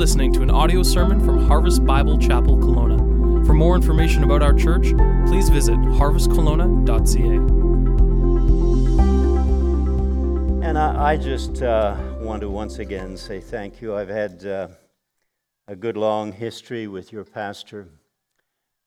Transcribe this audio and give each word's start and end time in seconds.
listening 0.00 0.32
to 0.32 0.40
an 0.40 0.50
audio 0.50 0.82
sermon 0.82 1.22
from 1.22 1.46
Harvest 1.46 1.84
Bible 1.84 2.16
Chapel 2.16 2.56
Kelowna. 2.56 3.44
For 3.44 3.52
more 3.52 3.76
information 3.76 4.24
about 4.24 4.40
our 4.40 4.54
church, 4.54 4.94
please 5.26 5.50
visit 5.50 5.76
harvestkelowna.ca. 5.76 7.36
And 10.66 10.78
I, 10.78 11.10
I 11.10 11.16
just 11.18 11.60
uh, 11.60 11.98
want 12.18 12.40
to 12.40 12.48
once 12.48 12.78
again 12.78 13.14
say 13.14 13.40
thank 13.40 13.82
you. 13.82 13.94
I've 13.94 14.08
had 14.08 14.46
uh, 14.46 14.68
a 15.68 15.76
good 15.76 15.98
long 15.98 16.32
history 16.32 16.86
with 16.86 17.12
your 17.12 17.24
pastor, 17.24 17.86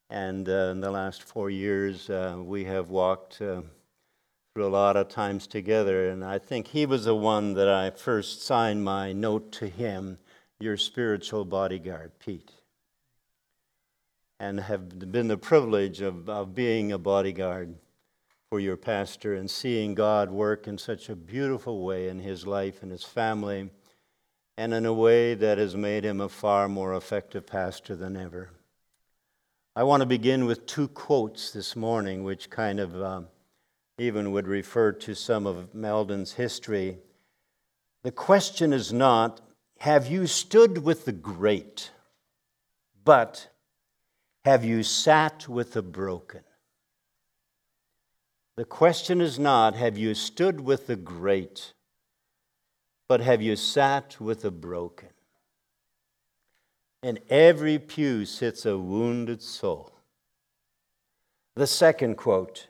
and 0.09 0.49
uh, 0.49 0.71
in 0.71 0.81
the 0.81 0.89
last 0.89 1.21
four 1.21 1.51
years, 1.51 2.09
uh, 2.09 2.37
we 2.39 2.63
have 2.63 2.89
walked 2.89 3.39
uh, 3.39 3.61
through 4.55 4.65
a 4.65 4.67
lot 4.67 4.97
of 4.97 5.09
times 5.09 5.45
together. 5.45 6.09
And 6.09 6.25
I 6.25 6.39
think 6.39 6.69
he 6.69 6.87
was 6.87 7.05
the 7.05 7.13
one 7.13 7.53
that 7.53 7.69
I 7.69 7.91
first 7.91 8.41
signed 8.41 8.83
my 8.83 9.13
note 9.13 9.51
to 9.51 9.67
him, 9.67 10.17
your 10.63 10.77
spiritual 10.77 11.45
bodyguard, 11.45 12.11
Pete. 12.19 12.51
And 14.39 14.59
have 14.61 15.11
been 15.11 15.27
the 15.27 15.37
privilege 15.37 16.01
of, 16.01 16.27
of 16.29 16.55
being 16.55 16.91
a 16.91 16.97
bodyguard 16.97 17.75
for 18.49 18.59
your 18.59 18.77
pastor 18.77 19.35
and 19.35 19.49
seeing 19.49 19.93
God 19.93 20.31
work 20.31 20.67
in 20.67 20.77
such 20.77 21.09
a 21.09 21.15
beautiful 21.15 21.83
way 21.83 22.07
in 22.07 22.19
his 22.19 22.47
life 22.47 22.81
and 22.81 22.91
his 22.91 23.03
family, 23.03 23.69
and 24.57 24.73
in 24.73 24.85
a 24.85 24.93
way 24.93 25.33
that 25.33 25.57
has 25.57 25.75
made 25.75 26.03
him 26.03 26.21
a 26.21 26.29
far 26.29 26.67
more 26.69 26.95
effective 26.95 27.45
pastor 27.45 27.95
than 27.95 28.15
ever. 28.15 28.51
I 29.75 29.83
want 29.83 30.01
to 30.01 30.05
begin 30.05 30.45
with 30.45 30.67
two 30.67 30.87
quotes 30.87 31.51
this 31.51 31.75
morning, 31.75 32.23
which 32.23 32.49
kind 32.49 32.79
of 32.79 33.01
um, 33.01 33.27
even 33.97 34.31
would 34.31 34.47
refer 34.47 34.91
to 34.91 35.15
some 35.15 35.47
of 35.47 35.73
Meldon's 35.73 36.33
history. 36.33 36.99
The 38.03 38.11
question 38.11 38.71
is 38.71 38.93
not, 38.93 39.41
have 39.83 40.07
you 40.07 40.25
stood 40.25 40.77
with 40.77 41.03
the 41.03 41.11
great, 41.11 41.91
but 43.03 43.49
have 44.45 44.63
you 44.63 44.81
sat 44.81 45.49
with 45.49 45.73
the 45.73 45.81
broken? 45.81 46.39
The 48.55 48.63
question 48.63 49.19
is 49.19 49.37
not, 49.37 49.75
have 49.75 49.97
you 49.97 50.15
stood 50.15 50.61
with 50.61 50.87
the 50.87 50.95
great, 50.95 51.73
but 53.09 53.19
have 53.19 53.41
you 53.41 53.57
sat 53.57 54.21
with 54.21 54.43
the 54.43 54.51
broken? 54.51 55.09
In 57.01 57.19
every 57.29 57.77
pew 57.77 58.25
sits 58.25 58.65
a 58.65 58.77
wounded 58.77 59.41
soul. 59.41 59.91
The 61.55 61.67
second 61.67 62.15
quote 62.15 62.67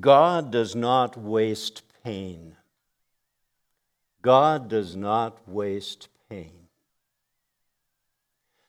God 0.00 0.50
does 0.50 0.74
not 0.74 1.16
waste 1.16 1.84
pain. 2.02 2.56
God 4.22 4.68
does 4.68 4.96
not 4.96 5.48
waste 5.48 6.08
pain. 6.28 6.52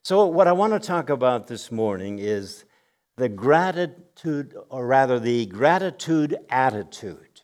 So, 0.03 0.25
what 0.25 0.47
I 0.47 0.53
want 0.53 0.73
to 0.73 0.79
talk 0.79 1.09
about 1.09 1.47
this 1.47 1.71
morning 1.71 2.19
is 2.19 2.65
the 3.17 3.27
gratitude, 3.29 4.55
or 4.69 4.85
rather, 4.85 5.19
the 5.19 5.47
gratitude 5.47 6.37
attitude 6.49 7.41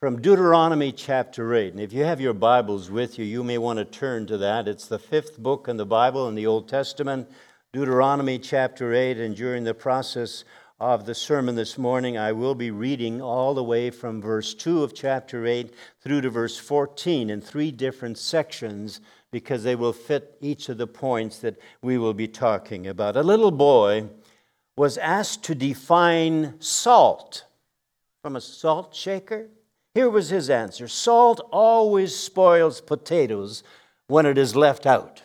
from 0.00 0.20
Deuteronomy 0.20 0.92
chapter 0.92 1.54
8. 1.54 1.72
And 1.72 1.80
if 1.80 1.92
you 1.92 2.04
have 2.04 2.20
your 2.20 2.34
Bibles 2.34 2.90
with 2.90 3.18
you, 3.18 3.24
you 3.24 3.44
may 3.44 3.58
want 3.58 3.78
to 3.78 3.84
turn 3.84 4.26
to 4.26 4.38
that. 4.38 4.66
It's 4.66 4.86
the 4.86 4.98
fifth 4.98 5.38
book 5.38 5.68
in 5.68 5.76
the 5.76 5.86
Bible 5.86 6.28
in 6.28 6.34
the 6.34 6.46
Old 6.46 6.68
Testament, 6.68 7.28
Deuteronomy 7.72 8.38
chapter 8.38 8.92
8. 8.92 9.18
And 9.18 9.36
during 9.36 9.64
the 9.64 9.74
process 9.74 10.44
of 10.78 11.06
the 11.06 11.14
sermon 11.14 11.54
this 11.54 11.78
morning, 11.78 12.18
I 12.18 12.32
will 12.32 12.54
be 12.54 12.70
reading 12.70 13.22
all 13.22 13.54
the 13.54 13.64
way 13.64 13.88
from 13.90 14.20
verse 14.20 14.52
2 14.52 14.82
of 14.82 14.94
chapter 14.94 15.46
8 15.46 15.72
through 16.00 16.20
to 16.20 16.30
verse 16.30 16.58
14 16.58 17.30
in 17.30 17.40
three 17.40 17.70
different 17.70 18.18
sections 18.18 19.00
because 19.32 19.64
they 19.64 19.74
will 19.74 19.94
fit 19.94 20.36
each 20.42 20.68
of 20.68 20.76
the 20.76 20.86
points 20.86 21.38
that 21.38 21.56
we 21.80 21.96
will 21.96 22.12
be 22.12 22.28
talking 22.28 22.86
about. 22.86 23.16
A 23.16 23.22
little 23.22 23.50
boy 23.50 24.08
was 24.76 24.98
asked 24.98 25.42
to 25.44 25.54
define 25.54 26.60
salt 26.60 27.44
from 28.22 28.36
a 28.36 28.40
salt 28.40 28.94
shaker. 28.94 29.48
Here 29.94 30.10
was 30.10 30.28
his 30.28 30.50
answer 30.50 30.88
Salt 30.88 31.40
always 31.50 32.14
spoils 32.14 32.82
potatoes 32.82 33.62
when 34.08 34.26
it 34.26 34.36
is 34.36 34.54
left 34.54 34.84
out. 34.84 35.22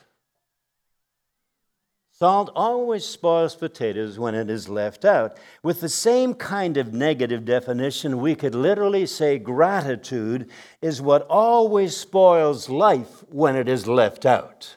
Salt 2.22 2.52
always 2.56 3.04
spoils 3.04 3.56
potatoes 3.56 4.20
when 4.20 4.36
it 4.36 4.48
is 4.48 4.70
left 4.70 5.06
out. 5.06 5.38
With 5.64 5.82
the 5.82 5.90
same 5.90 6.36
kind 6.36 6.78
of 6.78 6.94
negative 6.94 7.46
definition, 7.46 8.22
we 8.22 8.36
could 8.36 8.54
literally 8.54 9.08
say 9.08 9.40
gratitude 9.40 10.48
is 10.84 11.02
what 11.02 11.26
always 11.28 11.98
spoils 11.98 12.70
life 12.70 13.24
when 13.31 13.56
it 13.56 13.68
is 13.68 13.88
left 13.88 14.28
out. 14.28 14.76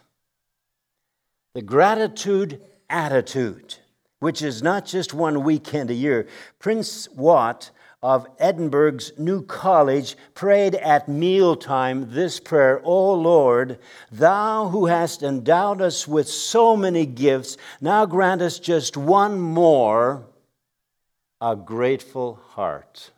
The 1.52 1.60
gratitude 1.60 2.62
attitude, 2.88 3.74
which 4.20 4.40
is 4.40 4.62
not 4.62 4.86
just 4.86 5.12
one 5.12 5.44
weekend 5.44 5.90
a 5.90 5.94
year. 5.94 6.26
Principal 6.58 7.24
Whyte 7.24 7.70
of 8.04 8.26
Edinburgh's 8.38 9.12
New 9.16 9.40
College 9.40 10.14
prayed 10.34 10.74
at 10.74 11.08
mealtime 11.08 12.12
this 12.12 12.38
prayer 12.38 12.82
O 12.84 13.14
Lord, 13.14 13.78
thou 14.12 14.68
who 14.68 14.84
hast 14.84 15.22
endowed 15.22 15.80
us 15.80 16.06
with 16.06 16.28
so 16.28 16.76
many 16.76 17.06
gifts, 17.06 17.56
now 17.80 18.04
grant 18.04 18.42
us 18.42 18.58
just 18.58 18.94
one 18.94 19.40
more 19.40 20.26
a 21.40 21.56
grateful 21.56 22.34
heart. 22.50 23.10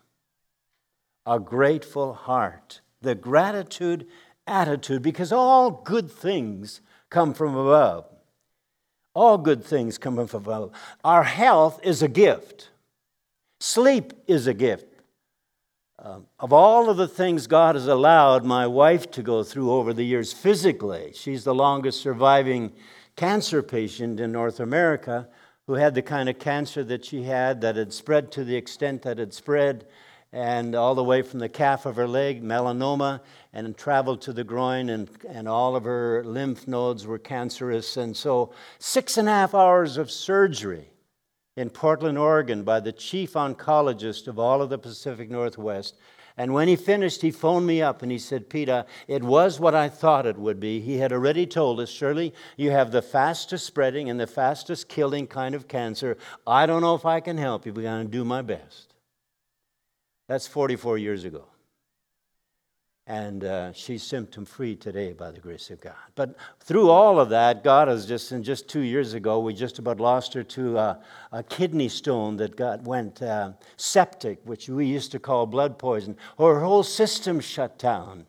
A 1.27 1.41
grateful 1.41 2.15
heart. 2.15 2.81
The 3.03 3.17
gratitude 3.17 4.07
attitude, 4.47 5.03
because 5.03 5.33
all 5.33 5.73
good 5.73 6.09
things 6.09 6.81
come 7.11 7.35
from 7.35 7.57
above. 7.57 8.05
All 9.15 9.37
good 9.37 9.65
things 9.65 9.99
come 9.99 10.25
from 10.29 10.43
above. 10.43 10.71
Our 11.03 11.25
health 11.25 11.81
is 11.83 12.03
a 12.03 12.09
gift. 12.09 12.71
Sleep 13.59 14.13
is 14.27 14.47
a 14.47 14.55
gift. 14.55 14.87
Um, 15.99 16.27
of 16.39 16.53
all 16.53 16.91
of 16.91 16.99
the 16.99 17.09
things 17.09 17.47
God 17.47 17.75
has 17.75 17.89
allowed 17.89 18.45
my 18.45 18.67
wife 18.67 19.11
to 19.13 19.23
go 19.23 19.43
through 19.43 19.71
over 19.71 19.95
the 19.95 20.05
years 20.05 20.33
physically, 20.33 21.13
she's 21.15 21.45
the 21.45 21.55
longest 21.55 22.01
surviving 22.01 22.73
cancer 23.17 23.63
patient 23.63 24.21
in 24.21 24.31
North 24.31 24.61
America 24.61 25.27
who 25.67 25.75
had 25.75 25.95
the 25.95 26.03
kind 26.03 26.29
of 26.29 26.39
cancer 26.39 26.85
that 26.85 27.05
she 27.05 27.23
had 27.23 27.63
that 27.63 27.77
had 27.77 27.93
spread 27.93 28.31
to 28.33 28.45
the 28.45 28.55
extent 28.55 29.03
that 29.03 29.19
it 29.19 29.33
spread 29.33 29.87
and 30.33 30.75
all 30.75 30.95
the 30.95 31.03
way 31.03 31.23
from 31.23 31.41
the 31.41 31.49
calf 31.49 31.87
of 31.87 31.97
her 31.97 32.07
leg, 32.07 32.43
melanoma, 32.43 33.21
and 33.55 33.77
traveled 33.77 34.21
to 34.21 34.35
the 34.35 34.45
groin, 34.45 34.91
and, 34.91 35.09
and 35.29 35.49
all 35.49 35.75
of 35.75 35.85
her 35.85 36.23
lymph 36.25 36.69
nodes 36.69 37.07
were 37.07 37.19
cancerous. 37.19 37.97
And 37.97 38.15
so, 38.15 38.53
six 38.79 39.17
and 39.17 39.29
a 39.29 39.33
half 39.33 39.55
hours 39.55 39.97
of 39.97 40.11
surgery 40.11 40.91
in 41.57 41.71
Portland, 41.71 42.19
Oregon, 42.19 42.63
by 42.63 42.81
the 42.81 42.93
chief 42.93 43.33
oncologist 43.33 44.29
of 44.29 44.39
all 44.39 44.61
of 44.61 44.69
the 44.69 44.79
Pacific 44.79 45.31
Northwest. 45.31 45.97
And 46.39 46.53
when 46.53 46.69
he 46.69 46.77
finished, 46.77 47.23
he 47.23 47.31
phoned 47.31 47.67
me 47.67 47.81
up 47.81 48.03
and 48.03 48.13
he 48.13 48.19
said, 48.19 48.51
Peter, 48.51 48.85
it 49.09 49.23
was 49.23 49.59
what 49.59 49.75
I 49.75 49.89
thought 49.89 50.27
it 50.27 50.37
would 50.37 50.61
be. 50.61 50.81
He 50.81 50.99
had 50.99 51.11
already 51.13 51.47
told 51.47 51.81
us, 51.81 51.89
Shirley, 51.89 52.35
you 52.59 52.71
have 52.71 52.91
the 52.91 53.01
fastest 53.01 53.65
spreading 53.65 54.11
and 54.11 54.21
the 54.21 54.27
fastest 54.27 54.89
killing 54.89 55.27
kind 55.27 55.55
of 55.55 55.67
cancer. 55.67 56.19
I 56.47 56.67
don't 56.67 56.83
know 56.83 56.95
if 56.95 57.07
I 57.07 57.21
can 57.21 57.39
help 57.39 57.65
you, 57.65 57.73
but 57.73 57.81
I'm 57.81 57.85
going 57.85 58.07
to 58.07 58.13
do 58.13 58.25
my 58.25 58.43
best. 58.43 58.93
That's 60.29 60.47
44 60.47 60.99
years 60.99 61.25
ago. 61.25 61.47
And 63.09 63.45
uh, 63.45 63.73
she's 63.73 64.03
symptom 64.03 64.45
free 64.45 64.75
today 64.75 65.13
by 65.13 65.31
the 65.31 65.39
grace 65.39 65.71
of 65.71 65.81
God. 65.81 65.95
But 66.17 66.37
through 66.59 66.91
all 66.91 67.21
of 67.21 67.29
that, 67.29 67.63
God 67.63 67.87
has 67.87 68.05
just, 68.05 68.33
in 68.33 68.43
just 68.43 68.69
two 68.69 68.81
years 68.81 69.15
ago, 69.15 69.39
we 69.39 69.55
just 69.55 69.79
about 69.79 70.01
lost 70.01 70.35
her 70.35 70.43
to 70.43 70.77
a, 70.77 71.01
a 71.31 71.45
kidney 71.45 71.89
stone 71.89 72.37
that 72.39 72.57
got, 72.57 72.83
went 72.83 73.23
uh, 73.23 73.53
septic, 73.77 74.41
which 74.43 74.69
we 74.69 74.87
used 74.87 75.13
to 75.13 75.21
call 75.21 75.47
blood 75.47 75.79
poison. 75.79 76.17
Her 76.37 76.59
whole 76.59 76.83
system 76.83 77.39
shut 77.39 77.79
down. 77.79 78.27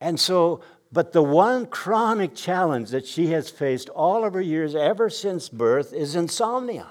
And 0.00 0.18
so, 0.18 0.62
but 0.90 1.12
the 1.12 1.22
one 1.22 1.66
chronic 1.66 2.34
challenge 2.34 2.88
that 2.90 3.06
she 3.06 3.26
has 3.28 3.50
faced 3.50 3.90
all 3.90 4.24
of 4.24 4.32
her 4.32 4.40
years, 4.40 4.74
ever 4.74 5.10
since 5.10 5.50
birth, 5.50 5.92
is 5.92 6.16
insomnia. 6.16 6.86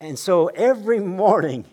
And 0.00 0.18
so 0.18 0.48
every 0.48 1.00
morning, 1.00 1.64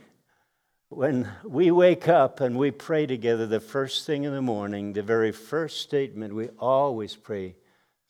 when 0.91 1.29
we 1.45 1.71
wake 1.71 2.09
up 2.09 2.41
and 2.41 2.57
we 2.57 2.69
pray 2.69 3.05
together 3.05 3.47
the 3.47 3.61
first 3.61 4.05
thing 4.05 4.25
in 4.25 4.33
the 4.33 4.41
morning, 4.41 4.91
the 4.91 5.01
very 5.01 5.31
first 5.31 5.81
statement, 5.81 6.35
we 6.35 6.49
always 6.59 7.15
pray, 7.15 7.55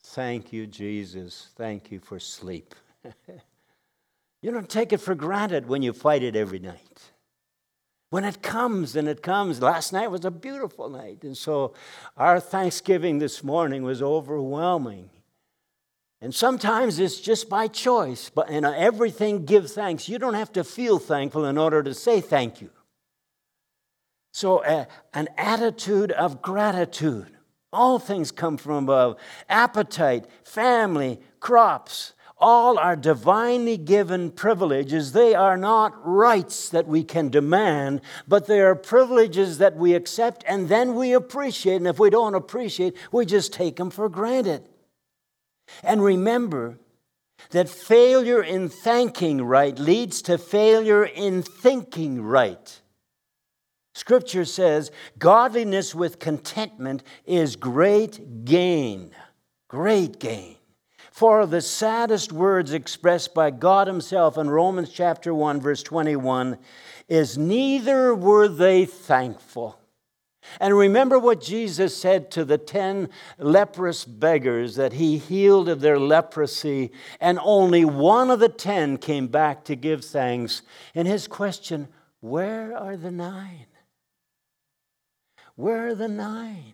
Thank 0.03 0.51
you, 0.51 0.65
Jesus. 0.65 1.49
Thank 1.55 1.91
you 1.91 1.99
for 1.99 2.19
sleep. 2.19 2.73
you 4.41 4.51
don't 4.51 4.67
take 4.67 4.91
it 4.91 4.97
for 4.97 5.13
granted 5.13 5.67
when 5.67 5.83
you 5.83 5.93
fight 5.93 6.23
it 6.23 6.35
every 6.35 6.57
night. 6.57 7.11
When 8.09 8.23
it 8.25 8.41
comes 8.41 8.95
and 8.95 9.07
it 9.07 9.21
comes, 9.21 9.61
last 9.61 9.93
night 9.93 10.09
was 10.09 10.25
a 10.25 10.31
beautiful 10.31 10.89
night. 10.89 11.23
And 11.23 11.37
so 11.37 11.75
our 12.17 12.39
Thanksgiving 12.39 13.19
this 13.19 13.43
morning 13.43 13.83
was 13.83 14.01
overwhelming. 14.01 15.11
And 16.21 16.35
sometimes 16.35 16.99
it's 16.99 17.19
just 17.19 17.49
by 17.49 17.67
choice, 17.67 18.29
but 18.29 18.49
in 18.49 18.63
everything 18.63 19.43
give 19.43 19.71
thanks. 19.71 20.07
You 20.07 20.19
don't 20.19 20.35
have 20.35 20.53
to 20.53 20.63
feel 20.63 20.99
thankful 20.99 21.45
in 21.45 21.57
order 21.57 21.81
to 21.81 21.95
say 21.95 22.21
thank 22.21 22.61
you. 22.61 22.69
So, 24.31 24.59
uh, 24.59 24.85
an 25.13 25.29
attitude 25.37 26.11
of 26.11 26.41
gratitude. 26.41 27.37
All 27.73 27.99
things 27.99 28.31
come 28.31 28.57
from 28.57 28.83
above 28.83 29.17
appetite, 29.49 30.25
family, 30.43 31.19
crops. 31.39 32.13
All 32.37 32.79
are 32.79 32.95
divinely 32.95 33.77
given 33.77 34.31
privileges. 34.31 35.11
They 35.11 35.35
are 35.35 35.57
not 35.57 35.93
rights 36.05 36.69
that 36.69 36.87
we 36.87 37.03
can 37.03 37.29
demand, 37.29 38.01
but 38.27 38.47
they 38.47 38.61
are 38.61 38.75
privileges 38.75 39.59
that 39.59 39.75
we 39.75 39.93
accept 39.93 40.43
and 40.47 40.67
then 40.67 40.95
we 40.95 41.13
appreciate. 41.13 41.75
And 41.75 41.87
if 41.87 41.99
we 41.99 42.09
don't 42.09 42.35
appreciate, 42.35 42.95
we 43.11 43.25
just 43.25 43.53
take 43.53 43.75
them 43.75 43.91
for 43.91 44.09
granted. 44.09 44.67
And 45.83 46.03
remember 46.03 46.77
that 47.49 47.69
failure 47.69 48.41
in 48.41 48.69
thanking 48.69 49.41
right 49.41 49.77
leads 49.77 50.21
to 50.23 50.37
failure 50.37 51.03
in 51.03 51.41
thinking 51.41 52.21
right. 52.21 52.79
Scripture 53.93 54.45
says 54.45 54.91
godliness 55.17 55.93
with 55.93 56.19
contentment 56.19 57.03
is 57.25 57.55
great 57.55 58.45
gain. 58.45 59.11
Great 59.67 60.19
gain. 60.19 60.55
For 61.11 61.45
the 61.45 61.61
saddest 61.61 62.31
words 62.31 62.71
expressed 62.71 63.33
by 63.33 63.51
God 63.51 63.87
Himself 63.87 64.37
in 64.37 64.49
Romans 64.49 64.91
chapter 64.91 65.33
1, 65.33 65.59
verse 65.59 65.83
21 65.83 66.57
is 67.09 67.37
neither 67.37 68.15
were 68.15 68.47
they 68.47 68.85
thankful. 68.85 69.80
And 70.59 70.77
remember 70.77 71.17
what 71.17 71.41
Jesus 71.41 71.95
said 71.95 72.31
to 72.31 72.45
the 72.45 72.57
10 72.57 73.09
leprous 73.37 74.05
beggars 74.05 74.75
that 74.75 74.93
he 74.93 75.17
healed 75.17 75.69
of 75.69 75.81
their 75.81 75.99
leprosy, 75.99 76.91
and 77.19 77.39
only 77.41 77.85
one 77.85 78.29
of 78.29 78.39
the 78.39 78.49
10 78.49 78.97
came 78.97 79.27
back 79.27 79.63
to 79.65 79.75
give 79.75 80.03
thanks. 80.03 80.61
And 80.93 81.07
his 81.07 81.27
question, 81.27 81.87
Where 82.19 82.75
are 82.75 82.97
the 82.97 83.11
nine? 83.11 83.67
Where 85.55 85.87
are 85.87 85.95
the 85.95 86.07
nine? 86.07 86.73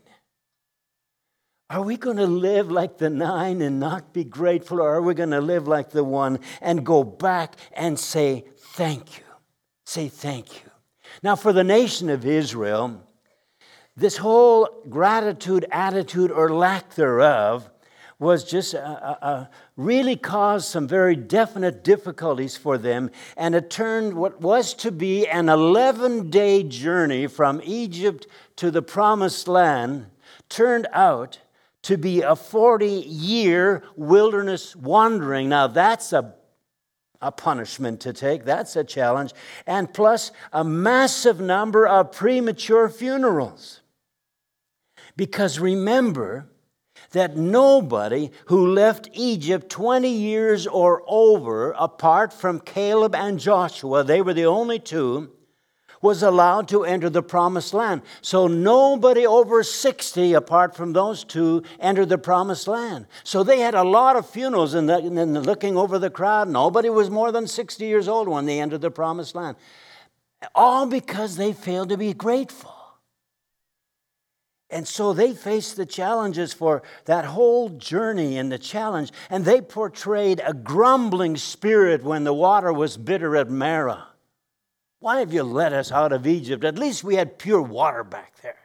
Are 1.69 1.81
we 1.81 1.97
going 1.97 2.17
to 2.17 2.27
live 2.27 2.71
like 2.71 2.97
the 2.97 3.09
nine 3.09 3.61
and 3.61 3.79
not 3.79 4.13
be 4.13 4.23
grateful, 4.23 4.81
or 4.81 4.93
are 4.95 5.01
we 5.01 5.13
going 5.13 5.31
to 5.31 5.41
live 5.41 5.67
like 5.67 5.89
the 5.89 6.03
one 6.03 6.39
and 6.61 6.85
go 6.85 7.03
back 7.03 7.55
and 7.73 7.99
say, 7.99 8.45
Thank 8.57 9.17
you? 9.17 9.23
Say 9.85 10.09
thank 10.09 10.63
you. 10.63 10.71
Now, 11.23 11.35
for 11.35 11.53
the 11.53 11.63
nation 11.63 12.09
of 12.09 12.25
Israel, 12.25 13.06
this 13.97 14.17
whole 14.17 14.69
gratitude 14.87 15.65
attitude 15.71 16.31
or 16.31 16.53
lack 16.53 16.93
thereof 16.93 17.69
was 18.19 18.43
just 18.43 18.75
really 19.75 20.15
caused 20.15 20.67
some 20.69 20.87
very 20.87 21.15
definite 21.15 21.83
difficulties 21.83 22.55
for 22.55 22.77
them, 22.77 23.09
and 23.35 23.55
it 23.55 23.69
turned 23.69 24.13
what 24.13 24.39
was 24.39 24.73
to 24.75 24.91
be 24.91 25.27
an 25.27 25.49
11 25.49 26.29
day 26.29 26.63
journey 26.63 27.27
from 27.27 27.59
Egypt 27.63 28.27
to 28.55 28.71
the 28.71 28.81
promised 28.81 29.47
land 29.47 30.05
turned 30.47 30.87
out 30.93 31.39
to 31.83 31.97
be 31.97 32.21
a 32.21 32.35
40 32.35 32.87
year 32.87 33.83
wilderness 33.95 34.75
wandering. 34.75 35.49
Now, 35.49 35.67
that's 35.67 36.13
a 36.13 36.35
a 37.19 37.31
punishment 37.31 37.99
to 38.01 38.13
take. 38.13 38.45
That's 38.45 38.75
a 38.75 38.83
challenge. 38.83 39.33
And 39.65 39.91
plus, 39.91 40.31
a 40.53 40.63
massive 40.63 41.39
number 41.39 41.87
of 41.87 42.11
premature 42.11 42.89
funerals. 42.89 43.81
Because 45.17 45.59
remember, 45.59 46.49
that 47.11 47.37
nobody 47.37 48.31
who 48.45 48.73
left 48.73 49.09
Egypt 49.13 49.69
20 49.69 50.09
years 50.09 50.67
or 50.67 51.03
over, 51.07 51.71
apart 51.77 52.33
from 52.33 52.59
Caleb 52.59 53.15
and 53.15 53.39
Joshua, 53.39 54.03
they 54.03 54.21
were 54.21 54.33
the 54.33 54.45
only 54.45 54.79
two, 54.79 55.31
was 56.01 56.21
allowed 56.21 56.67
to 56.67 56.83
enter 56.83 57.09
the 57.09 57.23
promised 57.23 57.73
land. 57.73 58.01
So 58.21 58.47
nobody 58.47 59.25
over 59.25 59.63
60, 59.63 60.33
apart 60.33 60.75
from 60.75 60.93
those 60.93 61.23
two, 61.23 61.63
entered 61.79 62.09
the 62.09 62.19
promised 62.19 62.67
land. 62.67 63.07
So 63.23 63.43
they 63.43 63.59
had 63.59 63.73
a 63.73 63.83
lot 63.83 64.15
of 64.15 64.29
funerals, 64.29 64.75
and, 64.75 64.89
and 64.89 65.45
looking 65.45 65.75
over 65.75 65.97
the 65.97 66.11
crowd, 66.11 66.49
nobody 66.49 66.89
was 66.89 67.09
more 67.09 67.31
than 67.31 67.47
60 67.47 67.83
years 67.83 68.07
old 68.07 68.27
when 68.27 68.45
they 68.45 68.59
entered 68.59 68.81
the 68.81 68.91
promised 68.91 69.33
land. 69.33 69.57
All 70.53 70.85
because 70.85 71.35
they 71.35 71.51
failed 71.51 71.89
to 71.89 71.97
be 71.97 72.13
grateful. 72.13 72.76
And 74.69 74.85
so 74.85 75.13
they 75.13 75.33
faced 75.33 75.77
the 75.77 75.85
challenges 75.85 76.51
for 76.51 76.83
that 77.05 77.23
whole 77.23 77.69
journey 77.69 78.37
and 78.37 78.51
the 78.51 78.57
challenge, 78.57 79.11
and 79.29 79.45
they 79.45 79.61
portrayed 79.61 80.41
a 80.45 80.53
grumbling 80.53 81.37
spirit 81.37 82.03
when 82.03 82.25
the 82.25 82.33
water 82.33 82.73
was 82.73 82.97
bitter 82.97 83.37
at 83.37 83.49
Marah. 83.49 84.07
Why 84.99 85.19
have 85.19 85.33
you 85.33 85.43
let 85.43 85.71
us 85.71 85.91
out 85.91 86.11
of 86.11 86.27
Egypt? 86.27 86.65
At 86.65 86.77
least 86.77 87.03
we 87.03 87.15
had 87.15 87.39
pure 87.39 87.61
water 87.61 88.03
back 88.03 88.41
there. 88.41 88.57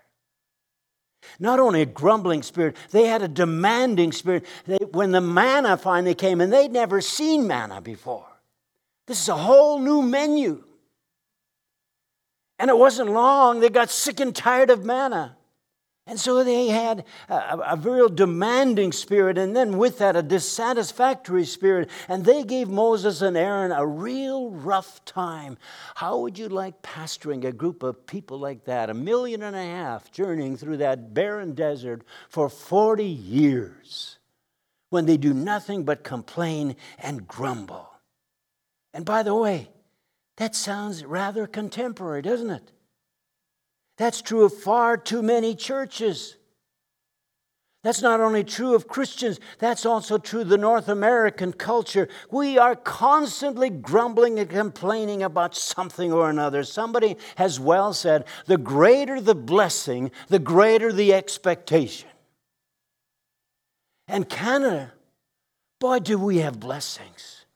Not 1.38 1.60
only 1.60 1.82
a 1.82 1.86
grumbling 1.86 2.42
spirit, 2.42 2.76
they 2.90 3.06
had 3.06 3.22
a 3.22 3.28
demanding 3.28 4.10
spirit. 4.10 4.44
They, 4.66 4.78
when 4.90 5.12
the 5.12 5.20
manna 5.20 5.76
finally 5.76 6.16
came, 6.16 6.40
and 6.40 6.52
they'd 6.52 6.72
never 6.72 7.00
seen 7.00 7.46
manna 7.46 7.80
before, 7.80 8.26
this 9.06 9.20
is 9.20 9.28
a 9.28 9.36
whole 9.36 9.78
new 9.78 10.02
menu. 10.02 10.64
And 12.58 12.70
it 12.70 12.76
wasn't 12.76 13.10
long, 13.10 13.60
they 13.60 13.68
got 13.68 13.90
sick 13.90 14.18
and 14.18 14.34
tired 14.34 14.70
of 14.70 14.84
manna. 14.84 15.36
And 16.04 16.18
so 16.18 16.42
they 16.42 16.66
had 16.66 17.04
a, 17.28 17.58
a, 17.64 17.76
real 17.76 18.08
demanding 18.08 18.90
spirit, 18.90 19.38
and 19.38 19.54
then 19.54 19.78
with 19.78 19.98
that, 19.98 20.16
a 20.16 20.22
dissatisfactory 20.22 21.44
spirit. 21.44 21.88
And 22.08 22.24
they 22.24 22.42
gave 22.42 22.68
Moses 22.68 23.22
and 23.22 23.36
Aaron 23.36 23.70
a 23.70 23.86
real 23.86 24.50
rough 24.50 25.04
time. 25.04 25.58
How 25.94 26.18
would 26.18 26.38
you 26.38 26.48
like 26.48 26.82
pastoring 26.82 27.44
a 27.44 27.52
group 27.52 27.84
of 27.84 28.04
people 28.04 28.38
like 28.40 28.64
that, 28.64 28.90
a 28.90 28.94
million 28.94 29.44
and 29.44 29.54
a 29.54 29.62
half, 29.62 30.10
journeying 30.10 30.56
through 30.56 30.78
that 30.78 31.14
barren 31.14 31.54
desert 31.54 32.02
for 32.28 32.48
40 32.48 33.04
years, 33.04 34.18
when 34.90 35.06
they 35.06 35.16
do 35.16 35.32
nothing 35.32 35.84
but 35.84 36.02
complain 36.02 36.74
and 36.98 37.28
grumble? 37.28 37.88
And 38.92 39.04
by 39.04 39.22
the 39.22 39.36
way, 39.36 39.68
that 40.36 40.56
sounds 40.56 41.04
rather 41.04 41.46
contemporary, 41.46 42.22
doesn't 42.22 42.50
it? 42.50 42.72
That's 43.98 44.22
true 44.22 44.44
of 44.44 44.54
far 44.54 44.96
too 44.96 45.22
many 45.22 45.54
churches. 45.54 46.36
That's 47.82 48.00
not 48.00 48.20
only 48.20 48.44
true 48.44 48.76
of 48.76 48.86
Christians, 48.86 49.40
that's 49.58 49.84
also 49.84 50.16
true 50.16 50.42
of 50.42 50.48
the 50.48 50.56
North 50.56 50.88
American 50.88 51.52
culture. 51.52 52.08
We 52.30 52.56
are 52.56 52.76
constantly 52.76 53.70
grumbling 53.70 54.38
and 54.38 54.48
complaining 54.48 55.22
about 55.22 55.56
something 55.56 56.12
or 56.12 56.30
another. 56.30 56.62
Somebody 56.62 57.16
has 57.36 57.58
well 57.58 57.92
said 57.92 58.24
the 58.46 58.56
greater 58.56 59.20
the 59.20 59.34
blessing, 59.34 60.12
the 60.28 60.38
greater 60.38 60.92
the 60.92 61.12
expectation. 61.12 62.08
And 64.06 64.28
Canada, 64.28 64.92
boy, 65.80 65.98
do 65.98 66.18
we 66.18 66.38
have 66.38 66.60
blessings. 66.60 67.46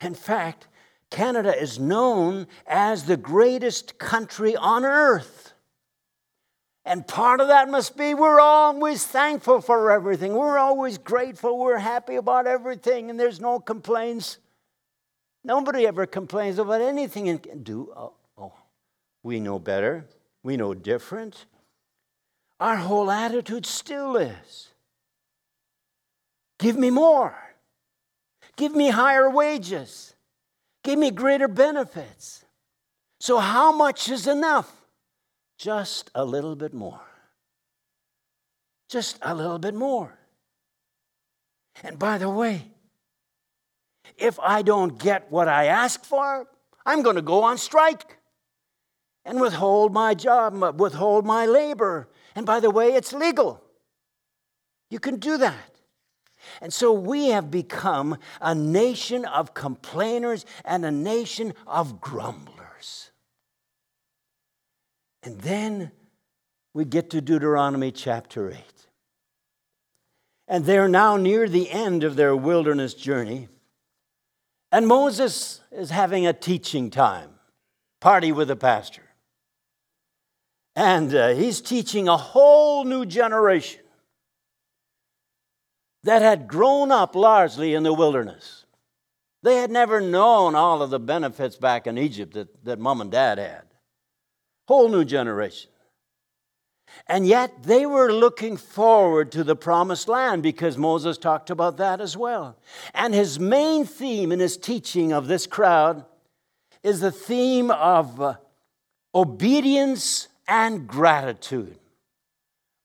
In 0.00 0.14
fact, 0.14 0.68
Canada 1.10 1.60
is 1.60 1.78
known 1.78 2.46
as 2.68 3.04
the 3.04 3.16
greatest 3.16 3.98
country 3.98 4.54
on 4.54 4.84
earth. 4.84 5.49
And 6.84 7.06
part 7.06 7.40
of 7.40 7.48
that 7.48 7.68
must 7.68 7.96
be 7.96 8.14
we're 8.14 8.40
always 8.40 9.06
thankful 9.06 9.60
for 9.60 9.90
everything. 9.90 10.32
We're 10.32 10.58
always 10.58 10.96
grateful. 10.98 11.58
We're 11.58 11.78
happy 11.78 12.16
about 12.16 12.46
everything, 12.46 13.10
and 13.10 13.20
there's 13.20 13.40
no 13.40 13.60
complaints. 13.60 14.38
Nobody 15.44 15.86
ever 15.86 16.06
complains 16.06 16.58
about 16.58 16.80
anything 16.80 17.28
and 17.28 17.64
do. 17.64 17.92
Oh, 17.94 18.14
oh, 18.38 18.52
we 19.22 19.40
know 19.40 19.58
better. 19.58 20.06
We 20.42 20.56
know 20.56 20.72
different. 20.74 21.44
Our 22.58 22.76
whole 22.76 23.10
attitude 23.10 23.66
still 23.66 24.16
is 24.16 24.68
give 26.58 26.76
me 26.76 26.90
more, 26.90 27.34
give 28.56 28.74
me 28.74 28.90
higher 28.90 29.30
wages, 29.30 30.14
give 30.82 30.98
me 30.98 31.10
greater 31.10 31.48
benefits. 31.48 32.44
So, 33.18 33.38
how 33.38 33.72
much 33.72 34.08
is 34.08 34.26
enough? 34.26 34.79
Just 35.60 36.10
a 36.14 36.24
little 36.24 36.56
bit 36.56 36.72
more. 36.72 37.02
Just 38.88 39.18
a 39.20 39.34
little 39.34 39.58
bit 39.58 39.74
more. 39.74 40.18
And 41.84 41.98
by 41.98 42.16
the 42.16 42.30
way, 42.30 42.62
if 44.16 44.40
I 44.40 44.62
don't 44.62 44.98
get 44.98 45.30
what 45.30 45.48
I 45.48 45.66
ask 45.66 46.02
for, 46.02 46.48
I'm 46.86 47.02
going 47.02 47.16
to 47.16 47.22
go 47.22 47.44
on 47.44 47.58
strike 47.58 48.16
and 49.26 49.38
withhold 49.38 49.92
my 49.92 50.14
job, 50.14 50.80
withhold 50.80 51.26
my 51.26 51.44
labor. 51.44 52.08
And 52.34 52.46
by 52.46 52.58
the 52.60 52.70
way, 52.70 52.94
it's 52.94 53.12
legal. 53.12 53.62
You 54.88 54.98
can 54.98 55.16
do 55.16 55.36
that. 55.36 55.72
And 56.62 56.72
so 56.72 56.90
we 56.90 57.26
have 57.26 57.50
become 57.50 58.16
a 58.40 58.54
nation 58.54 59.26
of 59.26 59.52
complainers 59.52 60.46
and 60.64 60.86
a 60.86 60.90
nation 60.90 61.52
of 61.66 62.00
grumblers. 62.00 62.49
And 65.22 65.38
then 65.40 65.92
we 66.72 66.84
get 66.84 67.10
to 67.10 67.20
Deuteronomy 67.20 67.92
chapter 67.92 68.50
8. 68.50 68.56
And 70.48 70.64
they're 70.64 70.88
now 70.88 71.16
near 71.16 71.48
the 71.48 71.70
end 71.70 72.04
of 72.04 72.16
their 72.16 72.34
wilderness 72.34 72.94
journey. 72.94 73.48
And 74.72 74.86
Moses 74.86 75.60
is 75.70 75.90
having 75.90 76.26
a 76.26 76.32
teaching 76.32 76.90
time, 76.90 77.30
party 78.00 78.32
with 78.32 78.48
the 78.48 78.56
pastor. 78.56 79.02
And 80.74 81.14
uh, 81.14 81.28
he's 81.34 81.60
teaching 81.60 82.08
a 82.08 82.16
whole 82.16 82.84
new 82.84 83.04
generation 83.04 83.82
that 86.04 86.22
had 86.22 86.48
grown 86.48 86.90
up 86.90 87.14
largely 87.14 87.74
in 87.74 87.82
the 87.82 87.92
wilderness. 87.92 88.64
They 89.42 89.56
had 89.56 89.70
never 89.70 90.00
known 90.00 90.54
all 90.54 90.82
of 90.82 90.90
the 90.90 91.00
benefits 91.00 91.56
back 91.56 91.86
in 91.86 91.98
Egypt 91.98 92.34
that, 92.34 92.64
that 92.64 92.78
mom 92.78 93.00
and 93.00 93.10
dad 93.10 93.38
had. 93.38 93.69
Whole 94.70 94.88
new 94.88 95.04
generation. 95.04 95.68
And 97.08 97.26
yet 97.26 97.64
they 97.64 97.86
were 97.86 98.12
looking 98.12 98.56
forward 98.56 99.32
to 99.32 99.42
the 99.42 99.56
promised 99.56 100.06
land 100.06 100.44
because 100.44 100.78
Moses 100.78 101.18
talked 101.18 101.50
about 101.50 101.78
that 101.78 102.00
as 102.00 102.16
well. 102.16 102.56
And 102.94 103.12
his 103.12 103.40
main 103.40 103.84
theme 103.84 104.30
in 104.30 104.38
his 104.38 104.56
teaching 104.56 105.12
of 105.12 105.26
this 105.26 105.48
crowd 105.48 106.04
is 106.84 107.00
the 107.00 107.10
theme 107.10 107.72
of 107.72 108.20
uh, 108.20 108.34
obedience 109.12 110.28
and 110.46 110.86
gratitude. 110.86 111.76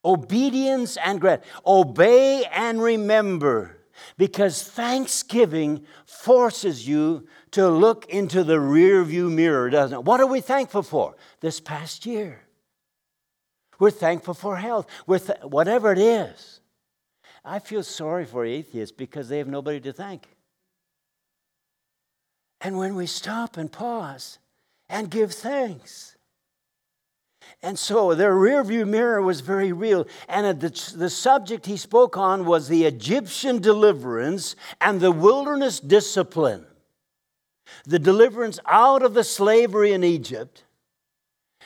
Obedience 0.03 0.97
and 0.97 1.21
gratitude. 1.21 1.51
Obey 1.67 2.45
and 2.45 2.81
remember 2.81 3.74
because 4.17 4.63
thanksgiving 4.63 5.85
forces 6.05 6.87
you 6.87 7.27
to 7.51 7.69
look 7.69 8.05
into 8.09 8.43
the 8.43 8.57
rearview 8.57 9.31
mirror, 9.31 9.69
doesn't 9.69 9.99
it? 9.99 10.03
What 10.03 10.19
are 10.19 10.25
we 10.25 10.41
thankful 10.41 10.83
for 10.83 11.15
this 11.41 11.59
past 11.59 12.05
year? 12.05 12.41
We're 13.79 13.91
thankful 13.91 14.33
for 14.33 14.57
health, 14.57 14.87
We're 15.05 15.19
th- 15.19 15.39
whatever 15.43 15.91
it 15.91 15.99
is. 15.99 16.61
I 17.43 17.59
feel 17.59 17.83
sorry 17.83 18.25
for 18.25 18.45
atheists 18.45 18.95
because 18.95 19.29
they 19.29 19.37
have 19.37 19.47
nobody 19.47 19.79
to 19.81 19.93
thank. 19.93 20.27
And 22.61 22.77
when 22.77 22.95
we 22.95 23.05
stop 23.05 23.57
and 23.57 23.71
pause 23.71 24.39
and 24.89 25.11
give 25.11 25.33
thanks, 25.33 26.14
and 27.61 27.79
so 27.79 28.13
their 28.13 28.33
rearview 28.33 28.87
mirror 28.87 29.21
was 29.21 29.41
very 29.41 29.71
real. 29.71 30.07
And 30.29 30.59
the, 30.59 30.93
the 30.95 31.09
subject 31.09 31.65
he 31.65 31.77
spoke 31.77 32.17
on 32.17 32.45
was 32.45 32.67
the 32.67 32.85
Egyptian 32.85 33.59
deliverance 33.59 34.55
and 34.79 34.99
the 34.99 35.11
wilderness 35.11 35.79
discipline. 35.79 36.65
The 37.85 37.99
deliverance 37.99 38.59
out 38.67 39.01
of 39.01 39.13
the 39.13 39.23
slavery 39.23 39.93
in 39.93 40.03
Egypt 40.03 40.65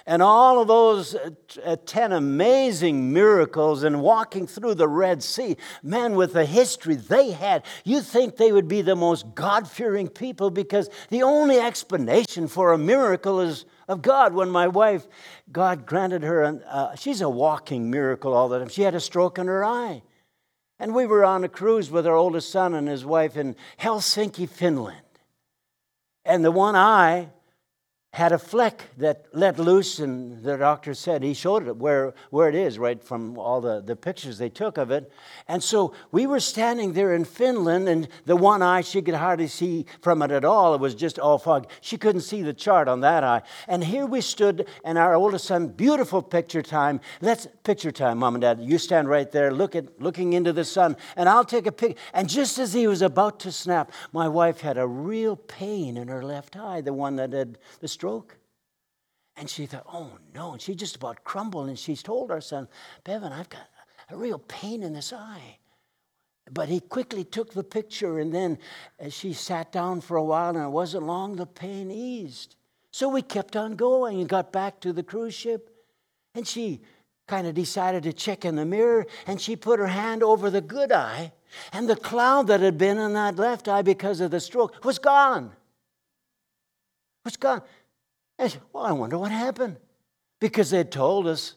and 0.06 0.24
all 0.24 0.60
of 0.60 0.68
those 0.68 1.14
uh, 1.14 1.30
uh, 1.64 1.76
10 1.86 2.14
amazing 2.14 3.14
miracles 3.14 3.84
and 3.84 4.02
walking 4.02 4.48
through 4.48 4.74
the 4.74 4.88
Red 4.88 5.22
Sea, 5.22 5.56
man, 5.84 6.16
with 6.16 6.34
the 6.34 6.46
history 6.46 6.96
they 6.96 7.32
had, 7.32 7.64
you 7.84 8.02
think 8.02 8.36
they 8.36 8.52
would 8.52 8.68
be 8.68 8.82
the 8.82 8.96
most 8.96 9.36
God 9.36 9.70
fearing 9.70 10.08
people 10.08 10.50
because 10.50 10.90
the 11.10 11.22
only 11.24 11.60
explanation 11.60 12.48
for 12.48 12.74
a 12.74 12.78
miracle 12.78 13.40
is 13.40 13.66
of 13.90 14.02
God. 14.02 14.34
When 14.34 14.50
my 14.50 14.70
wife, 14.70 15.06
God 15.52 15.86
granted 15.86 16.24
her, 16.24 16.44
an, 16.44 16.64
uh, 16.64 16.96
she's 16.96 17.20
a 17.20 17.28
walking 17.28 17.92
miracle 17.92 18.34
all 18.34 18.48
the 18.48 18.60
time. 18.60 18.70
She 18.70 18.84
had 18.84 18.96
a 18.96 19.00
stroke 19.02 19.38
in 19.38 19.48
her 19.48 19.66
eye. 19.66 20.04
And 20.80 20.96
we 20.96 21.06
were 21.06 21.26
on 21.26 21.44
a 21.44 21.50
cruise 21.50 21.92
with 21.92 22.08
our 22.08 22.16
oldest 22.16 22.52
son 22.52 22.74
and 22.74 22.88
his 22.88 23.04
wife 23.04 23.36
in 23.36 23.58
Helsinki, 23.82 24.48
Finland. 24.48 25.02
And 26.24 26.46
the 26.46 26.52
one 26.52 26.76
eye 26.76 27.30
had 28.12 28.32
a 28.32 28.40
fleck 28.40 28.86
that 28.98 29.26
let 29.34 29.60
loose, 29.60 30.00
and 30.00 30.42
the 30.44 30.58
doctor 30.58 30.96
said 30.96 31.22
he 31.22 31.36
showed 31.36 31.68
it 31.68 31.78
where, 31.78 32.16
where 32.32 32.50
it 32.50 32.56
is, 32.56 32.80
right 32.80 33.04
from 33.04 33.38
all 33.38 33.62
the, 33.62 33.82
the 33.82 33.96
pictures 33.96 34.40
they 34.40 34.50
took 34.50 34.80
of 34.80 34.90
it. 34.90 35.12
And 35.48 35.64
so 35.64 35.94
we 36.12 36.26
were 36.26 36.40
standing 36.40 36.94
there 36.94 37.14
in 37.14 37.24
Finland, 37.24 37.88
and 37.88 38.08
the 38.26 38.36
one 38.36 38.64
eye 38.64 38.82
she 38.82 39.04
could 39.04 39.14
hardly 39.14 39.48
see 39.48 39.86
from 40.02 40.24
it 40.24 40.32
at 40.32 40.44
all. 40.44 40.74
It 40.74 40.82
was 40.82 40.96
just 40.96 41.20
all 41.20 41.38
fog. 41.38 41.70
She 41.82 41.98
couldn't 41.98 42.22
see 42.22 42.42
the 42.42 42.54
chart 42.54 42.88
on 42.88 43.02
that 43.02 43.24
eye. 43.24 43.44
And 43.68 43.84
here 43.84 44.08
we 44.08 44.22
stood, 44.22 44.68
and 44.84 44.98
our 44.98 45.14
oldest 45.14 45.46
son, 45.46 45.68
beautiful 45.68 46.24
picture 46.24 46.64
time. 46.64 47.02
Let's 47.22 47.48
picture 47.64 47.92
time, 47.92 48.18
mom 48.18 48.34
and 48.34 48.42
dad. 48.42 48.60
You 48.60 48.80
stand 48.80 49.08
right 49.08 49.32
there, 49.32 49.54
look 49.54 49.76
at, 49.76 50.02
looking 50.02 50.34
into 50.34 50.52
the 50.52 50.66
sun, 50.66 50.98
and 51.16 51.30
I'll 51.30 51.46
take 51.46 51.68
a 51.68 51.72
pic. 51.72 51.96
And 52.16 52.28
just 52.28 52.58
as 52.58 52.74
he 52.74 52.88
was 52.88 53.04
about 53.04 53.40
to 53.42 53.52
snap, 53.52 53.92
my 54.12 54.28
wife 54.28 54.62
had 54.62 54.80
a 54.80 54.88
real 54.88 55.36
pain 55.36 55.96
in 55.96 56.08
her 56.08 56.24
left 56.24 56.58
eye, 56.58 56.82
the 56.82 56.92
one 56.92 57.16
that 57.18 57.34
had 57.34 57.60
the 57.82 57.88
stroke. 58.10 58.38
And 59.36 59.50
she 59.50 59.66
thought, 59.66 59.86
oh 59.92 60.12
no. 60.34 60.54
And 60.54 60.62
she 60.62 60.76
just 60.76 60.96
about 60.96 61.24
crumbled. 61.24 61.70
And 61.70 61.80
she 61.80 61.96
told 61.96 62.32
our 62.32 62.42
son, 62.42 62.68
Bevan, 63.04 63.32
I've 63.32 63.50
got 63.50 63.68
a 64.10 64.18
real 64.18 64.40
pain 64.40 64.84
in 64.84 64.94
this 64.94 65.14
eye. 65.14 65.58
But 66.52 66.68
he 66.68 66.80
quickly 66.80 67.24
took 67.24 67.54
the 67.54 67.64
picture, 67.64 68.18
and 68.18 68.34
then 68.34 68.58
as 68.98 69.14
she 69.14 69.34
sat 69.34 69.72
down 69.72 70.02
for 70.02 70.18
a 70.18 70.24
while, 70.24 70.50
and 70.50 70.66
it 70.66 70.70
wasn't 70.70 71.06
long, 71.06 71.36
the 71.36 71.46
pain 71.46 71.92
eased. 71.92 72.56
So 72.90 73.08
we 73.08 73.22
kept 73.22 73.56
on 73.56 73.76
going 73.76 74.20
and 74.20 74.28
got 74.28 74.52
back 74.52 74.80
to 74.80 74.92
the 74.92 75.04
cruise 75.04 75.36
ship. 75.36 75.70
And 76.34 76.48
she 76.48 76.82
kind 77.28 77.46
of 77.46 77.54
decided 77.54 78.02
to 78.04 78.14
check 78.14 78.46
in 78.46 78.56
the 78.56 78.66
mirror, 78.66 79.06
and 79.28 79.40
she 79.40 79.56
put 79.56 79.80
her 79.80 79.88
hand 79.88 80.24
over 80.24 80.50
the 80.50 80.62
good 80.62 80.92
eye, 80.92 81.34
and 81.72 81.88
the 81.88 81.96
cloud 81.96 82.48
that 82.48 82.62
had 82.62 82.80
been 82.80 82.98
in 82.98 83.14
that 83.14 83.36
left 83.36 83.68
eye 83.68 83.84
because 83.84 84.20
of 84.20 84.32
the 84.32 84.40
stroke 84.40 84.84
was 84.84 84.98
gone. 84.98 85.52
Was 87.26 87.38
gone. 87.38 87.62
I 88.40 88.48
said, 88.48 88.62
Well, 88.74 88.86
I 88.86 88.92
wonder 88.94 89.18
what 89.18 89.32
happened. 89.32 89.78
Because 90.40 90.70
they 90.70 90.84
told 90.86 91.28
us 91.28 91.56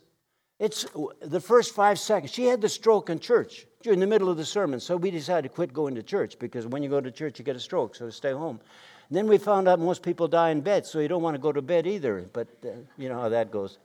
it's 0.59 0.87
the 1.21 1.41
first 1.41 1.75
five 1.75 1.99
seconds. 1.99 2.33
She 2.33 2.45
had 2.45 2.61
the 2.61 2.69
stroke 2.69 3.11
in 3.11 3.19
church 3.19 3.67
during 3.83 3.99
the 3.99 4.07
middle 4.07 4.29
of 4.29 4.37
the 4.37 4.45
sermon. 4.45 4.79
So 4.79 4.97
we 4.97 5.11
decided 5.11 5.49
to 5.49 5.55
quit 5.55 5.73
going 5.73 5.97
to 5.97 6.05
church 6.05 6.39
because 6.39 6.67
when 6.67 6.85
you 6.85 6.89
go 6.89 7.01
to 7.01 7.11
church, 7.11 7.39
you 7.41 7.45
get 7.45 7.57
a 7.57 7.61
stroke. 7.61 7.97
So 7.97 8.11
stay 8.11 8.33
home. 8.33 8.61
And 9.09 9.17
then 9.17 9.27
we 9.27 9.39
found 9.39 9.67
out 9.67 9.81
most 9.81 10.03
people 10.03 10.29
die 10.29 10.51
in 10.51 10.61
bed, 10.61 10.87
so 10.87 11.01
you 11.01 11.09
don't 11.09 11.23
want 11.23 11.35
to 11.35 11.41
go 11.41 11.53
to 11.53 11.63
bed 11.63 11.87
either. 11.87 12.29
But 12.33 12.49
uh, 12.65 12.69
you 12.97 13.09
know 13.09 13.21
how 13.21 13.29
that 13.29 13.51
goes. 13.51 13.79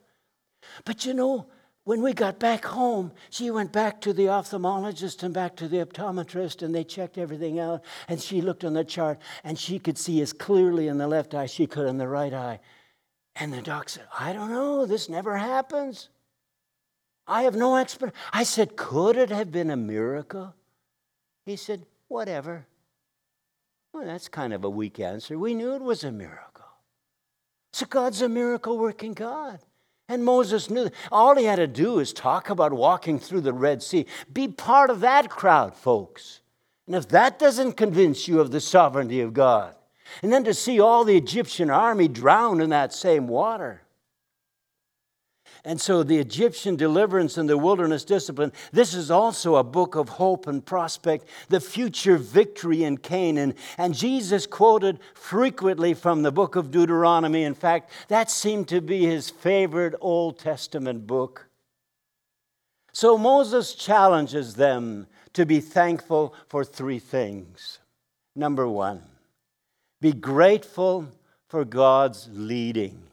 But 0.84 1.04
you 1.04 1.14
know, 1.14 1.46
when 1.82 2.00
we 2.00 2.12
got 2.12 2.38
back 2.38 2.64
home, 2.64 3.10
she 3.28 3.50
went 3.50 3.72
back 3.72 4.00
to 4.02 4.12
the 4.12 4.26
ophthalmologist 4.26 5.22
and 5.22 5.34
back 5.34 5.56
to 5.56 5.68
the 5.68 5.84
optometrist, 5.84 6.62
and 6.62 6.74
they 6.74 6.84
checked 6.84 7.18
everything 7.18 7.58
out. 7.58 7.82
And 8.08 8.20
she 8.20 8.40
looked 8.40 8.62
on 8.62 8.74
the 8.74 8.84
chart, 8.84 9.18
and 9.42 9.58
she 9.58 9.78
could 9.78 9.98
see 9.98 10.20
as 10.20 10.32
clearly 10.32 10.86
in 10.86 10.98
the 10.98 11.08
left 11.08 11.34
eye 11.34 11.46
she 11.46 11.66
could 11.66 11.88
in 11.88 11.98
the 11.98 12.08
right 12.08 12.32
eye. 12.32 12.60
And 13.38 13.52
the 13.52 13.62
doc 13.62 13.88
said, 13.88 14.06
I 14.18 14.32
don't 14.32 14.50
know, 14.50 14.84
this 14.84 15.08
never 15.08 15.36
happens. 15.36 16.08
I 17.26 17.42
have 17.42 17.54
no 17.54 17.76
explanation. 17.76 18.18
I 18.32 18.42
said, 18.42 18.76
Could 18.76 19.16
it 19.16 19.30
have 19.30 19.52
been 19.52 19.70
a 19.70 19.76
miracle? 19.76 20.54
He 21.44 21.56
said, 21.56 21.84
Whatever. 22.08 22.66
Well, 23.92 24.06
that's 24.06 24.28
kind 24.28 24.52
of 24.52 24.64
a 24.64 24.70
weak 24.70 24.98
answer. 24.98 25.38
We 25.38 25.54
knew 25.54 25.74
it 25.74 25.82
was 25.82 26.04
a 26.04 26.12
miracle. 26.12 26.64
So 27.72 27.86
God's 27.86 28.22
a 28.22 28.28
miracle 28.28 28.78
working 28.78 29.12
God. 29.12 29.60
And 30.08 30.24
Moses 30.24 30.70
knew 30.70 30.90
all 31.12 31.36
he 31.36 31.44
had 31.44 31.56
to 31.56 31.66
do 31.66 31.98
is 31.98 32.12
talk 32.12 32.48
about 32.48 32.72
walking 32.72 33.18
through 33.18 33.42
the 33.42 33.52
Red 33.52 33.82
Sea. 33.82 34.06
Be 34.32 34.48
part 34.48 34.88
of 34.88 35.00
that 35.00 35.28
crowd, 35.28 35.76
folks. 35.76 36.40
And 36.86 36.96
if 36.96 37.08
that 37.08 37.38
doesn't 37.38 37.74
convince 37.74 38.26
you 38.26 38.40
of 38.40 38.50
the 38.50 38.60
sovereignty 38.60 39.20
of 39.20 39.34
God, 39.34 39.74
and 40.22 40.32
then 40.32 40.44
to 40.44 40.54
see 40.54 40.80
all 40.80 41.04
the 41.04 41.16
Egyptian 41.16 41.70
army 41.70 42.08
drowned 42.08 42.62
in 42.62 42.70
that 42.70 42.92
same 42.92 43.28
water. 43.28 43.82
And 45.64 45.80
so, 45.80 46.02
the 46.02 46.18
Egyptian 46.18 46.76
deliverance 46.76 47.36
and 47.36 47.48
the 47.48 47.58
wilderness 47.58 48.04
discipline, 48.04 48.52
this 48.72 48.94
is 48.94 49.10
also 49.10 49.56
a 49.56 49.64
book 49.64 49.96
of 49.96 50.08
hope 50.08 50.46
and 50.46 50.64
prospect, 50.64 51.26
the 51.48 51.60
future 51.60 52.16
victory 52.16 52.84
in 52.84 52.98
Canaan. 52.98 53.54
And 53.76 53.94
Jesus 53.94 54.46
quoted 54.46 55.00
frequently 55.14 55.94
from 55.94 56.22
the 56.22 56.30
book 56.30 56.54
of 56.54 56.70
Deuteronomy. 56.70 57.42
In 57.42 57.54
fact, 57.54 57.90
that 58.08 58.30
seemed 58.30 58.68
to 58.68 58.80
be 58.80 59.04
his 59.04 59.30
favorite 59.30 59.94
Old 60.00 60.38
Testament 60.38 61.06
book. 61.06 61.48
So, 62.92 63.18
Moses 63.18 63.74
challenges 63.74 64.54
them 64.54 65.06
to 65.32 65.44
be 65.44 65.60
thankful 65.60 66.34
for 66.48 66.64
three 66.64 66.98
things. 66.98 67.80
Number 68.34 68.68
one, 68.68 69.02
be 70.00 70.12
grateful 70.12 71.08
for 71.48 71.64
God's 71.64 72.28
leading. 72.32 73.07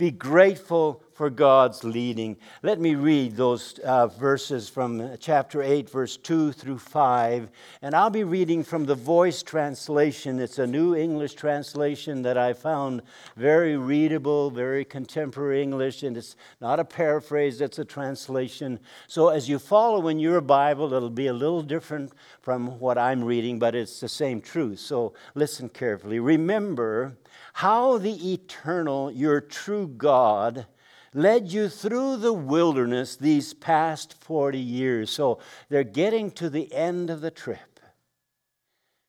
Be 0.00 0.10
grateful 0.10 1.02
for 1.12 1.28
God's 1.28 1.84
leading. 1.84 2.38
Let 2.62 2.80
me 2.80 2.94
read 2.94 3.36
those 3.36 3.78
uh, 3.80 4.06
verses 4.06 4.66
from 4.66 5.18
chapter 5.20 5.62
8, 5.62 5.90
verse 5.90 6.16
2 6.16 6.52
through 6.52 6.78
5. 6.78 7.50
And 7.82 7.94
I'll 7.94 8.08
be 8.08 8.24
reading 8.24 8.64
from 8.64 8.86
the 8.86 8.94
Voice 8.94 9.42
translation. 9.42 10.40
It's 10.40 10.58
a 10.58 10.66
new 10.66 10.96
English 10.96 11.34
translation 11.34 12.22
that 12.22 12.38
I 12.38 12.54
found 12.54 13.02
very 13.36 13.76
readable, 13.76 14.50
very 14.50 14.86
contemporary 14.86 15.60
English, 15.60 16.02
and 16.02 16.16
it's 16.16 16.34
not 16.62 16.80
a 16.80 16.84
paraphrase, 16.86 17.60
it's 17.60 17.78
a 17.78 17.84
translation. 17.84 18.80
So 19.06 19.28
as 19.28 19.50
you 19.50 19.58
follow 19.58 20.08
in 20.08 20.18
your 20.18 20.40
Bible, 20.40 20.94
it'll 20.94 21.10
be 21.10 21.26
a 21.26 21.34
little 21.34 21.60
different 21.60 22.12
from 22.40 22.78
what 22.78 22.96
I'm 22.96 23.22
reading, 23.22 23.58
but 23.58 23.74
it's 23.74 24.00
the 24.00 24.08
same 24.08 24.40
truth. 24.40 24.78
So 24.78 25.12
listen 25.34 25.68
carefully. 25.68 26.20
Remember 26.20 27.18
how 27.54 27.98
the 27.98 28.32
eternal, 28.32 29.10
your 29.10 29.40
true 29.40 29.86
God, 29.88 30.66
led 31.14 31.52
you 31.52 31.68
through 31.68 32.16
the 32.18 32.32
wilderness 32.32 33.16
these 33.16 33.54
past 33.54 34.14
40 34.22 34.58
years. 34.58 35.10
So 35.10 35.40
they're 35.68 35.84
getting 35.84 36.30
to 36.32 36.48
the 36.48 36.72
end 36.72 37.10
of 37.10 37.20
the 37.20 37.30
trip. 37.30 37.80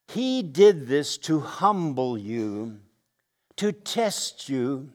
He 0.08 0.42
did 0.42 0.88
this 0.88 1.18
to 1.20 1.40
humble 1.40 2.18
you, 2.18 2.80
to 3.58 3.72
test 3.72 4.50
you, 4.50 4.90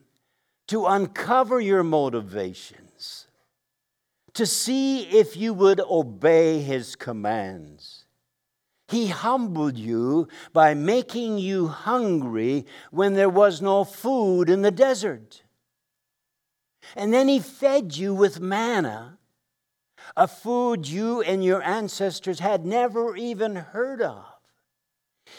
to 0.67 0.87
uncover 0.87 1.61
your 1.61 1.83
motivations, 1.83 3.29
to 4.35 4.45
see 4.45 5.05
if 5.05 5.37
you 5.37 5.55
would 5.55 5.81
obey 5.81 6.61
his 6.61 6.97
commands. 6.97 8.06
He 8.89 9.09
humbled 9.09 9.77
you 9.77 10.29
by 10.53 10.75
making 10.75 11.39
you 11.39 11.69
hungry 11.69 12.67
when 12.91 13.15
there 13.15 13.29
was 13.29 13.61
no 13.61 13.85
food 13.85 14.49
in 14.49 14.63
the 14.63 14.71
desert. 14.71 15.43
And 16.95 17.13
then 17.13 17.27
He 17.27 17.41
fed 17.41 17.97
you 17.97 18.15
with 18.15 18.39
manna, 18.39 19.19
a 20.17 20.29
food 20.29 20.87
you 20.87 21.21
and 21.21 21.45
your 21.45 21.63
ancestors 21.63 22.39
had 22.39 22.65
never 22.65 23.17
even 23.17 23.57
heard 23.57 24.01
of. 24.01 24.25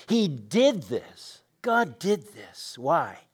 He 0.07 0.27
did 0.27 0.83
this. 0.83 1.41
God 1.61 1.99
did 1.99 2.33
this. 2.33 2.77
Why? 2.77 3.26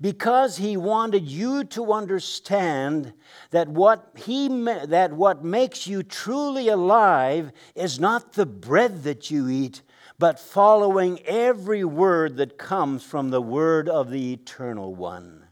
Because 0.00 0.56
he 0.56 0.76
wanted 0.76 1.28
you 1.28 1.64
to 1.64 1.92
understand 1.92 3.12
that 3.50 3.68
what 3.68 4.12
he 4.16 4.48
that 4.48 5.12
what 5.12 5.44
makes 5.44 5.86
you 5.86 6.02
truly 6.02 6.68
alive 6.68 7.52
is 7.74 7.98
not 7.98 8.32
the 8.32 8.46
bread 8.46 9.02
that 9.04 9.30
you 9.30 9.48
eat 9.48 9.82
but 10.18 10.40
following 10.40 11.20
every 11.24 11.84
word 11.84 12.36
that 12.36 12.58
comes 12.58 13.04
from 13.04 13.30
the 13.30 13.40
word 13.40 13.88
of 13.88 14.10
the 14.10 14.32
eternal 14.32 14.94
one. 14.94 15.44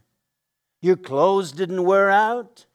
Your 0.81 0.97
clothes 0.97 1.51
didn't 1.53 1.85
wear 1.85 2.09
out 2.09 2.65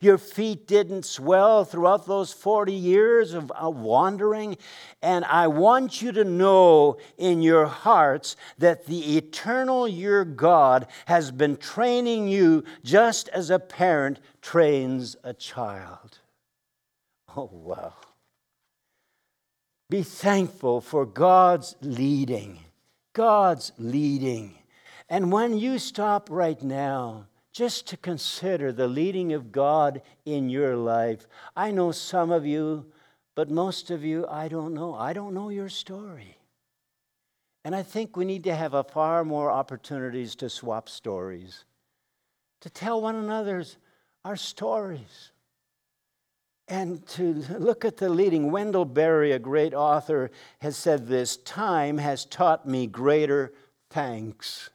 your 0.00 0.18
feet 0.18 0.66
didn't 0.66 1.04
swell 1.04 1.64
throughout 1.64 2.06
those 2.06 2.32
40 2.32 2.72
years 2.72 3.34
of 3.34 3.52
uh, 3.54 3.70
wandering. 3.70 4.56
And 5.02 5.24
I 5.24 5.46
want 5.46 6.02
you 6.02 6.12
to 6.12 6.24
know 6.24 6.98
in 7.16 7.42
your 7.42 7.66
hearts 7.66 8.36
that 8.58 8.86
the 8.86 9.16
eternal 9.16 9.86
your 9.86 10.24
God 10.24 10.86
has 11.06 11.30
been 11.30 11.56
training 11.56 12.28
you 12.28 12.64
just 12.82 13.28
as 13.28 13.50
a 13.50 13.58
parent 13.58 14.20
trains 14.42 15.16
a 15.22 15.32
child. 15.34 16.18
Oh, 17.36 17.50
wow. 17.52 17.94
Be 19.90 20.02
thankful 20.02 20.80
for 20.80 21.06
God's 21.06 21.76
leading. 21.80 22.58
God's 23.14 23.72
leading. 23.78 24.54
And 25.08 25.32
when 25.32 25.56
you 25.56 25.78
stop 25.78 26.28
right 26.30 26.60
now, 26.62 27.27
just 27.58 27.88
to 27.88 27.96
consider 27.96 28.70
the 28.70 28.86
leading 28.86 29.32
of 29.32 29.50
God 29.50 30.00
in 30.24 30.48
your 30.48 30.76
life. 30.76 31.26
I 31.56 31.72
know 31.72 31.90
some 31.90 32.30
of 32.30 32.46
you, 32.46 32.86
but 33.34 33.50
most 33.50 33.90
of 33.90 34.04
you, 34.04 34.24
I 34.28 34.46
don't 34.46 34.74
know. 34.74 34.94
I 34.94 35.12
don't 35.12 35.34
know 35.34 35.48
your 35.48 35.68
story. 35.68 36.38
And 37.64 37.74
I 37.74 37.82
think 37.82 38.16
we 38.16 38.24
need 38.24 38.44
to 38.44 38.54
have 38.54 38.74
a 38.74 38.84
far 38.84 39.24
more 39.24 39.50
opportunities 39.50 40.36
to 40.36 40.48
swap 40.48 40.88
stories, 40.88 41.64
to 42.60 42.70
tell 42.70 43.00
one 43.00 43.16
another's 43.16 43.76
our 44.24 44.36
stories, 44.36 45.32
and 46.68 47.04
to 47.08 47.42
look 47.58 47.84
at 47.84 47.96
the 47.96 48.08
leading. 48.08 48.52
Wendell 48.52 48.84
Berry, 48.84 49.32
a 49.32 49.38
great 49.40 49.74
author, 49.74 50.30
has 50.60 50.76
said 50.76 51.08
this 51.08 51.38
Time 51.38 51.98
has 51.98 52.24
taught 52.24 52.68
me 52.68 52.86
greater 52.86 53.52
thanks. 53.90 54.70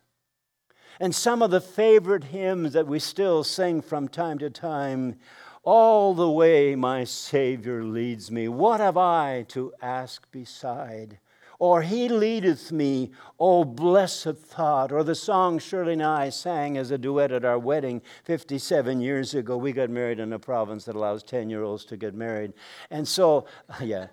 And 1.04 1.14
some 1.14 1.42
of 1.42 1.52
the 1.52 1.60
favorite 1.60 2.24
hymns 2.24 2.72
that 2.72 2.88
we 2.88 2.98
still 2.98 3.44
sing 3.44 3.82
from 3.82 4.08
time 4.08 4.40
to 4.40 4.50
time 4.50 5.18
All 5.62 6.14
the 6.14 6.32
way 6.32 6.76
my 6.78 7.04
Savior 7.04 7.84
leads 7.84 8.32
me, 8.32 8.48
what 8.48 8.80
have 8.80 8.96
I 8.96 9.44
to 9.50 9.74
ask 9.82 10.32
beside? 10.32 11.20
Or 11.60 11.82
He 11.82 12.08
leadeth 12.08 12.72
me, 12.72 13.12
O 13.38 13.66
blessed 13.66 14.38
thought. 14.38 14.94
Or 14.94 15.04
the 15.04 15.14
song 15.14 15.60
Shirley 15.60 15.92
and 15.92 16.04
I 16.04 16.30
sang 16.30 16.78
as 16.78 16.90
a 16.90 16.98
duet 16.98 17.34
at 17.34 17.44
our 17.44 17.60
wedding 17.60 18.02
57 18.24 19.02
years 19.02 19.34
ago. 19.34 19.58
We 19.58 19.74
got 19.74 19.90
married 19.90 20.22
in 20.22 20.32
a 20.32 20.40
province 20.40 20.86
that 20.86 20.96
allows 20.96 21.22
10 21.24 21.50
year 21.50 21.64
olds 21.64 21.84
to 21.86 21.98
get 21.98 22.16
married. 22.16 22.54
And 22.90 23.06
so, 23.06 23.46
yeah. 23.82 24.08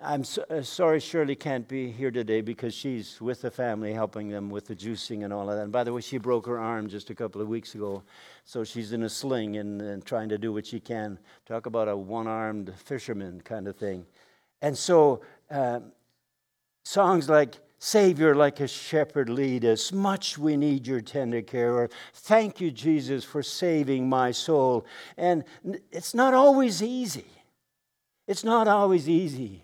I'm 0.00 0.24
so, 0.24 0.44
uh, 0.50 0.60
sorry 0.60 1.00
Shirley 1.00 1.36
can't 1.36 1.66
be 1.66 1.90
here 1.90 2.10
today 2.10 2.42
because 2.42 2.74
she's 2.74 3.18
with 3.20 3.40
the 3.40 3.50
family 3.50 3.94
helping 3.94 4.28
them 4.28 4.50
with 4.50 4.66
the 4.66 4.76
juicing 4.76 5.24
and 5.24 5.32
all 5.32 5.48
of 5.48 5.56
that. 5.56 5.62
And 5.62 5.72
by 5.72 5.84
the 5.84 5.92
way, 5.92 6.02
she 6.02 6.18
broke 6.18 6.46
her 6.46 6.58
arm 6.58 6.88
just 6.88 7.08
a 7.08 7.14
couple 7.14 7.40
of 7.40 7.48
weeks 7.48 7.74
ago, 7.74 8.02
so 8.44 8.62
she's 8.62 8.92
in 8.92 9.04
a 9.04 9.08
sling 9.08 9.56
and, 9.56 9.80
and 9.80 10.04
trying 10.04 10.28
to 10.28 10.38
do 10.38 10.52
what 10.52 10.66
she 10.66 10.80
can. 10.80 11.18
Talk 11.46 11.64
about 11.64 11.88
a 11.88 11.96
one 11.96 12.26
armed 12.26 12.74
fisherman 12.76 13.40
kind 13.40 13.66
of 13.66 13.76
thing. 13.76 14.04
And 14.60 14.76
so, 14.76 15.22
uh, 15.50 15.80
songs 16.84 17.30
like 17.30 17.56
Savior, 17.78 18.34
like 18.34 18.60
a 18.60 18.68
shepherd, 18.68 19.30
lead 19.30 19.64
us. 19.64 19.92
Much 19.92 20.36
we 20.36 20.58
need 20.58 20.86
your 20.86 21.00
tender 21.00 21.40
care. 21.40 21.72
Or 21.72 21.88
thank 22.12 22.60
you, 22.60 22.70
Jesus, 22.70 23.24
for 23.24 23.42
saving 23.42 24.08
my 24.08 24.30
soul. 24.30 24.84
And 25.16 25.44
it's 25.90 26.14
not 26.14 26.34
always 26.34 26.82
easy. 26.82 27.26
It's 28.26 28.44
not 28.44 28.68
always 28.68 29.08
easy. 29.08 29.62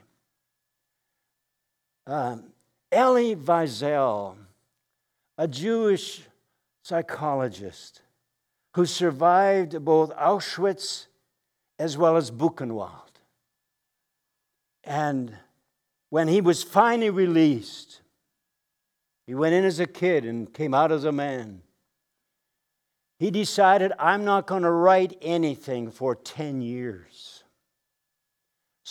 Um, 2.06 2.44
Elie 2.90 3.36
Wiesel, 3.36 4.36
a 5.38 5.48
Jewish 5.48 6.22
psychologist 6.82 8.02
who 8.74 8.86
survived 8.86 9.84
both 9.84 10.14
Auschwitz 10.16 11.06
as 11.78 11.96
well 11.96 12.16
as 12.16 12.30
Buchenwald. 12.30 12.90
And 14.84 15.36
when 16.10 16.28
he 16.28 16.40
was 16.40 16.62
finally 16.62 17.10
released, 17.10 18.00
he 19.26 19.34
went 19.34 19.54
in 19.54 19.64
as 19.64 19.80
a 19.80 19.86
kid 19.86 20.24
and 20.24 20.52
came 20.52 20.74
out 20.74 20.92
as 20.92 21.04
a 21.04 21.12
man. 21.12 21.62
He 23.18 23.30
decided, 23.30 23.92
I'm 23.98 24.24
not 24.24 24.46
going 24.46 24.64
to 24.64 24.70
write 24.70 25.16
anything 25.22 25.90
for 25.90 26.14
10 26.16 26.60
years. 26.60 27.31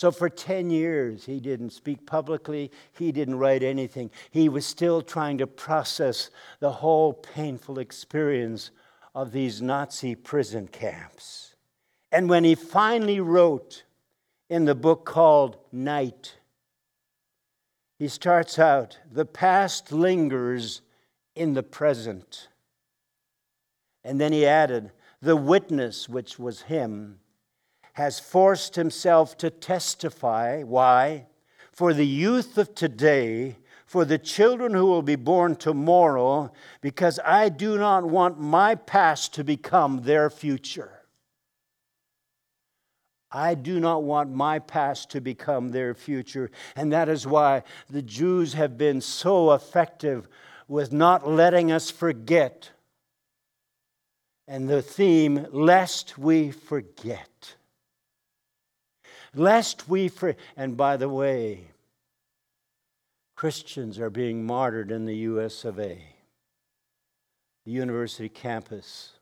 So 0.02 0.10
for 0.10 0.28
10 0.28 0.70
years, 0.70 1.26
he 1.26 1.38
didn't 1.38 1.70
speak 1.70 2.06
publicly, 2.06 2.72
he 2.90 3.12
didn't 3.12 3.38
write 3.38 3.62
anything. 3.62 4.10
He 4.32 4.48
was 4.48 4.66
still 4.66 5.00
trying 5.00 5.38
to 5.38 5.46
process 5.46 6.28
the 6.58 6.72
whole 6.72 7.12
painful 7.12 7.78
experience 7.78 8.72
of 9.14 9.30
these 9.30 9.62
Nazi 9.62 10.16
prison 10.16 10.66
camps. 10.66 11.54
And 12.10 12.28
when 12.28 12.42
he 12.42 12.56
finally 12.56 13.20
wrote 13.20 13.84
in 14.48 14.64
the 14.64 14.74
book 14.74 15.04
called 15.04 15.58
Night, 15.70 16.36
he 17.96 18.08
starts 18.08 18.58
out 18.58 18.98
the 19.08 19.24
past 19.24 19.92
lingers 19.92 20.82
in 21.36 21.54
the 21.54 21.62
present. 21.62 22.48
And 24.02 24.20
then 24.20 24.32
he 24.32 24.46
added, 24.46 24.90
the 25.20 25.36
witness, 25.36 26.08
which 26.08 26.40
was 26.40 26.62
him, 26.62 27.20
has 27.92 28.18
forced 28.18 28.74
himself 28.74 29.36
to 29.38 29.50
testify. 29.50 30.62
Why? 30.62 31.26
For 31.72 31.92
the 31.92 32.06
youth 32.06 32.56
of 32.58 32.74
today, 32.74 33.56
for 33.86 34.04
the 34.04 34.18
children 34.18 34.72
who 34.72 34.86
will 34.86 35.02
be 35.02 35.16
born 35.16 35.56
tomorrow, 35.56 36.50
because 36.80 37.20
I 37.24 37.50
do 37.50 37.76
not 37.76 38.04
want 38.04 38.40
my 38.40 38.74
past 38.74 39.34
to 39.34 39.44
become 39.44 40.02
their 40.02 40.30
future. 40.30 41.02
I 43.30 43.54
do 43.54 43.80
not 43.80 44.02
want 44.02 44.30
my 44.30 44.58
past 44.58 45.10
to 45.10 45.20
become 45.20 45.70
their 45.70 45.94
future. 45.94 46.50
And 46.76 46.92
that 46.92 47.08
is 47.08 47.26
why 47.26 47.62
the 47.88 48.02
Jews 48.02 48.52
have 48.54 48.76
been 48.76 49.00
so 49.00 49.52
effective 49.52 50.28
with 50.68 50.92
not 50.92 51.26
letting 51.26 51.72
us 51.72 51.90
forget. 51.90 52.70
And 54.46 54.68
the 54.68 54.82
theme, 54.82 55.46
lest 55.50 56.18
we 56.18 56.50
forget 56.50 57.56
lest 59.34 59.88
we 59.88 60.08
free. 60.08 60.34
And 60.56 60.76
by 60.76 60.96
the 60.96 61.08
way, 61.08 61.68
Christians 63.36 63.98
are 63.98 64.10
being 64.10 64.44
martyred 64.44 64.90
in 64.90 65.04
the 65.04 65.16
US 65.16 65.64
of 65.64 65.78
A, 65.78 65.98
the 67.64 67.72
university 67.72 68.28
campus. 68.28 69.12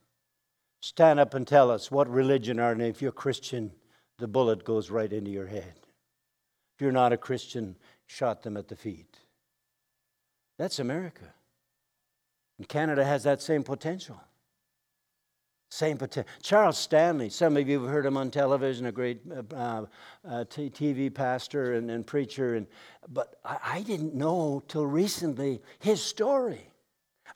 Stand 0.81 1.21
up 1.21 1.35
and 1.35 1.47
tell 1.47 1.71
us 1.71 1.91
what 1.91 2.09
religion 2.09 2.59
are 2.59 2.75
you. 2.75 2.85
If 2.85 3.03
you're 3.03 3.13
Christian, 3.13 3.73
the 4.19 4.29
bullet 4.29 4.65
goes 4.65 4.91
right 4.91 5.13
into 5.13 5.31
your 5.31 5.47
head. 5.47 5.75
If 6.75 6.83
you're 6.83 6.93
not 6.93 7.13
a 7.13 7.17
Christian, 7.17 7.77
shot 8.07 8.43
them 8.43 8.57
at 8.57 8.69
the 8.69 8.77
feet. 8.77 9.19
That's 10.59 10.79
America. 10.79 11.35
And 12.59 12.69
Canada 12.69 13.05
has 13.05 13.23
that 13.23 13.41
same 13.41 13.63
potential. 13.63 14.21
Same 15.71 15.97
potential. 15.99 16.31
Charles 16.43 16.77
Stanley, 16.77 17.31
some 17.31 17.57
of 17.57 17.69
you 17.69 17.81
have 17.81 17.91
heard 17.91 18.05
him 18.05 18.17
on 18.17 18.33
television, 18.33 18.87
a 18.87 18.93
great 18.93 19.21
uh, 19.33 19.55
uh, 19.55 19.87
uh 20.29 20.45
TV 20.45 21.15
pastor 21.15 21.75
and, 21.75 21.93
and 21.93 22.05
preacher. 22.05 22.57
And, 22.57 22.67
but 23.09 23.37
I, 23.45 23.59
I 23.65 23.83
didn't 23.83 24.15
know 24.15 24.65
till 24.67 24.85
recently 24.85 25.63
his 25.79 26.03
story. 26.03 26.67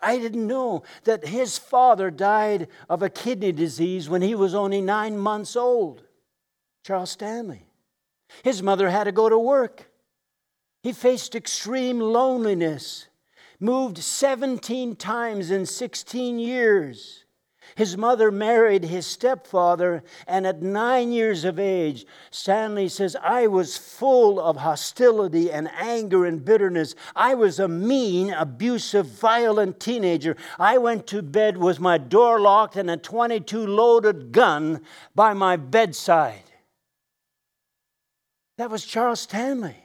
I 0.01 0.19
didn't 0.19 0.49
know 0.49 0.83
that 1.05 1.25
his 1.25 1.59
father 1.59 2.11
died 2.11 2.67
of 2.91 3.05
a 3.05 3.09
kidney 3.09 3.53
disease 3.53 4.09
when 4.09 4.21
he 4.21 4.35
was 4.35 4.53
only 4.53 4.81
nine 4.81 5.17
months 5.17 5.55
old. 5.55 6.03
Charles 6.85 7.13
Stanley. 7.13 7.69
His 8.43 8.65
mother 8.65 8.91
had 8.91 9.05
to 9.05 9.13
go 9.13 9.29
to 9.29 9.39
work. 9.39 9.89
He 10.83 10.93
faced 10.93 11.37
extreme 11.37 12.01
loneliness, 12.01 13.07
moved 13.61 13.99
17 13.99 14.97
times 14.97 15.53
in 15.53 15.67
16 15.67 16.41
years 16.41 17.24
His 17.77 17.97
mother 17.97 18.31
married 18.31 18.85
his 18.85 19.07
stepfather, 19.07 20.05
and 20.29 20.47
at 20.47 20.63
nine 20.63 21.11
years 21.11 21.45
of 21.45 21.59
age, 21.59 22.07
Stanley 22.31 22.89
says, 22.89 23.17
I 23.21 23.49
was 23.49 23.77
full 23.77 24.39
of 24.41 24.59
hostility 24.59 25.51
and 25.51 25.69
anger 25.77 26.25
and 26.25 26.45
bitterness. 26.45 26.95
I 27.17 27.35
was 27.35 27.59
a 27.59 27.67
mean, 27.67 28.33
abusive, 28.33 29.07
violent 29.07 29.81
teenager. 29.81 30.37
I 30.59 30.79
went 30.79 31.07
to 31.09 31.23
bed 31.23 31.57
with 31.57 31.81
my 31.81 31.99
door 31.99 32.41
locked 32.41 32.77
and 32.77 32.89
a 32.89 32.97
22 32.97 33.67
loaded 33.67 34.31
gun 34.31 34.83
by 35.15 35.33
my 35.33 35.57
bedside. 35.57 36.45
That 38.57 38.71
was 38.71 38.85
Charles 38.85 39.21
Stanley. 39.21 39.77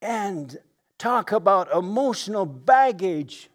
And 0.00 0.58
talk 0.96 1.32
about 1.32 1.70
emotional 1.74 2.46
baggage 2.46 3.50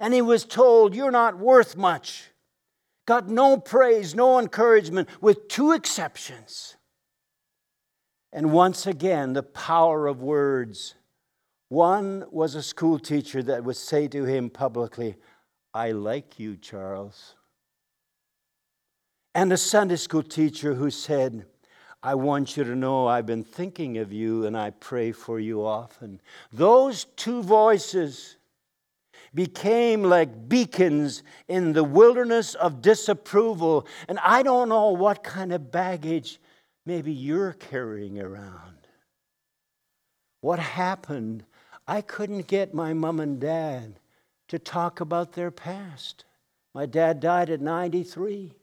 and 0.00 0.14
he 0.14 0.22
was 0.22 0.44
told, 0.44 0.94
You're 0.94 1.10
not 1.10 1.38
worth 1.38 1.76
much. 1.76 2.30
Got 3.06 3.28
no 3.28 3.56
praise, 3.56 4.14
no 4.14 4.38
encouragement, 4.38 5.08
with 5.20 5.48
two 5.48 5.72
exceptions. 5.72 6.76
And 8.32 8.52
once 8.52 8.86
again, 8.86 9.32
the 9.32 9.42
power 9.42 10.06
of 10.06 10.20
words. 10.20 10.94
One 11.70 12.24
was 12.30 12.54
a 12.54 12.62
school 12.62 12.98
teacher 12.98 13.42
that 13.42 13.64
would 13.64 13.76
say 13.76 14.08
to 14.08 14.24
him 14.24 14.50
publicly, 14.50 15.16
I 15.74 15.92
like 15.92 16.38
you, 16.38 16.56
Charles. 16.56 17.34
And 19.34 19.52
a 19.52 19.56
Sunday 19.56 19.96
school 19.96 20.22
teacher 20.22 20.74
who 20.74 20.90
said, 20.90 21.44
I 22.02 22.14
want 22.14 22.56
you 22.56 22.64
to 22.64 22.74
know 22.74 23.06
I've 23.06 23.26
been 23.26 23.44
thinking 23.44 23.98
of 23.98 24.12
you 24.12 24.46
and 24.46 24.56
I 24.56 24.70
pray 24.70 25.12
for 25.12 25.38
you 25.38 25.64
often. 25.64 26.20
Those 26.52 27.04
two 27.16 27.42
voices 27.42 28.37
became 29.34 30.02
like 30.02 30.48
beacons 30.48 31.22
in 31.48 31.72
the 31.72 31.84
wilderness 31.84 32.54
of 32.54 32.82
disapproval. 32.82 33.86
And 34.08 34.18
I 34.20 34.42
don't 34.42 34.68
know 34.68 34.90
what 34.90 35.22
kind 35.22 35.52
of 35.52 35.70
baggage 35.70 36.40
maybe 36.86 37.12
you're 37.12 37.52
carrying 37.52 38.20
around. 38.20 38.78
What 40.40 40.58
happened? 40.58 41.44
I 41.86 42.00
couldn't 42.00 42.46
get 42.46 42.74
my 42.74 42.92
mom 42.92 43.20
and 43.20 43.40
dad 43.40 43.98
to 44.48 44.58
talk 44.58 45.00
about 45.00 45.32
their 45.32 45.50
past. 45.50 46.24
My 46.74 46.86
dad 46.86 47.20
died 47.20 47.50
at 47.50 47.60
93. 47.60 48.54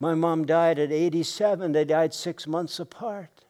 My 0.00 0.14
mom 0.14 0.44
died 0.44 0.78
at 0.78 0.90
87. 0.90 1.72
They 1.72 1.84
died 1.84 2.12
six 2.12 2.46
months 2.46 2.78
apart. 2.78 3.44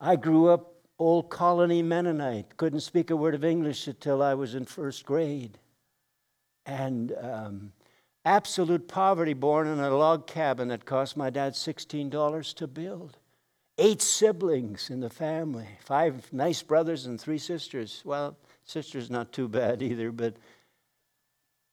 I 0.00 0.16
grew 0.16 0.48
up 0.48 0.75
old 0.98 1.30
colony 1.30 1.82
Mennonite. 1.82 2.56
Couldn't 2.56 2.80
speak 2.80 3.10
a 3.10 3.16
word 3.16 3.34
of 3.34 3.44
English 3.44 3.86
until 3.86 4.22
I 4.22 4.34
was 4.34 4.54
in 4.54 4.64
first 4.64 5.04
grade. 5.04 5.58
And 6.64 7.14
um, 7.20 7.72
absolute 8.24 8.88
poverty 8.88 9.34
born 9.34 9.68
in 9.68 9.78
a 9.78 9.96
log 9.96 10.26
cabin 10.26 10.68
that 10.68 10.84
cost 10.84 11.16
my 11.16 11.30
dad 11.30 11.54
$16 11.54 12.54
to 12.54 12.66
build. 12.66 13.18
Eight 13.78 14.00
siblings 14.00 14.88
in 14.88 15.00
the 15.00 15.10
family, 15.10 15.68
five 15.84 16.32
nice 16.32 16.62
brothers 16.62 17.04
and 17.04 17.20
three 17.20 17.38
sisters. 17.38 18.02
Well, 18.04 18.36
sisters 18.64 19.10
not 19.10 19.32
too 19.32 19.48
bad 19.48 19.82
either, 19.82 20.10
but 20.10 20.36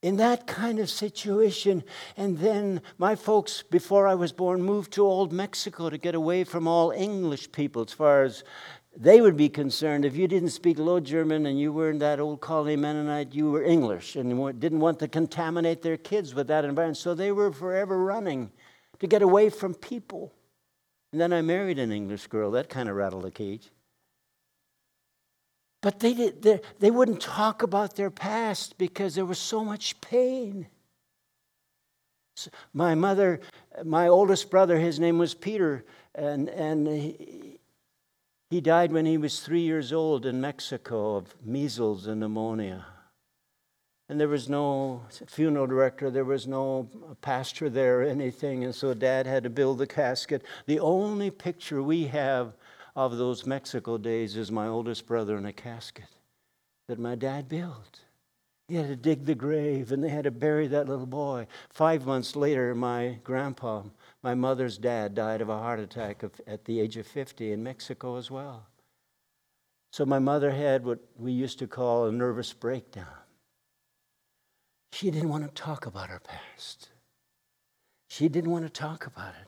in 0.04 0.18
that 0.18 0.46
kind 0.46 0.80
of 0.80 0.90
situation. 0.90 1.82
And 2.18 2.38
then 2.38 2.82
my 2.98 3.16
folks, 3.16 3.64
before 3.64 4.06
I 4.06 4.16
was 4.16 4.34
born, 4.34 4.62
moved 4.62 4.92
to 4.94 5.06
old 5.06 5.32
Mexico 5.32 5.90
to 5.90 5.98
get 5.98 6.14
away 6.14 6.44
from 6.44 6.68
all 6.68 6.92
English 6.92 7.54
people 7.54 7.84
as 7.84 7.94
far 7.94 8.24
as 8.24 8.44
they 8.96 9.22
would 9.22 9.36
be 9.36 9.50
concerned 9.50 10.06
if 10.06 10.16
you 10.16 10.28
didn't 10.28 10.50
speak 10.50 10.78
Low 10.78 11.00
German 11.00 11.48
and 11.48 11.60
you 11.60 11.72
were 11.72 11.90
in 11.90 11.98
that 12.00 12.20
old 12.20 12.42
colony 12.42 12.76
Mennonite, 12.76 13.34
you 13.34 13.50
were 13.50 13.64
English 13.64 14.16
and 14.16 14.60
didn't 14.60 14.80
want 14.80 15.00
to 15.00 15.08
contaminate 15.08 15.82
their 15.82 15.98
kids 15.98 16.36
with 16.36 16.48
that 16.48 16.64
environment. 16.64 16.98
So 16.98 17.16
they 17.16 17.32
were 17.32 17.52
forever 17.52 17.98
running 18.04 18.52
to 19.00 19.08
get 19.08 19.22
away 19.22 19.50
from 19.50 19.74
people. 19.74 20.32
And 21.12 21.20
then 21.20 21.34
I 21.34 21.42
married 21.42 21.80
an 21.80 21.92
English 21.92 22.28
girl. 22.28 22.52
That 22.52 22.70
kind 22.70 22.88
of 22.88 22.96
rattled 22.96 23.24
the 23.24 23.32
cage. 23.32 23.70
But 25.82 26.00
they, 26.00 26.14
did, 26.14 26.42
they, 26.42 26.62
they 26.80 26.92
wouldn't 26.92 27.20
talk 27.20 27.62
about 27.62 27.96
their 27.96 28.12
past 28.12 28.78
because 28.78 29.16
there 29.16 29.26
was 29.26 29.40
so 29.40 29.66
much 29.66 30.00
pain. 30.02 30.68
So 32.36 32.52
my 32.74 32.96
mother, 32.96 33.42
my 33.84 34.08
oldest 34.08 34.50
brother, 34.50 34.80
his 34.80 35.00
name 35.00 35.18
was 35.18 35.34
Peter, 35.34 35.84
and, 36.16 36.48
and 36.50 36.88
he, 36.88 37.60
he 38.54 38.62
died 38.62 38.92
when 38.92 39.08
he 39.08 39.18
was 39.18 39.40
three 39.40 39.62
years 39.62 39.92
old 39.92 40.28
in 40.28 40.40
Mexico 40.40 41.16
of 41.16 41.34
measles 41.44 42.06
and 42.06 42.20
pneumonia. 42.20 42.86
And 44.08 44.20
there 44.20 44.28
was 44.28 44.48
no 44.48 45.02
funeral 45.26 45.66
director, 45.66 46.12
there 46.12 46.24
was 46.24 46.46
no 46.46 46.88
pastor 47.22 47.68
there 47.68 48.02
or 48.02 48.04
anything, 48.04 48.64
and 48.64 48.76
so 48.76 48.94
dad 48.94 49.26
had 49.26 49.42
to 49.42 49.50
build 49.50 49.80
the 49.80 49.88
casket. 49.88 50.44
The 50.68 50.80
only 50.80 51.32
picture 51.32 51.82
we 51.82 52.06
have 52.06 52.54
of 52.96 53.18
those 53.18 53.48
Mexico 53.48 53.98
days 53.98 54.38
is 54.38 54.52
my 54.52 54.68
oldest 54.68 55.08
brother 55.08 55.36
in 55.36 55.48
a 55.48 55.54
casket 55.54 56.10
that 56.88 57.00
my 57.00 57.16
dad 57.16 57.50
built. 57.50 58.02
He 58.68 58.76
had 58.76 58.88
to 58.88 58.96
dig 58.96 59.26
the 59.26 59.34
grave 59.34 59.92
and 59.92 60.04
they 60.04 60.10
had 60.10 60.26
to 60.26 60.32
bury 60.32 60.68
that 60.68 60.88
little 60.88 61.08
boy. 61.08 61.48
Five 61.72 62.06
months 62.06 62.36
later, 62.36 62.76
my 62.76 63.18
grandpa 63.24 63.82
my 64.24 64.34
mother's 64.34 64.78
dad 64.78 65.14
died 65.14 65.42
of 65.42 65.50
a 65.50 65.58
heart 65.58 65.82
attack 65.82 66.24
at 66.48 66.64
the 66.64 66.80
age 66.80 66.96
of 66.96 67.06
50 67.06 67.52
in 67.52 67.62
Mexico 67.62 68.16
as 68.16 68.32
well. 68.32 68.66
So 69.92 70.06
my 70.06 70.20
mother 70.20 70.50
had 70.50 70.86
what 70.86 71.00
we 71.20 71.34
used 71.34 71.60
to 71.60 71.68
call 71.68 72.08
a 72.08 72.12
nervous 72.12 72.54
breakdown. 72.54 73.06
She 74.94 75.12
didn't 75.12 75.30
want 75.30 75.44
to 75.44 75.62
talk 75.62 75.86
about 75.86 76.10
her 76.10 76.22
past. 76.22 76.90
She 78.10 78.30
didn't 78.30 78.52
want 78.52 78.64
to 78.64 78.72
talk 78.72 79.06
about 79.06 79.34
it. 79.42 79.48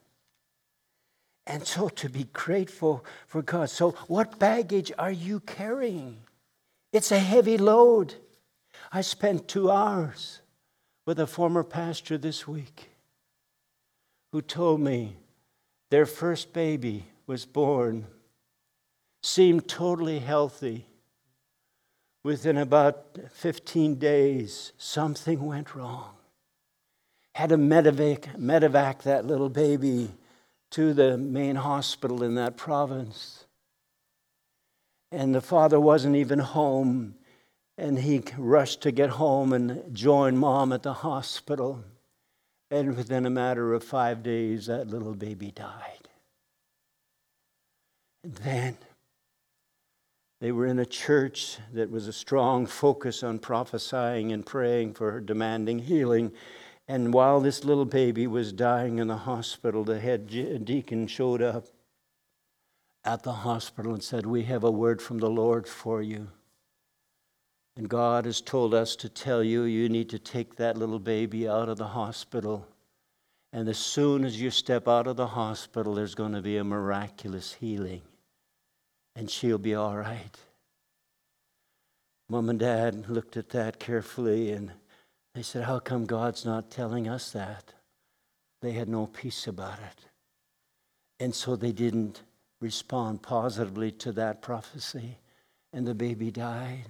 And 1.48 1.66
so 1.66 1.88
to 1.88 2.10
be 2.10 2.26
grateful 2.34 3.06
for 3.28 3.44
God. 3.44 3.70
So, 3.70 3.92
what 4.08 4.40
baggage 4.40 4.92
are 4.98 5.12
you 5.12 5.40
carrying? 5.42 6.18
It's 6.92 7.12
a 7.12 7.20
heavy 7.20 7.58
load. 7.58 8.16
I 8.92 9.02
spent 9.02 9.48
two 9.48 9.70
hours 9.70 10.42
with 11.06 11.20
a 11.20 11.28
former 11.28 11.64
pastor 11.64 12.18
this 12.18 12.48
week 12.48 12.90
who 14.36 14.42
told 14.42 14.82
me 14.82 15.16
their 15.92 16.06
first 16.06 16.52
baby 16.52 17.06
was 17.26 17.46
born, 17.46 18.06
seemed 19.24 19.66
totally 19.66 20.20
healthy. 20.20 20.86
Within 22.22 22.58
about 22.58 23.18
15 23.32 23.96
days, 23.96 24.74
something 24.78 25.42
went 25.42 25.74
wrong. 25.74 26.16
Had 27.34 27.48
to 27.48 27.58
medevac, 27.58 28.38
medevac 28.38 29.04
that 29.04 29.24
little 29.24 29.48
baby 29.48 30.10
to 30.72 30.94
the 30.94 31.18
main 31.18 31.56
hospital 31.56 32.22
in 32.22 32.36
that 32.36 32.58
province. 32.58 33.46
And 35.14 35.34
the 35.34 35.40
father 35.40 35.80
wasn't 35.80 36.18
even 36.18 36.40
home, 36.40 37.16
and 37.78 38.00
he 38.00 38.22
rushed 38.38 38.82
to 38.82 38.92
get 38.92 39.12
home 39.12 39.54
and 39.54 39.96
join 39.96 40.36
mom 40.36 40.74
at 40.74 40.84
the 40.84 40.92
hospital. 40.92 41.86
And 42.72 42.98
within 42.98 43.26
a 43.26 43.30
matter 43.30 43.74
of 43.74 43.84
five 43.84 44.24
days, 44.24 44.66
that 44.66 44.88
little 44.88 45.14
baby 45.14 45.52
died. 45.52 46.10
And 48.24 48.36
then 48.36 48.78
they 50.42 50.52
were 50.52 50.66
in 50.66 50.80
a 50.80 50.86
church 50.86 51.60
that 51.74 51.92
was 51.92 52.08
a 52.08 52.14
strong 52.14 52.66
focus 52.66 53.24
on 53.24 53.40
prophesying 53.40 54.32
and 54.32 54.46
praying 54.46 54.94
for 54.94 55.12
her, 55.12 55.20
demanding 55.20 55.80
healing. 55.80 56.34
And 56.88 57.14
while 57.14 57.40
this 57.40 57.64
little 57.64 57.86
baby 57.86 58.28
was 58.28 58.52
dying 58.52 59.00
in 59.00 59.08
the 59.08 59.18
hospital, 59.18 59.84
the 59.84 60.00
head 60.00 60.28
deacon 60.66 61.08
showed 61.08 61.42
up 61.42 61.68
at 63.04 63.24
the 63.24 63.34
hospital 63.34 63.94
and 63.94 64.04
said, 64.04 64.26
We 64.26 64.44
have 64.44 64.64
a 64.64 64.72
word 64.72 65.02
from 65.02 65.20
the 65.20 65.30
Lord 65.30 65.68
for 65.68 66.02
you. 66.02 66.30
And 67.78 67.90
God 67.90 68.26
has 68.26 68.40
told 68.40 68.74
us 68.74 68.96
to 68.98 69.10
tell 69.10 69.44
you, 69.44 69.64
you 69.64 69.90
need 69.90 70.10
to 70.10 70.20
take 70.20 70.56
that 70.56 70.78
little 70.78 71.00
baby 71.00 71.48
out 71.48 71.68
of 71.68 71.78
the 71.78 71.88
hospital. 71.88 72.66
And 73.52 73.68
as 73.68 73.78
soon 73.78 74.24
as 74.24 74.40
you 74.40 74.50
step 74.50 74.88
out 74.88 75.08
of 75.08 75.18
the 75.18 75.28
hospital, 75.28 75.96
there's 75.96 76.16
going 76.16 76.34
to 76.34 76.42
be 76.42 76.58
a 76.58 76.64
miraculous 76.64 77.54
healing. 77.54 78.02
And 79.16 79.30
she'll 79.30 79.58
be 79.58 79.76
all 79.76 79.98
right. 79.98 80.38
Mom 82.30 82.50
and 82.50 82.60
dad 82.60 83.10
looked 83.10 83.38
at 83.38 83.50
that 83.50 83.80
carefully 83.80 84.52
and 84.52 84.72
they 85.36 85.42
said, 85.42 85.64
How 85.64 85.80
come 85.80 86.06
God's 86.06 86.46
not 86.46 86.72
telling 86.72 87.08
us 87.08 87.32
that? 87.32 87.74
They 88.62 88.72
had 88.72 88.90
no 88.90 89.08
peace 89.08 89.48
about 89.48 89.80
it. 89.80 90.06
And 91.20 91.36
so 91.36 91.56
they 91.56 91.72
didn't 91.72 92.24
respond 92.62 93.22
positively 93.22 93.92
to 93.92 94.12
that 94.14 94.42
prophecy. 94.42 95.18
And 95.72 95.86
the 95.86 95.94
baby 95.94 96.32
died. 96.32 96.86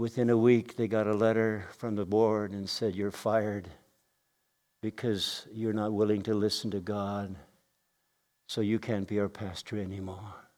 Within 0.00 0.30
a 0.30 0.38
week, 0.38 0.76
they 0.76 0.88
got 0.88 1.06
a 1.06 1.12
letter 1.12 1.68
from 1.76 1.94
the 1.94 2.06
board 2.06 2.52
and 2.52 2.66
said, 2.70 2.96
You're 2.96 3.10
fired 3.10 3.68
because 4.80 5.46
you're 5.52 5.74
not 5.74 5.92
willing 5.92 6.22
to 6.22 6.32
listen 6.32 6.70
to 6.70 6.80
God, 6.80 7.36
so 8.48 8.62
you 8.62 8.78
can't 8.78 9.06
be 9.06 9.20
our 9.20 9.28
pastor 9.28 9.76
anymore. 9.76 10.48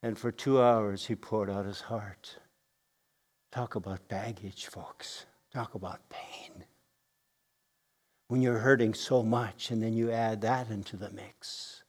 And 0.00 0.16
for 0.16 0.30
two 0.30 0.62
hours, 0.62 1.06
he 1.06 1.16
poured 1.16 1.50
out 1.50 1.66
his 1.66 1.80
heart, 1.80 2.38
Talk 3.50 3.74
about 3.74 4.06
baggage, 4.06 4.66
folks. 4.66 5.26
Talk 5.52 5.74
about 5.74 6.08
pain. 6.08 6.66
When 8.28 8.42
you're 8.42 8.58
hurting 8.58 8.94
so 8.94 9.24
much, 9.24 9.72
and 9.72 9.82
then 9.82 9.94
you 9.94 10.12
add 10.12 10.42
that 10.42 10.70
into 10.70 10.96
the 10.96 11.10
mix. 11.10 11.82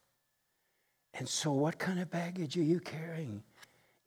And 1.13 1.29
so, 1.29 1.51
what 1.51 1.77
kind 1.77 1.99
of 1.99 2.09
baggage 2.09 2.57
are 2.57 2.63
you 2.63 2.79
carrying? 2.79 3.43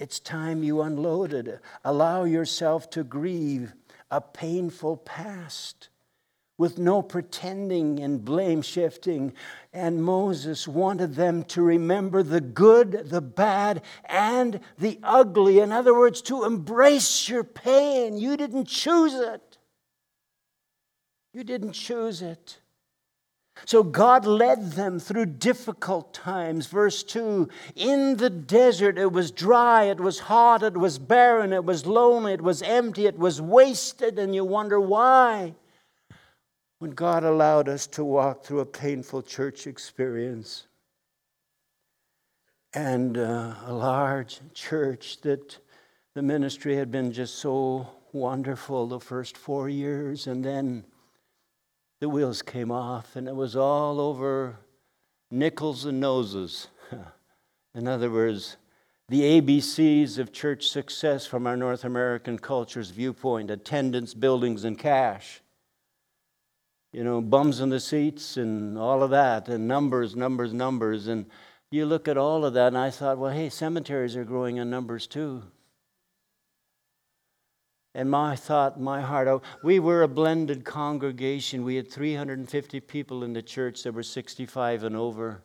It's 0.01 0.19
time 0.19 0.63
you 0.63 0.81
unloaded. 0.81 1.61
Allow 1.85 2.25
yourself 2.25 2.89
to 2.91 3.05
grieve 3.05 3.75
a 4.11 4.23
painful 4.23 4.97
past 4.97 5.91
with 6.57 6.79
no 6.79 7.03
pretending 7.03 8.01
and 8.01 8.25
blame 8.25 8.63
shifting. 8.63 9.35
And 9.75 10.03
Moses 10.03 10.67
wanted 10.67 11.17
them 11.17 11.45
to 11.45 11.61
remember 11.61 12.23
the 12.23 12.41
good, 12.41 13.11
the 13.11 13.21
bad, 13.21 13.83
and 14.07 14.61
the 14.79 14.99
ugly. 15.03 15.59
In 15.59 15.71
other 15.71 15.93
words, 15.95 16.23
to 16.23 16.45
embrace 16.45 17.29
your 17.29 17.45
pain. 17.45 18.17
You 18.17 18.39
didn't 18.39 18.69
choose 18.69 19.15
it. 19.15 19.59
You 21.35 21.45
didn't 21.45 21.73
choose 21.73 22.23
it. 22.23 22.60
So 23.65 23.83
God 23.83 24.25
led 24.25 24.73
them 24.73 24.99
through 24.99 25.27
difficult 25.27 26.15
times. 26.15 26.67
Verse 26.67 27.03
2 27.03 27.49
In 27.77 28.17
the 28.17 28.31
desert, 28.31 28.99
it 28.99 29.13
was 29.13 29.31
dry, 29.31 29.85
it 29.85 30.01
was 30.01 30.21
hot, 30.21 30.63
it 30.63 30.77
was 30.77 30.99
barren, 30.99 31.53
it 31.53 31.65
was 31.65 31.87
lonely, 31.87 32.33
it 32.33 32.43
was 32.43 32.63
empty, 32.63 33.07
it 33.07 33.19
was 33.19 33.41
wasted, 33.41 34.19
and 34.19 34.35
you 34.35 34.45
wonder 34.45 34.81
why. 34.81 35.55
When 36.79 36.93
God 36.93 37.25
allowed 37.25 37.69
us 37.69 37.87
to 37.89 38.05
walk 38.05 38.45
through 38.45 38.61
a 38.61 38.67
painful 38.67 39.23
church 39.23 39.67
experience 39.67 40.67
and 42.73 43.19
uh, 43.19 43.55
a 43.67 43.73
large 43.73 44.41
church 44.55 45.21
that 45.23 45.59
the 46.15 46.23
ministry 46.23 46.77
had 46.77 46.91
been 46.91 47.13
just 47.13 47.37
so 47.37 47.87
wonderful 48.13 48.87
the 48.87 49.01
first 49.01 49.37
four 49.37 49.69
years, 49.69 50.27
and 50.27 50.45
then 50.45 50.85
the 52.01 52.09
wheels 52.09 52.43
came 52.43 52.71
off, 52.71 53.15
and 53.15 53.29
it 53.29 53.37
was 53.37 53.55
all 53.55 54.01
over 54.01 54.57
nickels 55.31 55.85
and 55.85 56.01
noses. 56.01 56.69
In 57.75 57.87
other 57.87 58.11
words, 58.11 58.57
the 59.09 59.41
ABCs 59.41 60.19
of 60.19 60.33
church 60.33 60.69
success 60.69 61.27
from 61.27 61.47
our 61.47 61.57
North 61.57 61.85
American 61.85 62.39
culture's 62.39 62.91
viewpoint 62.91 63.51
attendance, 63.51 64.15
buildings, 64.15 64.65
and 64.65 64.79
cash. 64.79 65.43
You 66.93 67.05
know, 67.05 67.21
bums 67.21 67.61
in 67.61 67.69
the 67.69 67.79
seats 67.79 68.37
and 68.37 68.79
all 68.79 69.03
of 69.03 69.11
that, 69.11 69.49
and 69.49 69.69
numbers, 69.69 70.17
numbers, 70.17 70.53
numbers. 70.53 71.07
And 71.07 71.27
you 71.71 71.87
look 71.87 72.09
at 72.09 72.17
all 72.17 72.45
of 72.45 72.55
that, 72.55 72.69
and 72.69 72.79
I 72.79 72.91
thought, 72.91 73.19
well, 73.19 73.33
hey, 73.33 73.49
cemeteries 73.49 74.17
are 74.17 74.25
growing 74.25 74.57
in 74.57 74.71
numbers 74.71 75.07
too. 75.07 75.43
And 77.95 78.09
my 78.09 78.37
thought, 78.37 78.81
my 78.81 79.01
heart, 79.01 79.27
oh, 79.27 79.43
we 79.65 79.81
were 79.81 80.03
a 80.03 80.09
blended 80.09 80.65
congregation. 80.65 81.65
We 81.65 81.75
had 81.75 81.91
350 81.91 82.81
people 82.81 83.25
in 83.25 83.33
the 83.33 83.43
church 83.43 83.83
that 83.83 83.93
were 83.93 84.05
65 84.05 84.85
and 84.85 84.97
over. 84.97 85.43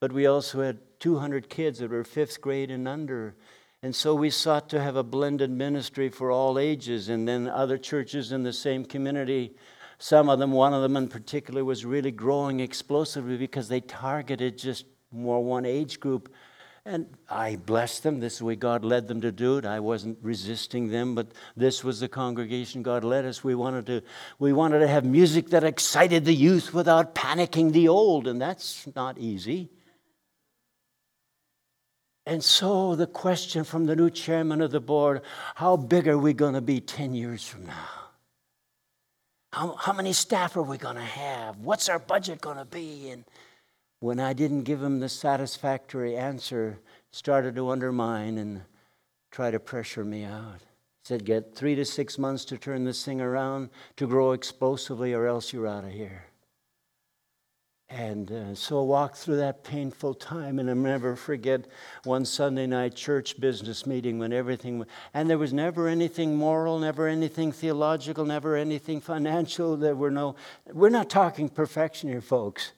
But 0.00 0.12
we 0.12 0.26
also 0.26 0.62
had 0.62 0.78
200 1.00 1.48
kids 1.48 1.80
that 1.80 1.90
were 1.90 2.04
fifth 2.04 2.40
grade 2.40 2.70
and 2.70 2.86
under. 2.86 3.34
And 3.82 3.94
so 3.94 4.14
we 4.14 4.30
sought 4.30 4.68
to 4.70 4.80
have 4.80 4.96
a 4.96 5.02
blended 5.02 5.50
ministry 5.50 6.08
for 6.08 6.30
all 6.30 6.58
ages. 6.58 7.08
And 7.08 7.26
then 7.26 7.48
other 7.48 7.76
churches 7.76 8.30
in 8.30 8.44
the 8.44 8.52
same 8.52 8.84
community, 8.84 9.56
some 9.98 10.28
of 10.28 10.38
them, 10.38 10.52
one 10.52 10.74
of 10.74 10.82
them 10.82 10.96
in 10.96 11.08
particular, 11.08 11.64
was 11.64 11.84
really 11.84 12.12
growing 12.12 12.60
explosively 12.60 13.36
because 13.36 13.68
they 13.68 13.80
targeted 13.80 14.58
just 14.58 14.86
more 15.10 15.42
one 15.42 15.66
age 15.66 15.98
group. 15.98 16.32
And 16.86 17.06
I 17.30 17.56
blessed 17.56 18.02
them. 18.02 18.20
This 18.20 18.34
is 18.34 18.38
the 18.40 18.44
way 18.44 18.56
God 18.56 18.84
led 18.84 19.08
them 19.08 19.22
to 19.22 19.32
do 19.32 19.56
it. 19.56 19.64
I 19.64 19.80
wasn't 19.80 20.18
resisting 20.20 20.88
them, 20.88 21.14
but 21.14 21.28
this 21.56 21.82
was 21.82 22.00
the 22.00 22.08
congregation 22.08 22.82
God 22.82 23.04
led 23.04 23.24
us. 23.24 23.42
We 23.42 23.54
wanted 23.54 23.86
to, 23.86 24.02
we 24.38 24.52
wanted 24.52 24.80
to 24.80 24.88
have 24.88 25.04
music 25.04 25.48
that 25.50 25.64
excited 25.64 26.26
the 26.26 26.34
youth 26.34 26.74
without 26.74 27.14
panicking 27.14 27.72
the 27.72 27.88
old, 27.88 28.28
and 28.28 28.38
that's 28.38 28.86
not 28.94 29.16
easy. 29.16 29.70
And 32.26 32.44
so 32.44 32.94
the 32.96 33.06
question 33.06 33.64
from 33.64 33.86
the 33.86 33.96
new 33.96 34.10
chairman 34.10 34.60
of 34.60 34.70
the 34.70 34.80
board 34.80 35.22
how 35.54 35.76
big 35.76 36.08
are 36.08 36.18
we 36.18 36.32
going 36.32 36.54
to 36.54 36.60
be 36.60 36.80
10 36.80 37.14
years 37.14 37.46
from 37.46 37.66
now? 37.66 37.88
How, 39.52 39.74
how 39.74 39.92
many 39.92 40.12
staff 40.12 40.56
are 40.56 40.62
we 40.62 40.78
going 40.78 40.96
to 40.96 41.02
have? 41.02 41.58
What's 41.58 41.88
our 41.88 41.98
budget 41.98 42.40
going 42.40 42.56
to 42.56 42.64
be? 42.64 43.10
And 43.10 43.24
when 44.04 44.20
I 44.20 44.34
didn't 44.34 44.64
give 44.64 44.82
him 44.82 45.00
the 45.00 45.08
satisfactory 45.08 46.14
answer, 46.14 46.78
started 47.10 47.56
to 47.56 47.70
undermine 47.70 48.36
and 48.36 48.60
try 49.30 49.50
to 49.50 49.58
pressure 49.58 50.04
me 50.04 50.24
out. 50.24 50.58
He 50.58 51.04
said, 51.04 51.24
Get 51.24 51.54
three 51.54 51.74
to 51.74 51.86
six 51.86 52.18
months 52.18 52.44
to 52.46 52.58
turn 52.58 52.84
this 52.84 53.02
thing 53.02 53.22
around, 53.22 53.70
to 53.96 54.06
grow 54.06 54.32
explosively, 54.32 55.14
or 55.14 55.26
else 55.26 55.54
you're 55.54 55.66
out 55.66 55.84
of 55.84 55.92
here. 55.92 56.26
And 57.88 58.30
uh, 58.30 58.54
so 58.54 58.78
I 58.78 58.82
walked 58.82 59.16
through 59.16 59.36
that 59.36 59.64
painful 59.64 60.12
time, 60.12 60.58
and 60.58 60.68
I'll 60.68 60.76
never 60.76 61.16
forget 61.16 61.64
one 62.02 62.26
Sunday 62.26 62.66
night 62.66 62.94
church 62.94 63.40
business 63.40 63.86
meeting 63.86 64.18
when 64.18 64.34
everything, 64.34 64.84
and 65.14 65.30
there 65.30 65.38
was 65.38 65.54
never 65.54 65.88
anything 65.88 66.36
moral, 66.36 66.78
never 66.78 67.08
anything 67.08 67.52
theological, 67.52 68.26
never 68.26 68.54
anything 68.54 69.00
financial. 69.00 69.78
There 69.78 69.96
were 69.96 70.10
no, 70.10 70.36
we're 70.74 70.90
not 70.90 71.08
talking 71.08 71.48
perfection 71.48 72.10
here, 72.10 72.20
folks. 72.20 72.72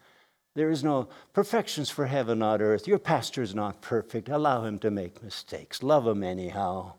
There 0.56 0.70
is 0.70 0.82
no 0.82 1.08
perfections 1.34 1.90
for 1.90 2.06
heaven, 2.06 2.38
not 2.38 2.62
earth. 2.62 2.88
Your 2.88 2.98
pastor 2.98 3.42
is 3.42 3.54
not 3.54 3.82
perfect. 3.82 4.30
Allow 4.30 4.64
him 4.64 4.78
to 4.78 4.90
make 4.90 5.22
mistakes. 5.22 5.82
Love 5.82 6.06
him 6.06 6.22
anyhow. 6.22 6.94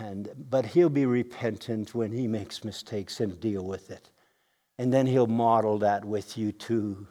And, 0.00 0.30
but 0.48 0.64
he'll 0.64 0.88
be 0.88 1.04
repentant 1.04 1.94
when 1.94 2.10
he 2.10 2.26
makes 2.26 2.64
mistakes 2.64 3.20
and 3.20 3.38
deal 3.38 3.62
with 3.62 3.90
it. 3.90 4.08
And 4.78 4.90
then 4.90 5.06
he'll 5.06 5.26
model 5.26 5.76
that 5.80 6.06
with 6.06 6.38
you 6.38 6.52
too. 6.52 7.06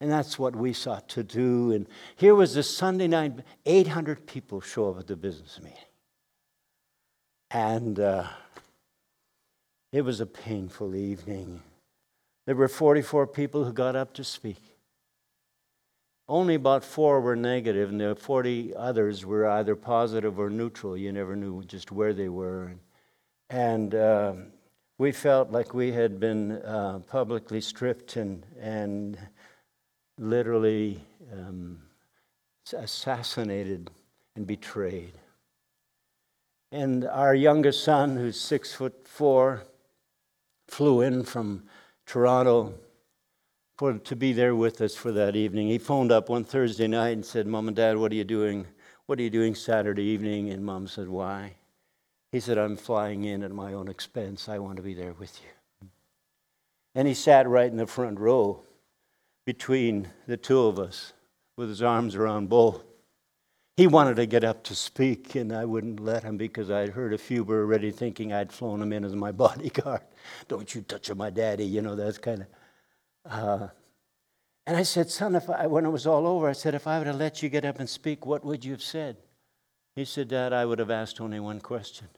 And 0.00 0.08
that's 0.08 0.38
what 0.38 0.54
we 0.54 0.72
sought 0.72 1.08
to 1.10 1.24
do. 1.24 1.72
And 1.72 1.88
here 2.14 2.36
was 2.36 2.54
this 2.54 2.70
Sunday 2.70 3.08
night, 3.08 3.32
800 3.66 4.28
people 4.28 4.60
show 4.60 4.90
up 4.90 5.00
at 5.00 5.08
the 5.08 5.16
business 5.16 5.58
meeting. 5.60 5.78
And 7.50 7.98
uh, 7.98 8.28
it 9.90 10.02
was 10.02 10.20
a 10.20 10.26
painful 10.26 10.94
evening. 10.94 11.62
There 12.46 12.56
were 12.56 12.68
44 12.68 13.26
people 13.28 13.64
who 13.64 13.72
got 13.72 13.94
up 13.94 14.12
to 14.14 14.24
speak. 14.24 14.72
Only 16.28 16.54
about 16.54 16.84
four 16.84 17.20
were 17.20 17.36
negative, 17.36 17.90
and 17.90 18.00
the 18.00 18.14
40 18.14 18.74
others 18.74 19.24
were 19.24 19.46
either 19.46 19.76
positive 19.76 20.38
or 20.38 20.50
neutral. 20.50 20.96
You 20.96 21.12
never 21.12 21.36
knew 21.36 21.62
just 21.64 21.92
where 21.92 22.12
they 22.12 22.28
were. 22.28 22.72
And 23.50 23.94
uh, 23.94 24.32
we 24.98 25.12
felt 25.12 25.50
like 25.50 25.74
we 25.74 25.92
had 25.92 26.18
been 26.18 26.52
uh, 26.62 27.00
publicly 27.08 27.60
stripped 27.60 28.16
and, 28.16 28.46
and 28.60 29.18
literally 30.18 31.00
um, 31.32 31.78
assassinated 32.72 33.90
and 34.34 34.46
betrayed. 34.46 35.12
And 36.70 37.04
our 37.04 37.34
youngest 37.34 37.84
son, 37.84 38.16
who's 38.16 38.40
six 38.40 38.72
foot 38.72 39.06
four, 39.06 39.64
flew 40.66 41.02
in 41.02 41.24
from 41.24 41.64
Toronto 42.06 42.74
for, 43.78 43.98
to 43.98 44.16
be 44.16 44.32
there 44.32 44.54
with 44.54 44.80
us 44.80 44.94
for 44.94 45.12
that 45.12 45.34
evening. 45.34 45.68
He 45.68 45.78
phoned 45.78 46.12
up 46.12 46.28
one 46.28 46.44
Thursday 46.44 46.86
night 46.86 47.10
and 47.10 47.24
said, 47.24 47.46
Mom 47.46 47.68
and 47.68 47.76
Dad, 47.76 47.96
what 47.96 48.12
are 48.12 48.16
you 48.16 48.24
doing? 48.24 48.66
What 49.06 49.18
are 49.18 49.22
you 49.22 49.30
doing 49.30 49.54
Saturday 49.54 50.04
evening? 50.04 50.50
And 50.50 50.64
Mom 50.64 50.86
said, 50.86 51.08
Why? 51.08 51.56
He 52.30 52.40
said, 52.40 52.58
I'm 52.58 52.76
flying 52.76 53.24
in 53.24 53.42
at 53.42 53.50
my 53.50 53.74
own 53.74 53.88
expense. 53.88 54.48
I 54.48 54.58
want 54.58 54.76
to 54.76 54.82
be 54.82 54.94
there 54.94 55.12
with 55.12 55.38
you. 55.42 55.88
And 56.94 57.08
he 57.08 57.14
sat 57.14 57.48
right 57.48 57.70
in 57.70 57.76
the 57.76 57.86
front 57.86 58.18
row 58.18 58.62
between 59.44 60.08
the 60.26 60.36
two 60.36 60.60
of 60.60 60.78
us 60.78 61.12
with 61.56 61.68
his 61.68 61.82
arms 61.82 62.14
around 62.14 62.48
both. 62.48 62.84
He 63.76 63.86
wanted 63.86 64.16
to 64.16 64.26
get 64.26 64.44
up 64.44 64.62
to 64.64 64.74
speak, 64.74 65.34
and 65.34 65.52
I 65.52 65.64
wouldn't 65.64 65.98
let 65.98 66.24
him 66.24 66.36
because 66.36 66.70
I'd 66.70 66.90
heard 66.90 67.14
a 67.14 67.18
few 67.18 67.42
were 67.42 67.60
already 67.60 67.90
thinking 67.90 68.32
I'd 68.32 68.52
flown 68.52 68.82
him 68.82 68.92
in 68.92 69.04
as 69.04 69.16
my 69.16 69.32
bodyguard. 69.44 70.02
Don't 70.48 70.74
you 70.74 70.82
touch 70.82 71.12
my 71.14 71.30
daddy, 71.30 71.64
you 71.64 71.80
know, 71.80 71.96
that's 71.96 72.18
kind 72.18 72.42
of. 72.42 72.46
Uh, 73.24 73.68
and 74.66 74.76
I 74.76 74.82
said, 74.82 75.10
Son, 75.10 75.34
if 75.34 75.48
I, 75.48 75.66
when 75.66 75.86
it 75.86 75.90
was 75.90 76.06
all 76.06 76.26
over, 76.26 76.48
I 76.48 76.52
said, 76.52 76.74
if 76.74 76.86
I 76.86 76.98
would 76.98 77.06
have 77.06 77.16
let 77.16 77.42
you 77.42 77.48
get 77.48 77.64
up 77.64 77.80
and 77.80 77.88
speak, 77.88 78.26
what 78.26 78.44
would 78.44 78.64
you 78.64 78.72
have 78.72 78.82
said? 78.82 79.16
He 79.96 80.04
said, 80.04 80.28
Dad, 80.28 80.52
I 80.52 80.64
would 80.64 80.78
have 80.78 80.90
asked 80.90 81.20
only 81.20 81.40
one 81.40 81.60
question. 81.60 82.08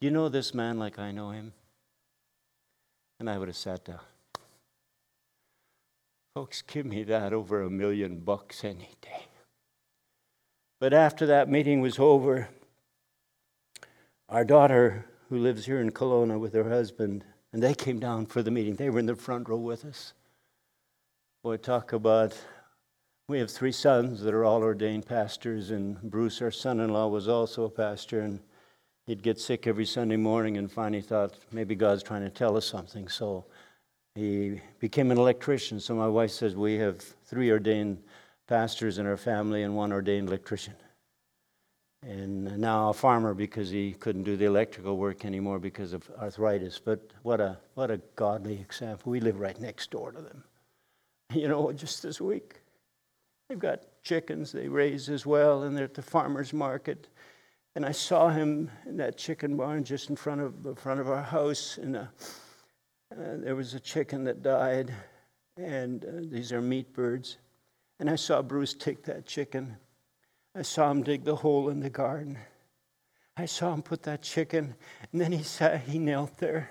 Do 0.00 0.06
you 0.06 0.10
know 0.10 0.28
this 0.28 0.54
man 0.54 0.78
like 0.78 0.98
I 0.98 1.12
know 1.12 1.30
him? 1.30 1.52
And 3.20 3.28
I 3.28 3.38
would 3.38 3.48
have 3.48 3.56
sat 3.56 3.84
down. 3.84 4.00
Folks, 6.34 6.62
give 6.62 6.86
me 6.86 7.02
that 7.04 7.32
over 7.32 7.62
a 7.62 7.70
million 7.70 8.20
bucks 8.20 8.64
any 8.64 8.90
day. 9.00 9.26
But 10.80 10.92
after 10.92 11.26
that 11.26 11.48
meeting 11.48 11.80
was 11.80 11.98
over, 11.98 12.48
our 14.28 14.44
daughter, 14.44 15.06
who 15.28 15.38
lives 15.38 15.66
here 15.66 15.80
in 15.80 15.90
Kelowna 15.90 16.38
with 16.38 16.54
her 16.54 16.68
husband, 16.68 17.24
and 17.52 17.62
they 17.62 17.74
came 17.74 17.98
down 17.98 18.26
for 18.26 18.42
the 18.42 18.50
meeting. 18.50 18.76
They 18.76 18.90
were 18.90 19.00
in 19.00 19.06
the 19.06 19.16
front 19.16 19.48
row 19.48 19.56
with 19.56 19.84
us. 19.84 20.12
Boy, 21.42 21.56
talk 21.56 21.92
about 21.92 22.36
we 23.28 23.38
have 23.40 23.50
three 23.50 23.72
sons 23.72 24.22
that 24.22 24.32
are 24.32 24.44
all 24.44 24.62
ordained 24.62 25.06
pastors, 25.06 25.70
and 25.70 26.00
Bruce, 26.00 26.40
our 26.40 26.50
son 26.50 26.80
in 26.80 26.92
law, 26.92 27.08
was 27.08 27.28
also 27.28 27.64
a 27.64 27.70
pastor. 27.70 28.20
And 28.20 28.40
he'd 29.06 29.22
get 29.22 29.38
sick 29.38 29.66
every 29.66 29.84
Sunday 29.84 30.16
morning 30.16 30.56
and 30.56 30.70
finally 30.70 31.02
thought 31.02 31.34
maybe 31.52 31.74
God's 31.74 32.02
trying 32.02 32.22
to 32.22 32.30
tell 32.30 32.56
us 32.56 32.64
something. 32.64 33.08
So 33.08 33.44
he 34.14 34.60
became 34.78 35.10
an 35.10 35.18
electrician. 35.18 35.78
So 35.78 35.94
my 35.94 36.08
wife 36.08 36.30
says 36.30 36.56
we 36.56 36.76
have 36.76 37.02
three 37.24 37.50
ordained 37.50 38.02
pastors 38.48 38.98
in 38.98 39.06
our 39.06 39.16
family 39.16 39.62
and 39.62 39.76
one 39.76 39.92
ordained 39.92 40.28
electrician. 40.28 40.74
And 42.02 42.58
now 42.58 42.90
a 42.90 42.94
farmer 42.94 43.34
because 43.34 43.70
he 43.70 43.92
couldn't 43.92 44.22
do 44.22 44.36
the 44.36 44.46
electrical 44.46 44.96
work 44.96 45.24
anymore 45.24 45.58
because 45.58 45.92
of 45.92 46.08
arthritis. 46.18 46.80
But 46.82 47.10
what 47.22 47.40
a, 47.40 47.58
what 47.74 47.90
a 47.90 47.98
godly 48.16 48.54
example. 48.54 49.12
We 49.12 49.20
live 49.20 49.38
right 49.38 49.58
next 49.60 49.90
door 49.90 50.12
to 50.12 50.20
them. 50.20 50.44
You 51.34 51.46
know, 51.48 51.70
just 51.72 52.02
this 52.02 52.20
week, 52.20 52.60
they've 53.48 53.58
got 53.58 53.82
chickens 54.02 54.50
they 54.50 54.68
raise 54.68 55.10
as 55.10 55.26
well, 55.26 55.64
and 55.64 55.76
they're 55.76 55.84
at 55.84 55.94
the 55.94 56.02
farmer's 56.02 56.54
market. 56.54 57.08
And 57.76 57.84
I 57.84 57.92
saw 57.92 58.30
him 58.30 58.70
in 58.86 58.96
that 58.96 59.18
chicken 59.18 59.56
barn 59.56 59.84
just 59.84 60.08
in 60.08 60.16
front 60.16 60.40
of, 60.40 60.62
the 60.62 60.74
front 60.74 61.00
of 61.00 61.10
our 61.10 61.22
house. 61.22 61.76
And 61.76 61.96
uh, 61.96 62.06
uh, 63.12 63.36
there 63.36 63.56
was 63.56 63.74
a 63.74 63.80
chicken 63.80 64.24
that 64.24 64.42
died, 64.42 64.94
and 65.56 66.04
uh, 66.04 66.08
these 66.30 66.50
are 66.52 66.62
meat 66.62 66.94
birds. 66.94 67.36
And 67.98 68.08
I 68.08 68.16
saw 68.16 68.42
Bruce 68.42 68.74
take 68.74 69.04
that 69.04 69.26
chicken. 69.26 69.76
I 70.54 70.62
saw 70.62 70.90
him 70.90 71.02
dig 71.02 71.24
the 71.24 71.36
hole 71.36 71.68
in 71.68 71.80
the 71.80 71.90
garden. 71.90 72.38
I 73.36 73.46
saw 73.46 73.72
him 73.72 73.82
put 73.82 74.02
that 74.02 74.22
chicken, 74.22 74.74
and 75.12 75.20
then 75.20 75.30
he 75.30 75.44
sat, 75.44 75.82
he 75.82 75.98
knelt 75.98 76.38
there. 76.38 76.70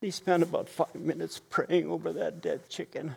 He 0.00 0.10
spent 0.10 0.42
about 0.42 0.68
five 0.68 0.94
minutes 0.96 1.40
praying 1.48 1.88
over 1.88 2.12
that 2.12 2.40
dead 2.42 2.68
chicken, 2.68 3.16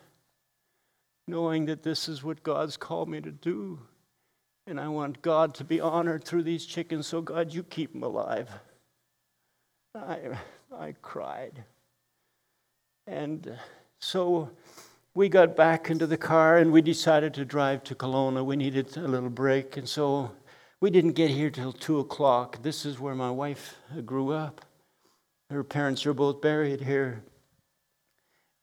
knowing 1.28 1.66
that 1.66 1.84
this 1.84 2.08
is 2.08 2.24
what 2.24 2.44
God's 2.44 2.78
called 2.78 3.10
me 3.10 3.20
to 3.22 3.32
do. 3.32 3.80
And 4.68 4.80
I 4.80 4.90
want 4.90 5.22
God 5.22 5.56
to 5.56 5.64
be 5.64 5.82
honored 5.82 6.24
through 6.24 6.44
these 6.44 6.66
chickens, 6.66 7.08
so 7.08 7.22
God, 7.22 7.54
you 7.54 7.64
keep 7.64 7.94
them 7.94 8.04
alive. 8.04 8.50
I, 9.96 10.38
I 10.78 10.94
cried. 11.02 11.64
And 13.08 13.58
so 14.00 14.52
we 15.18 15.30
got 15.30 15.56
back 15.56 15.90
into 15.90 16.06
the 16.06 16.16
car 16.16 16.58
and 16.58 16.72
we 16.72 16.80
decided 16.80 17.34
to 17.34 17.44
drive 17.44 17.84
to 17.84 17.96
Kelowna. 17.96 18.46
We 18.46 18.56
needed 18.56 18.96
a 18.98 19.08
little 19.08 19.32
break, 19.32 19.76
and 19.76 19.90
so 19.90 20.30
we 20.80 20.92
didn't 20.92 21.14
get 21.14 21.32
here 21.32 21.50
till 21.50 21.74
two 21.74 21.98
o'clock. 21.98 22.62
This 22.62 22.86
is 22.86 23.00
where 23.00 23.16
my 23.16 23.32
wife 23.32 23.78
grew 24.06 24.32
up. 24.32 24.64
Her 25.50 25.64
parents 25.64 26.06
are 26.06 26.14
both 26.14 26.40
buried 26.40 26.82
here. 26.82 27.24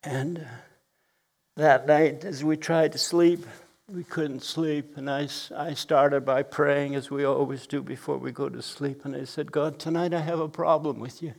And 0.05 0.47
that 1.57 1.89
night, 1.89 2.25
as 2.25 2.45
we 2.45 2.57
tried 2.57 2.93
to 2.93 2.99
sleep, 2.99 3.45
we 3.89 4.05
couldn't 4.05 4.45
sleep. 4.45 4.97
And 4.97 5.11
I, 5.11 5.27
I 5.57 5.75
started 5.75 6.25
by 6.25 6.45
praying, 6.45 6.95
as 6.95 7.11
we 7.11 7.25
always 7.25 7.67
do 7.67 7.83
before 7.83 8.19
we 8.19 8.31
go 8.31 8.49
to 8.49 8.63
sleep. 8.63 9.05
And 9.05 9.17
I 9.17 9.25
said, 9.25 9.51
God, 9.51 9.81
tonight 9.81 10.15
I 10.15 10.21
have 10.21 10.39
a 10.39 10.49
problem 10.49 11.01
with 11.01 11.21
you. 11.21 11.35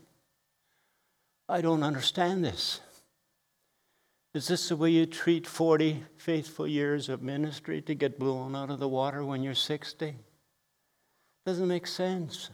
I 1.47 1.61
don't 1.61 1.83
understand 1.83 2.43
this. 2.43 2.81
Is 4.35 4.49
this 4.49 4.67
the 4.67 4.75
way 4.75 4.89
you 4.89 5.05
treat 5.05 5.47
40 5.47 6.03
faithful 6.17 6.67
years 6.67 7.07
of 7.07 7.21
ministry 7.21 7.81
to 7.83 7.95
get 7.95 8.19
blown 8.19 8.53
out 8.53 8.69
of 8.69 8.79
the 8.79 8.87
water 8.89 9.23
when 9.23 9.41
you're 9.41 9.55
60? 9.55 10.13
Doesn't 11.45 11.67
make 11.69 11.87
sense. 11.87 12.49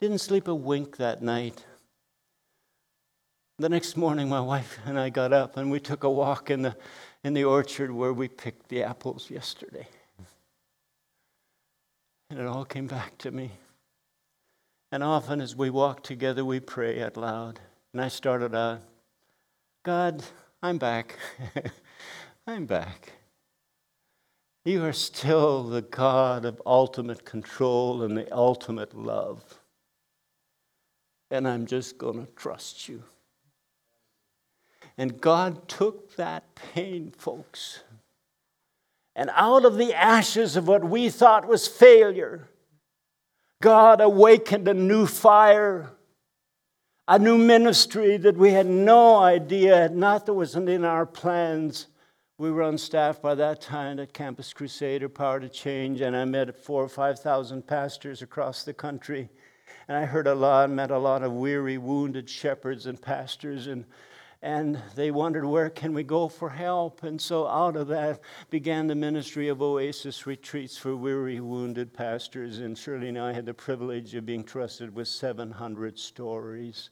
Didn't 0.00 0.18
sleep 0.18 0.46
a 0.46 0.54
wink 0.54 0.96
that 0.98 1.20
night. 1.20 1.64
The 3.58 3.68
next 3.68 3.96
morning, 3.96 4.28
my 4.28 4.40
wife 4.40 4.78
and 4.86 4.96
I 4.96 5.10
got 5.10 5.32
up 5.32 5.56
and 5.56 5.68
we 5.68 5.80
took 5.80 6.04
a 6.04 6.10
walk 6.10 6.48
in 6.48 6.62
the, 6.62 6.76
in 7.24 7.34
the 7.34 7.42
orchard 7.42 7.90
where 7.90 8.12
we 8.12 8.28
picked 8.28 8.68
the 8.68 8.84
apples 8.84 9.32
yesterday. 9.32 9.88
And 12.30 12.38
it 12.38 12.46
all 12.46 12.64
came 12.64 12.86
back 12.86 13.18
to 13.18 13.32
me. 13.32 13.50
And 14.92 15.02
often 15.02 15.40
as 15.40 15.56
we 15.56 15.70
walk 15.70 16.04
together, 16.04 16.44
we 16.44 16.60
pray 16.60 17.02
out 17.02 17.16
loud. 17.16 17.58
And 17.92 18.00
I 18.00 18.06
started 18.06 18.54
out, 18.54 18.82
God, 19.82 20.22
I'm 20.62 20.78
back. 20.78 21.16
I'm 22.46 22.66
back. 22.66 23.12
You 24.64 24.84
are 24.84 24.92
still 24.92 25.62
the 25.62 25.82
God 25.82 26.44
of 26.44 26.60
ultimate 26.66 27.24
control 27.24 28.02
and 28.02 28.16
the 28.16 28.34
ultimate 28.34 28.92
love. 28.92 29.60
And 31.30 31.46
I'm 31.46 31.66
just 31.66 31.96
going 31.96 32.26
to 32.26 32.32
trust 32.32 32.88
you. 32.88 33.04
And 34.96 35.20
God 35.20 35.68
took 35.68 36.16
that 36.16 36.54
pain, 36.56 37.12
folks. 37.16 37.84
And 39.14 39.30
out 39.34 39.64
of 39.64 39.76
the 39.76 39.94
ashes 39.94 40.56
of 40.56 40.66
what 40.66 40.84
we 40.84 41.08
thought 41.08 41.46
was 41.46 41.68
failure, 41.68 42.48
God 43.62 44.00
awakened 44.00 44.66
a 44.66 44.74
new 44.74 45.06
fire 45.06 45.92
a 47.10 47.18
new 47.18 47.38
ministry 47.38 48.18
that 48.18 48.36
we 48.36 48.50
had 48.50 48.66
no 48.66 49.16
idea, 49.16 49.88
not 49.88 50.26
that 50.26 50.34
wasn't 50.34 50.68
in 50.68 50.84
our 50.84 51.06
plans. 51.06 51.86
We 52.36 52.50
were 52.50 52.62
on 52.62 52.76
staff 52.76 53.22
by 53.22 53.34
that 53.36 53.62
time 53.62 53.98
at 53.98 54.12
Campus 54.12 54.52
Crusader, 54.52 55.08
Power 55.08 55.40
to 55.40 55.48
Change, 55.48 56.02
and 56.02 56.14
I 56.14 56.26
met 56.26 56.54
four 56.54 56.82
or 56.84 56.88
5,000 56.88 57.66
pastors 57.66 58.20
across 58.20 58.62
the 58.62 58.74
country. 58.74 59.30
And 59.88 59.96
I 59.96 60.04
heard 60.04 60.26
a 60.26 60.34
lot, 60.34 60.68
met 60.68 60.90
a 60.90 60.98
lot 60.98 61.22
of 61.22 61.32
weary, 61.32 61.78
wounded 61.78 62.28
shepherds 62.28 62.84
and 62.84 63.00
pastors, 63.00 63.68
and, 63.68 63.86
and 64.42 64.78
they 64.94 65.10
wondered, 65.10 65.46
where 65.46 65.70
can 65.70 65.94
we 65.94 66.02
go 66.02 66.28
for 66.28 66.50
help? 66.50 67.04
And 67.04 67.18
so 67.18 67.48
out 67.48 67.76
of 67.76 67.88
that 67.88 68.20
began 68.50 68.86
the 68.86 68.94
ministry 68.94 69.48
of 69.48 69.62
Oasis 69.62 70.26
Retreats 70.26 70.76
for 70.76 70.94
weary, 70.94 71.40
wounded 71.40 71.94
pastors. 71.94 72.58
And 72.58 72.76
Shirley 72.76 73.08
and 73.08 73.18
I 73.18 73.32
had 73.32 73.46
the 73.46 73.54
privilege 73.54 74.14
of 74.14 74.26
being 74.26 74.44
trusted 74.44 74.94
with 74.94 75.08
700 75.08 75.98
stories 75.98 76.90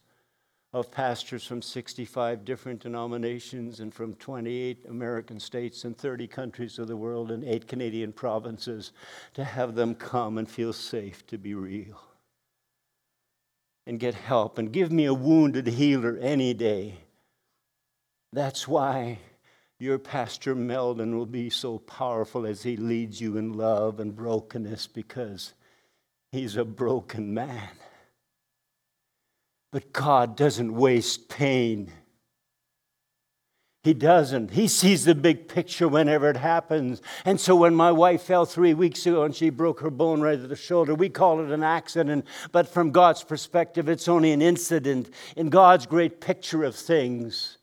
of 0.77 0.91
pastors 0.91 1.43
from 1.43 1.63
65 1.63 2.45
different 2.45 2.81
denominations 2.81 3.81
and 3.81 3.95
from 3.95 4.13
28 4.17 4.85
American 4.91 5.41
states 5.41 5.85
and 5.85 5.97
30 5.97 6.27
countries 6.27 6.79
of 6.79 6.87
the 6.87 6.97
world 6.97 7.31
and 7.31 7.43
eight 7.45 7.67
Canadian 7.67 8.13
provinces 8.13 8.93
to 9.33 9.43
have 9.43 9.75
them 9.75 9.95
come 9.95 10.37
and 10.37 10.47
feel 10.47 10.75
safe 10.75 11.27
to 11.27 11.39
be 11.39 11.55
real 11.55 11.99
and 13.87 13.99
get 13.99 14.13
help 14.13 14.59
and 14.59 14.71
give 14.71 14.93
me 14.93 15.07
a 15.07 15.15
wounded 15.15 15.67
healer 15.67 16.19
any 16.21 16.53
day. 16.53 16.99
That's 18.35 18.69
why 18.69 19.21
your 19.79 19.99
Pastor 19.99 20.55
Meldon 20.55 21.17
will 21.17 21.25
be 21.25 21.49
so 21.49 21.79
powerful 21.79 22.45
as 22.45 22.65
he 22.65 22.77
leads 22.77 23.19
you 23.19 23.39
in 23.39 23.55
love 23.55 23.99
and 23.99 24.15
brokenness 24.15 24.89
because 24.89 25.55
he's 26.33 26.55
a 26.55 26.67
broken 26.67 27.33
man. 27.33 27.71
But 29.73 29.93
God 29.93 30.37
doesn't 30.37 30.75
waste 30.75 31.29
pain. 31.29 31.93
He 33.87 33.95
doesn't. 33.95 34.51
He 34.51 34.67
sees 34.67 35.05
the 35.05 35.15
big 35.15 35.47
picture 35.47 35.87
whenever 35.87 36.29
it 36.29 36.37
happens. 36.37 37.01
And 37.25 37.41
so 37.41 37.55
when 37.55 37.77
my 37.77 37.93
wife 37.93 38.23
fell 38.23 38.45
three 38.45 38.75
weeks 38.75 39.07
ago 39.07 39.23
and 39.23 39.33
she 39.33 39.49
broke 39.49 39.79
her 39.79 39.91
bone 39.91 40.21
right 40.21 40.41
at 40.41 40.49
the 40.49 40.57
shoulder, 40.57 40.93
we 40.93 41.09
call 41.09 41.39
it 41.39 41.53
an 41.53 41.63
accident. 41.63 42.27
But 42.51 42.67
from 42.67 42.91
God's 42.91 43.23
perspective, 43.23 43.89
it's 43.89 44.09
only 44.09 44.33
an 44.33 44.43
incident 44.43 45.11
in 45.37 45.51
God's 45.51 45.87
great 45.87 46.21
picture 46.21 46.65
of 46.65 46.75
things. 46.75 47.59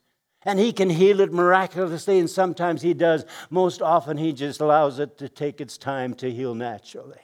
And 0.46 0.60
He 0.60 0.72
can 0.72 0.90
heal 0.90 1.20
it 1.20 1.34
miraculously, 1.34 2.20
and 2.20 2.30
sometimes 2.30 2.82
He 2.82 2.94
does. 2.94 3.26
Most 3.50 3.82
often, 3.82 4.18
He 4.18 4.32
just 4.32 4.62
allows 4.62 5.00
it 5.00 5.18
to 5.18 5.28
take 5.28 5.60
its 5.60 5.78
time 5.78 6.14
to 6.16 6.32
heal 6.32 6.56
naturally. 6.56 7.20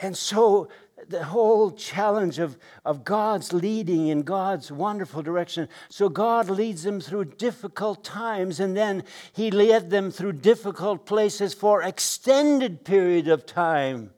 And 0.00 0.16
so 0.16 0.70
the 1.08 1.24
whole 1.24 1.70
challenge 1.70 2.38
of, 2.38 2.58
of 2.84 3.04
God's 3.04 3.52
leading 3.52 4.08
in 4.08 4.22
God's 4.22 4.70
wonderful 4.70 5.22
direction. 5.22 5.68
So 5.88 6.08
God 6.08 6.48
leads 6.48 6.82
them 6.82 7.00
through 7.00 7.36
difficult 7.36 8.04
times, 8.04 8.60
and 8.60 8.76
then 8.76 9.04
He 9.32 9.50
led 9.50 9.90
them 9.90 10.10
through 10.10 10.34
difficult 10.34 11.06
places 11.06 11.54
for 11.54 11.82
extended 11.82 12.84
period 12.84 13.28
of 13.28 13.46
time. 13.46 14.10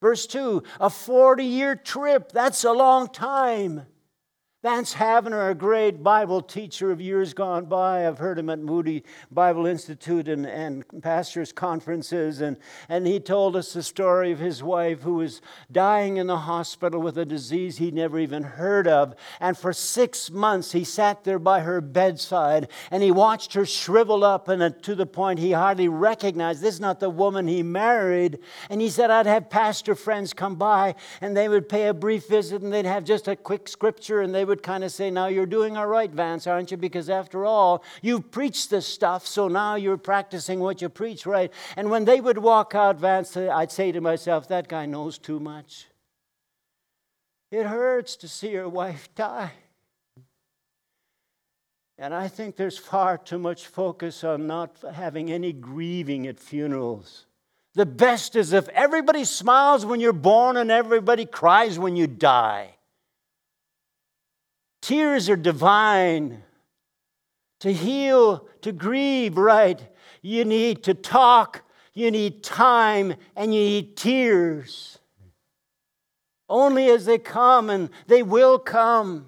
Verse 0.00 0.26
2, 0.26 0.62
a 0.80 0.90
40 0.90 1.44
year 1.44 1.76
trip, 1.76 2.32
that's 2.32 2.64
a 2.64 2.72
long 2.72 3.08
time. 3.08 3.86
Vance 4.62 4.94
Havner, 4.94 5.50
a 5.50 5.56
great 5.56 6.04
Bible 6.04 6.40
teacher 6.40 6.92
of 6.92 7.00
years 7.00 7.34
gone 7.34 7.64
by, 7.64 8.06
I've 8.06 8.18
heard 8.18 8.38
him 8.38 8.48
at 8.48 8.60
Moody 8.60 9.02
Bible 9.28 9.66
Institute 9.66 10.28
and, 10.28 10.46
and 10.46 10.84
pastors' 11.02 11.52
conferences, 11.52 12.40
and, 12.40 12.56
and 12.88 13.04
he 13.04 13.18
told 13.18 13.56
us 13.56 13.72
the 13.72 13.82
story 13.82 14.30
of 14.30 14.38
his 14.38 14.62
wife 14.62 15.00
who 15.00 15.14
was 15.14 15.40
dying 15.72 16.16
in 16.16 16.28
the 16.28 16.38
hospital 16.38 17.00
with 17.00 17.18
a 17.18 17.24
disease 17.24 17.78
he'd 17.78 17.92
never 17.92 18.20
even 18.20 18.44
heard 18.44 18.86
of. 18.86 19.16
And 19.40 19.58
for 19.58 19.72
six 19.72 20.30
months, 20.30 20.70
he 20.70 20.84
sat 20.84 21.24
there 21.24 21.40
by 21.40 21.62
her 21.62 21.80
bedside 21.80 22.68
and 22.92 23.02
he 23.02 23.10
watched 23.10 23.54
her 23.54 23.66
shrivel 23.66 24.22
up, 24.22 24.46
and 24.46 24.80
to 24.84 24.94
the 24.94 25.06
point 25.06 25.40
he 25.40 25.50
hardly 25.50 25.88
recognized 25.88 26.62
this 26.62 26.74
is 26.74 26.80
not 26.80 27.00
the 27.00 27.10
woman 27.10 27.48
he 27.48 27.64
married. 27.64 28.38
And 28.70 28.80
he 28.80 28.90
said, 28.90 29.10
I'd 29.10 29.26
have 29.26 29.50
pastor 29.50 29.96
friends 29.96 30.32
come 30.32 30.54
by, 30.54 30.94
and 31.20 31.36
they 31.36 31.48
would 31.48 31.68
pay 31.68 31.88
a 31.88 31.94
brief 31.94 32.28
visit, 32.28 32.62
and 32.62 32.72
they'd 32.72 32.86
have 32.86 33.02
just 33.02 33.26
a 33.26 33.34
quick 33.34 33.66
scripture, 33.66 34.20
and 34.20 34.32
they 34.32 34.44
would 34.44 34.51
would 34.52 34.62
kind 34.62 34.84
of 34.84 34.92
say, 34.92 35.10
Now 35.10 35.28
you're 35.28 35.46
doing 35.46 35.78
all 35.78 35.86
right, 35.86 36.10
Vance, 36.10 36.46
aren't 36.46 36.70
you? 36.70 36.76
Because 36.76 37.08
after 37.08 37.46
all, 37.46 37.82
you've 38.02 38.30
preached 38.30 38.68
this 38.68 38.86
stuff, 38.86 39.26
so 39.26 39.48
now 39.48 39.76
you're 39.76 39.96
practicing 39.96 40.60
what 40.60 40.82
you 40.82 40.90
preach, 40.90 41.24
right? 41.24 41.50
And 41.74 41.90
when 41.90 42.04
they 42.04 42.20
would 42.20 42.36
walk 42.36 42.74
out, 42.74 43.00
Vance, 43.00 43.34
I'd 43.34 43.72
say 43.72 43.92
to 43.92 44.02
myself, 44.02 44.48
That 44.48 44.68
guy 44.68 44.84
knows 44.84 45.16
too 45.16 45.40
much. 45.40 45.86
It 47.50 47.64
hurts 47.64 48.14
to 48.16 48.28
see 48.28 48.50
your 48.50 48.68
wife 48.68 49.08
die. 49.14 49.52
And 51.96 52.12
I 52.12 52.28
think 52.28 52.56
there's 52.56 52.76
far 52.76 53.16
too 53.16 53.38
much 53.38 53.66
focus 53.66 54.22
on 54.22 54.46
not 54.46 54.76
having 54.92 55.32
any 55.32 55.54
grieving 55.54 56.26
at 56.26 56.38
funerals. 56.38 57.24
The 57.72 57.86
best 57.86 58.36
is 58.36 58.52
if 58.52 58.68
everybody 58.68 59.24
smiles 59.24 59.86
when 59.86 60.00
you're 60.00 60.12
born 60.12 60.58
and 60.58 60.70
everybody 60.70 61.24
cries 61.24 61.78
when 61.78 61.96
you 61.96 62.06
die. 62.06 62.74
Tears 64.82 65.30
are 65.30 65.36
divine. 65.36 66.42
To 67.60 67.72
heal, 67.72 68.48
to 68.62 68.72
grieve 68.72 69.38
right, 69.38 69.80
you 70.20 70.44
need 70.44 70.82
to 70.84 70.94
talk, 70.94 71.62
you 71.94 72.10
need 72.10 72.42
time, 72.42 73.14
and 73.36 73.54
you 73.54 73.60
need 73.60 73.96
tears. 73.96 74.98
Only 76.48 76.90
as 76.90 77.04
they 77.04 77.18
come, 77.18 77.70
and 77.70 77.88
they 78.08 78.24
will 78.24 78.58
come. 78.58 79.26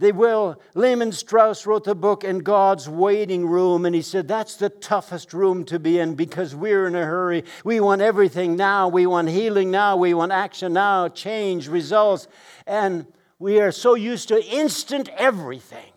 They 0.00 0.10
will. 0.10 0.60
Lehman 0.74 1.12
Strauss 1.12 1.64
wrote 1.64 1.84
the 1.84 1.94
book 1.94 2.24
in 2.24 2.40
God's 2.40 2.88
waiting 2.88 3.46
room, 3.46 3.86
and 3.86 3.94
he 3.94 4.02
said 4.02 4.26
that's 4.26 4.56
the 4.56 4.68
toughest 4.68 5.32
room 5.32 5.64
to 5.66 5.78
be 5.78 6.00
in 6.00 6.16
because 6.16 6.56
we're 6.56 6.88
in 6.88 6.96
a 6.96 7.04
hurry. 7.04 7.44
We 7.64 7.78
want 7.78 8.02
everything 8.02 8.56
now. 8.56 8.88
We 8.88 9.06
want 9.06 9.28
healing 9.28 9.70
now. 9.70 9.96
We 9.96 10.12
want 10.12 10.32
action 10.32 10.72
now, 10.72 11.08
change, 11.08 11.68
results. 11.68 12.26
And 12.66 13.06
we 13.38 13.60
are 13.60 13.72
so 13.72 13.94
used 13.94 14.28
to 14.28 14.44
instant 14.44 15.08
everything. 15.16 15.92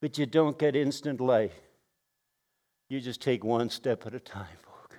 But 0.00 0.18
you 0.18 0.26
don't 0.26 0.58
get 0.58 0.74
instant 0.74 1.20
life. 1.20 1.58
You 2.88 3.00
just 3.00 3.20
take 3.20 3.44
one 3.44 3.70
step 3.70 4.06
at 4.06 4.14
a 4.14 4.20
time, 4.20 4.56
folk. 4.62 4.98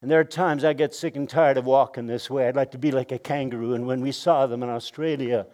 And 0.00 0.10
there 0.10 0.20
are 0.20 0.24
times 0.24 0.64
I 0.64 0.72
get 0.72 0.94
sick 0.94 1.16
and 1.16 1.28
tired 1.28 1.58
of 1.58 1.66
walking 1.66 2.06
this 2.06 2.30
way. 2.30 2.46
I'd 2.46 2.56
like 2.56 2.70
to 2.70 2.78
be 2.78 2.92
like 2.92 3.10
a 3.10 3.18
kangaroo. 3.18 3.74
And 3.74 3.86
when 3.86 4.00
we 4.00 4.12
saw 4.12 4.46
them 4.46 4.62
in 4.62 4.68
Australia, 4.68 5.46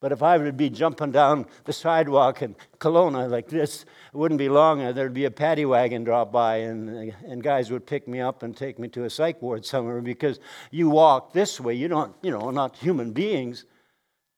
but 0.00 0.12
if 0.12 0.22
I 0.22 0.38
would 0.38 0.56
be 0.56 0.70
jumping 0.70 1.12
down 1.12 1.46
the 1.64 1.74
sidewalk 1.74 2.40
in 2.40 2.56
Kelowna 2.78 3.30
like 3.30 3.48
this, 3.48 3.82
it 3.82 4.16
wouldn't 4.16 4.38
be 4.38 4.48
long. 4.48 4.82
Uh, 4.82 4.92
there'd 4.92 5.12
be 5.12 5.26
a 5.26 5.30
paddy 5.30 5.66
wagon 5.66 6.04
drop 6.04 6.32
by, 6.32 6.56
and, 6.56 7.12
uh, 7.12 7.14
and 7.26 7.42
guys 7.42 7.70
would 7.70 7.86
pick 7.86 8.08
me 8.08 8.18
up 8.18 8.42
and 8.42 8.56
take 8.56 8.78
me 8.78 8.88
to 8.88 9.04
a 9.04 9.10
psych 9.10 9.42
ward 9.42 9.64
somewhere 9.66 10.00
because 10.00 10.40
you 10.70 10.88
walk 10.88 11.34
this 11.34 11.60
way. 11.60 11.74
You 11.74 11.88
don't, 11.88 12.16
you 12.22 12.30
know, 12.30 12.50
not 12.50 12.76
human 12.76 13.12
beings. 13.12 13.66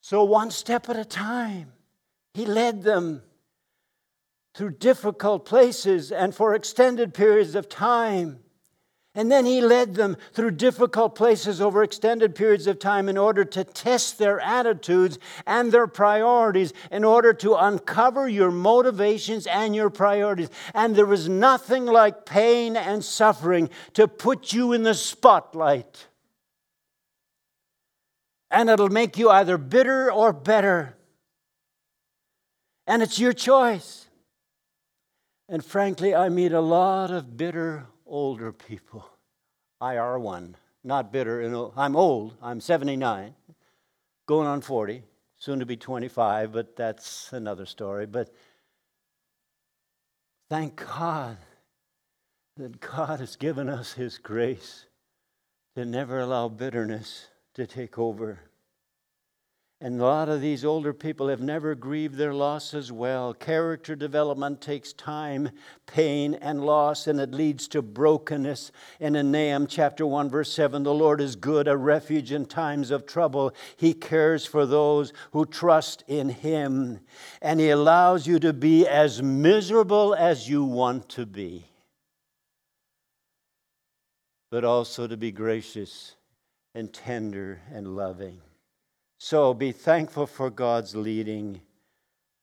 So 0.00 0.24
one 0.24 0.50
step 0.50 0.88
at 0.88 0.96
a 0.96 1.04
time, 1.04 1.72
he 2.34 2.44
led 2.44 2.82
them 2.82 3.22
through 4.54 4.70
difficult 4.72 5.44
places 5.44 6.10
and 6.10 6.34
for 6.34 6.54
extended 6.54 7.14
periods 7.14 7.54
of 7.54 7.68
time. 7.68 8.40
And 9.14 9.30
then 9.30 9.44
he 9.44 9.60
led 9.60 9.94
them 9.94 10.16
through 10.32 10.52
difficult 10.52 11.14
places 11.14 11.60
over 11.60 11.82
extended 11.82 12.34
periods 12.34 12.66
of 12.66 12.78
time 12.78 13.10
in 13.10 13.18
order 13.18 13.44
to 13.44 13.62
test 13.62 14.16
their 14.16 14.40
attitudes 14.40 15.18
and 15.46 15.70
their 15.70 15.86
priorities, 15.86 16.72
in 16.90 17.04
order 17.04 17.34
to 17.34 17.54
uncover 17.54 18.26
your 18.26 18.50
motivations 18.50 19.46
and 19.46 19.76
your 19.76 19.90
priorities. 19.90 20.48
And 20.72 20.96
there 20.96 21.12
is 21.12 21.28
nothing 21.28 21.84
like 21.84 22.24
pain 22.24 22.74
and 22.74 23.04
suffering 23.04 23.68
to 23.92 24.08
put 24.08 24.54
you 24.54 24.72
in 24.72 24.82
the 24.82 24.94
spotlight. 24.94 26.06
And 28.50 28.70
it'll 28.70 28.88
make 28.88 29.18
you 29.18 29.28
either 29.28 29.58
bitter 29.58 30.10
or 30.10 30.32
better. 30.32 30.96
And 32.86 33.02
it's 33.02 33.18
your 33.18 33.34
choice. 33.34 34.06
And 35.50 35.62
frankly, 35.62 36.14
I 36.14 36.30
meet 36.30 36.52
a 36.52 36.60
lot 36.62 37.10
of 37.10 37.36
bitter 37.36 37.88
older 38.12 38.52
people. 38.52 39.04
I 39.80 39.96
are 39.96 40.18
one, 40.18 40.54
not 40.84 41.10
bitter. 41.10 41.40
And 41.40 41.72
I'm 41.76 41.96
old. 41.96 42.36
I'm 42.40 42.60
79, 42.60 43.34
going 44.26 44.46
on 44.46 44.60
40, 44.60 45.02
soon 45.38 45.58
to 45.58 45.66
be 45.66 45.76
25, 45.76 46.52
but 46.52 46.76
that's 46.76 47.32
another 47.32 47.66
story. 47.66 48.06
But 48.06 48.32
thank 50.48 50.76
God 50.76 51.38
that 52.58 52.80
God 52.80 53.18
has 53.18 53.34
given 53.34 53.68
us 53.68 53.94
His 53.94 54.18
grace 54.18 54.84
to 55.74 55.84
never 55.86 56.20
allow 56.20 56.48
bitterness 56.48 57.28
to 57.54 57.66
take 57.66 57.98
over. 57.98 58.38
And 59.84 60.00
a 60.00 60.04
lot 60.04 60.28
of 60.28 60.40
these 60.40 60.64
older 60.64 60.92
people 60.92 61.26
have 61.26 61.40
never 61.40 61.74
grieved 61.74 62.14
their 62.14 62.32
loss 62.32 62.72
as 62.72 62.92
well. 62.92 63.34
Character 63.34 63.96
development 63.96 64.60
takes 64.60 64.92
time, 64.92 65.50
pain, 65.88 66.34
and 66.34 66.64
loss, 66.64 67.08
and 67.08 67.18
it 67.18 67.32
leads 67.32 67.66
to 67.66 67.82
brokenness. 67.82 68.70
And 69.00 69.16
in 69.16 69.32
Nahum 69.32 69.66
chapter 69.66 70.06
1, 70.06 70.30
verse 70.30 70.52
7, 70.52 70.84
the 70.84 70.94
Lord 70.94 71.20
is 71.20 71.34
good, 71.34 71.66
a 71.66 71.76
refuge 71.76 72.30
in 72.30 72.46
times 72.46 72.92
of 72.92 73.06
trouble. 73.06 73.52
He 73.76 73.92
cares 73.92 74.46
for 74.46 74.66
those 74.66 75.12
who 75.32 75.46
trust 75.46 76.04
in 76.06 76.28
Him, 76.28 77.00
and 77.40 77.58
He 77.58 77.70
allows 77.70 78.24
you 78.24 78.38
to 78.38 78.52
be 78.52 78.86
as 78.86 79.20
miserable 79.20 80.14
as 80.14 80.48
you 80.48 80.62
want 80.62 81.08
to 81.08 81.26
be, 81.26 81.66
but 84.48 84.62
also 84.62 85.08
to 85.08 85.16
be 85.16 85.32
gracious 85.32 86.14
and 86.72 86.92
tender 86.92 87.62
and 87.72 87.96
loving. 87.96 88.40
So 89.24 89.54
be 89.54 89.70
thankful 89.70 90.26
for 90.26 90.50
God's 90.50 90.96
leading. 90.96 91.60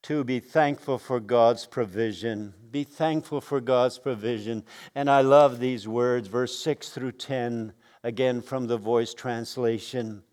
To 0.04 0.24
be 0.24 0.40
thankful 0.40 0.98
for 0.98 1.20
God's 1.20 1.66
provision. 1.66 2.54
Be 2.72 2.86
thankful 2.86 3.42
for 3.42 3.60
God's 3.60 4.00
provision. 4.00 4.64
And 4.96 5.10
I 5.10 5.20
love 5.20 5.60
these 5.60 5.90
words, 5.90 6.30
verse 6.30 6.58
6 6.58 6.88
through 6.88 7.12
10, 7.12 7.74
again 8.02 8.42
from 8.42 8.68
the 8.68 8.78
voice 8.78 9.14
translation. 9.14 10.24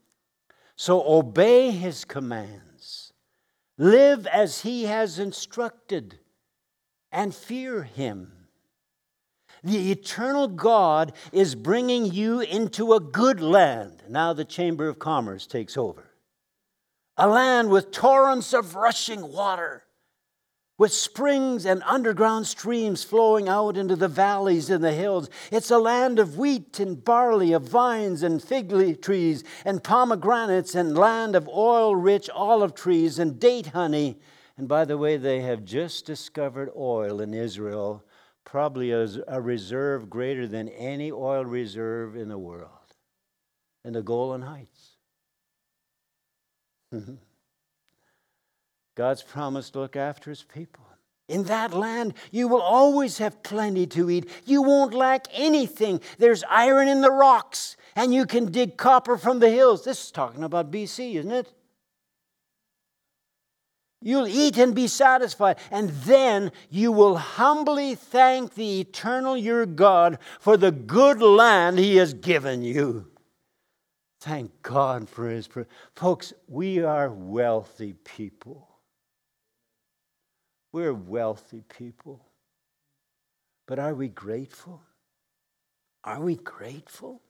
So 0.77 1.03
obey 1.05 1.73
his 1.73 2.05
commands, 2.05 3.13
live 3.77 4.29
as 4.29 4.61
he 4.61 4.85
has 4.85 5.19
instructed, 5.19 6.21
and 7.11 7.35
fear 7.35 7.83
him. 7.83 8.47
The 9.65 9.91
eternal 9.91 10.47
God 10.47 11.13
is 11.33 11.57
bringing 11.57 12.13
you 12.13 12.39
into 12.39 12.93
a 12.93 13.01
good 13.01 13.41
land. 13.41 14.05
Now 14.09 14.33
the 14.33 14.45
Chamber 14.45 14.87
of 14.87 15.01
Commerce 15.01 15.49
takes 15.49 15.77
over 15.77 16.06
a 17.17 17.29
land 17.29 17.71
with 17.71 17.91
torrents 17.91 18.53
of 18.53 18.75
rushing 18.75 19.33
water, 19.33 19.85
with 20.79 20.93
springs 20.93 21.65
and 21.65 21.83
underground 21.87 22.47
streams 22.47 23.03
flowing 23.03 23.49
out 23.49 23.79
into 23.79 23.97
the 23.97 24.09
valleys 24.09 24.69
and 24.69 24.85
the 24.85 24.93
hills. 24.93 25.31
It's 25.51 25.71
a 25.71 25.79
land 25.79 26.19
of 26.19 26.37
wheat 26.37 26.79
and 26.79 27.03
barley, 27.03 27.53
of 27.55 27.63
vines 27.63 28.23
and 28.23 28.43
fig 28.43 29.01
trees 29.01 29.43
and 29.65 29.83
pomegranates, 29.83 30.75
and 30.75 30.97
land 30.97 31.35
of 31.35 31.49
oil 31.49 31.97
rich 31.97 32.29
olive 32.29 32.75
trees 32.75 33.19
and 33.19 33.41
date 33.41 33.69
honey. 33.69 34.21
And 34.59 34.69
by 34.69 34.85
the 34.85 34.99
way, 34.99 35.17
they 35.17 35.41
have 35.41 35.65
just 35.65 36.05
discovered 36.05 36.71
oil 36.77 37.21
in 37.21 37.33
Israel, 37.33 38.05
probably 38.45 38.93
as 38.93 39.19
a 39.27 39.41
reserve 39.41 40.11
greater 40.11 40.47
than 40.47 40.69
any 40.69 41.11
oil 41.11 41.45
reserve 41.45 42.17
in 42.17 42.29
the 42.29 42.39
world, 42.39 42.71
in 43.85 43.95
the 43.95 44.03
Golan 44.03 44.43
Heights. 44.43 44.76
Mm-hmm. 46.97 47.15
God's 48.97 49.23
promised 49.23 49.75
to 49.75 49.81
look 49.81 49.97
after 49.97 50.31
his 50.31 50.43
people. 50.43 50.85
In 51.29 51.45
that 51.45 51.75
land, 51.75 52.15
you 52.31 52.47
will 52.47 52.63
always 52.63 53.19
have 53.19 53.43
plenty 53.43 53.87
to 53.89 54.09
eat. 54.11 54.31
You 54.45 54.63
won't 54.63 54.95
lack 54.95 55.27
anything. 55.33 56.01
There's 56.19 56.45
iron 56.49 56.87
in 56.87 57.01
the 57.01 57.11
rocks, 57.11 57.77
and 57.97 58.15
you 58.15 58.27
can 58.27 58.53
dig 58.53 58.77
copper 58.77 59.19
from 59.19 59.41
the 59.41 59.51
hills. 59.51 59.85
This 59.85 60.05
is 60.05 60.11
talking 60.13 60.45
about 60.45 60.71
BC, 60.71 61.17
isn't 61.17 61.33
it? 61.33 61.53
You'll 64.01 64.29
eat 64.29 64.57
and 64.57 64.73
be 64.73 64.87
satisfied, 64.87 65.59
and 65.73 65.91
then 65.91 66.53
you 66.71 66.93
will 66.93 67.17
humbly 67.17 67.97
thank 67.97 68.55
the 68.55 68.81
eternal 68.81 69.37
your 69.37 69.67
God 69.67 70.19
for 70.39 70.57
the 70.57 70.71
good 70.71 71.21
land 71.21 71.81
he 71.81 71.97
has 71.97 72.15
given 72.15 72.63
you. 72.63 73.09
Thank 74.21 74.63
God 74.63 75.09
for 75.09 75.29
his. 75.29 75.49
Folks, 75.95 76.33
we 76.49 76.83
are 76.83 77.11
wealthy 77.11 77.95
people. 78.05 78.69
We're 80.73 80.95
wealthy 80.95 81.63
people. 81.69 82.25
But 83.67 83.79
are 83.79 83.95
we 83.95 84.09
grateful? 84.09 84.83
Are 86.05 86.21
we 86.21 86.37
grateful? 86.37 87.21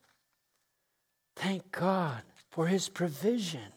Thank 1.35 1.71
God 1.73 2.23
for 2.51 2.67
his 2.67 2.89
provision. 2.89 3.73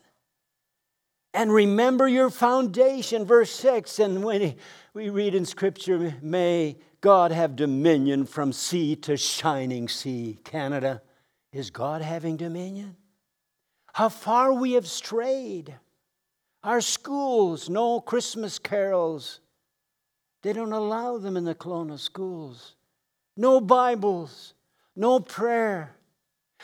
And 1.33 1.53
remember 1.53 2.07
your 2.07 2.29
foundation, 2.29 3.25
verse 3.25 3.51
6. 3.51 3.99
And 3.99 4.23
when 4.23 4.55
we 4.93 5.09
read 5.09 5.35
in 5.35 5.45
Scripture, 5.45 6.15
may 6.21 6.77
God 7.01 7.31
have 7.31 7.55
dominion 7.55 8.25
from 8.25 8.51
sea 8.51 8.95
to 8.97 9.15
shining 9.15 9.87
sea. 9.87 10.39
Canada, 10.43 11.01
is 11.53 11.69
God 11.69 12.01
having 12.01 12.37
dominion? 12.37 12.95
How 13.99 14.07
far 14.07 14.53
we 14.53 14.71
have 14.71 14.87
strayed. 14.87 15.75
Our 16.63 16.79
schools, 16.79 17.67
no 17.67 17.99
Christmas 17.99 18.57
carols. 18.57 19.41
They 20.41 20.53
don't 20.53 20.71
allow 20.71 21.17
them 21.17 21.35
in 21.35 21.43
the 21.43 21.53
Kelowna 21.53 21.99
schools. 21.99 22.77
No 23.35 23.59
Bibles, 23.59 24.53
no 24.95 25.19
prayer. 25.19 25.97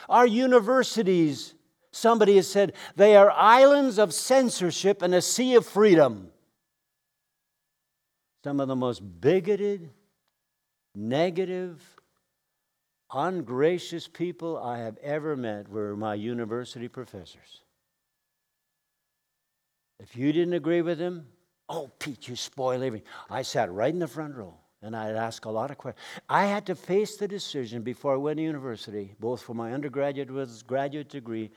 Our 0.07 0.25
universities, 0.25 1.55
Somebody 1.91 2.37
has 2.37 2.47
said 2.47 2.71
they 2.95 3.17
are 3.17 3.31
islands 3.31 3.99
of 3.99 4.13
censorship 4.13 5.01
and 5.01 5.13
a 5.13 5.21
sea 5.21 5.55
of 5.55 5.65
freedom. 5.65 6.29
Some 8.45 8.61
of 8.61 8.69
the 8.69 8.77
most 8.77 9.01
bigoted, 9.19 9.89
negative, 10.93 11.94
ungracious 13.15 14.07
people 14.07 14.57
I 14.57 14.79
have 14.79 14.97
ever 14.97 15.35
met 15.37 15.69
were 15.69 15.95
my 15.95 16.13
university 16.13 16.89
professors. 16.89 17.61
If 19.99 20.17
you 20.17 20.33
didn't 20.33 20.53
agree 20.53 20.81
with 20.81 20.99
them, 20.99 21.25
oh, 21.69 21.89
Pete, 21.97 22.27
you 22.27 22.35
spoil 22.35 22.83
everything. 22.83 23.07
I 23.29 23.41
sat 23.41 23.71
right 23.71 23.93
in 23.93 23.99
the 23.99 24.07
front 24.07 24.35
row 24.35 24.53
and 24.81 24.95
I'd 24.95 25.15
ask 25.15 25.45
a 25.45 25.49
lot 25.49 25.71
of 25.71 25.77
questions. 25.77 26.05
I 26.29 26.45
had 26.45 26.65
to 26.65 26.75
face 26.75 27.15
the 27.15 27.27
decision 27.27 27.81
before 27.81 28.13
I 28.13 28.17
went 28.17 28.37
to 28.37 28.43
university, 28.43 29.15
both 29.19 29.41
for 29.41 29.53
my 29.53 29.71
undergraduate 29.71 30.29
and 30.29 30.67
graduate 30.67 31.09
degree. 31.09 31.51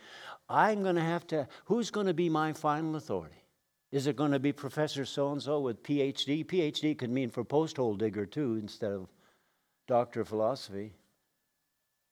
I'm 0.48 0.84
going 0.84 0.94
to 0.94 1.02
have 1.02 1.26
to, 1.26 1.48
who's 1.64 1.90
going 1.90 2.06
to 2.06 2.14
be 2.14 2.28
my 2.28 2.52
final 2.52 2.94
authority? 2.94 3.42
Is 3.90 4.06
it 4.06 4.16
going 4.16 4.32
to 4.32 4.38
be 4.38 4.52
Professor 4.52 5.04
so 5.04 5.32
and 5.32 5.42
so 5.42 5.60
with 5.60 5.82
PhD? 5.82 6.46
PhD 6.46 6.96
could 6.96 7.10
mean 7.10 7.30
for 7.30 7.42
post 7.42 7.78
hole 7.78 7.96
digger 7.96 8.26
too, 8.26 8.56
instead 8.60 8.92
of 8.92 9.08
doctor 9.88 10.20
of 10.20 10.28
philosophy. 10.28 10.92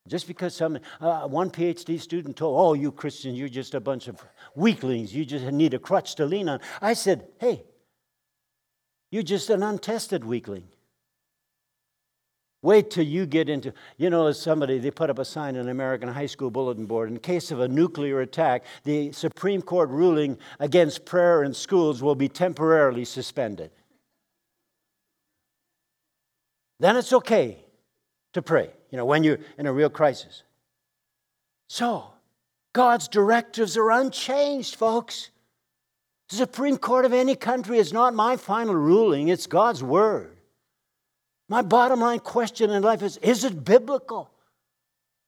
Just 0.09 0.27
because 0.27 0.55
some 0.55 0.79
uh, 1.01 1.27
one 1.27 1.51
PhD 1.51 2.01
student 2.01 2.37
told, 2.37 2.59
"Oh, 2.61 2.75
you 2.75 2.93
Christians, 2.93 3.39
you're 3.39 3.49
just 3.49 3.75
a 3.75 3.81
bunch 3.81 4.09
of 4.09 4.23
weaklings. 4.55 5.15
You 5.15 5.25
just 5.25 5.45
need 5.47 5.75
a 5.75 5.79
crutch 5.79 6.15
to 6.17 6.27
lean 6.27 6.49
on." 6.49 6.61
I 6.81 6.93
said, 6.93 7.27
"Hey, 7.39 7.65
you're 9.11 9.23
just 9.23 9.51
an 9.51 9.63
untested 9.63 10.25
weakling. 10.25 10.69
Wait 12.63 12.91
till 12.91 13.05
you 13.05 13.27
get 13.27 13.49
into, 13.49 13.73
you 13.97 14.11
know, 14.11 14.27
as 14.27 14.41
somebody, 14.41 14.79
they 14.79 14.91
put 14.91 15.09
up 15.09 15.19
a 15.19 15.25
sign 15.25 15.55
in 15.55 15.63
an 15.63 15.69
American 15.69 16.09
high 16.09 16.27
school 16.27 16.51
bulletin 16.51 16.85
board 16.85 17.09
in 17.09 17.19
case 17.19 17.51
of 17.51 17.61
a 17.61 17.69
nuclear 17.69 18.23
attack, 18.23 18.65
the 18.83 19.13
Supreme 19.13 19.63
Court 19.63 19.89
ruling 19.89 20.37
against 20.59 21.05
prayer 21.05 21.45
in 21.45 21.55
schools 21.55 22.03
will 22.03 22.17
be 22.17 22.29
temporarily 22.29 23.05
suspended. 23.05 23.71
Then 26.81 26.97
it's 26.97 27.13
okay 27.13 27.65
to 28.33 28.43
pray, 28.43 28.71
you 28.91 28.97
know, 28.97 29.05
when 29.05 29.25
you're 29.25 29.39
in 29.59 29.67
a 29.67 29.73
real 29.73 29.91
crisis. 29.91 30.43
So, 31.69 32.13
God's 32.73 33.09
directives 33.09 33.77
are 33.77 33.91
unchanged, 33.91 34.77
folks. 34.77 35.31
The 36.29 36.37
Supreme 36.37 36.77
Court 36.77 37.05
of 37.05 37.13
any 37.13 37.35
country 37.35 37.79
is 37.79 37.93
not 37.93 38.15
my 38.15 38.37
final 38.37 38.75
ruling, 38.75 39.29
it's 39.29 39.47
God's 39.47 39.83
word. 39.83 40.37
My 41.49 41.63
bottom 41.63 42.01
line 42.01 42.19
question 42.21 42.71
in 42.71 42.83
life 42.83 43.03
is 43.03 43.17
is 43.19 43.45
it 43.45 43.65
biblical? 43.65 44.31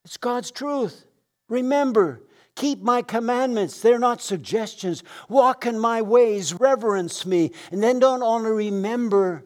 It's 0.04 0.16
God's 0.16 0.50
truth. 0.50 1.04
Remember, 1.48 2.20
keep 2.54 2.82
my 2.82 3.02
commandments. 3.02 3.80
They're 3.80 3.98
not 3.98 4.20
suggestions. 4.20 5.02
Walk 5.28 5.66
in 5.66 5.78
my 5.78 6.02
ways, 6.02 6.54
reverence 6.54 7.24
me. 7.24 7.52
And 7.70 7.82
then 7.82 7.98
don't 7.98 8.22
only 8.22 8.50
remember 8.50 9.44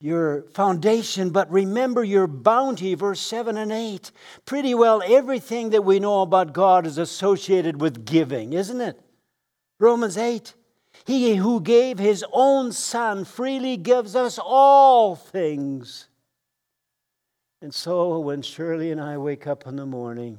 your 0.00 0.42
foundation, 0.54 1.30
but 1.30 1.50
remember 1.50 2.02
your 2.02 2.26
bounty, 2.26 2.94
verse 2.94 3.20
7 3.20 3.58
and 3.58 3.70
8. 3.70 4.10
Pretty 4.46 4.74
well 4.74 5.02
everything 5.04 5.70
that 5.70 5.84
we 5.84 6.00
know 6.00 6.22
about 6.22 6.54
God 6.54 6.86
is 6.86 6.96
associated 6.96 7.80
with 7.80 8.06
giving, 8.06 8.54
isn't 8.54 8.80
it? 8.80 8.98
Romans 9.78 10.16
8. 10.16 10.54
He 11.04 11.36
who 11.36 11.60
gave 11.60 11.98
his 11.98 12.24
own 12.32 12.72
son 12.72 13.24
freely 13.24 13.76
gives 13.76 14.16
us 14.16 14.38
all 14.42 15.16
things. 15.16 16.08
And 17.62 17.74
so 17.74 18.18
when 18.20 18.40
Shirley 18.40 18.90
and 18.90 19.00
I 19.00 19.18
wake 19.18 19.46
up 19.46 19.66
in 19.66 19.76
the 19.76 19.86
morning, 19.86 20.38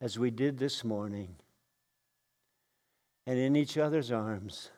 as 0.00 0.18
we 0.18 0.30
did 0.30 0.58
this 0.58 0.84
morning, 0.84 1.34
and 3.26 3.38
in 3.38 3.56
each 3.56 3.76
other's 3.76 4.12
arms, 4.12 4.70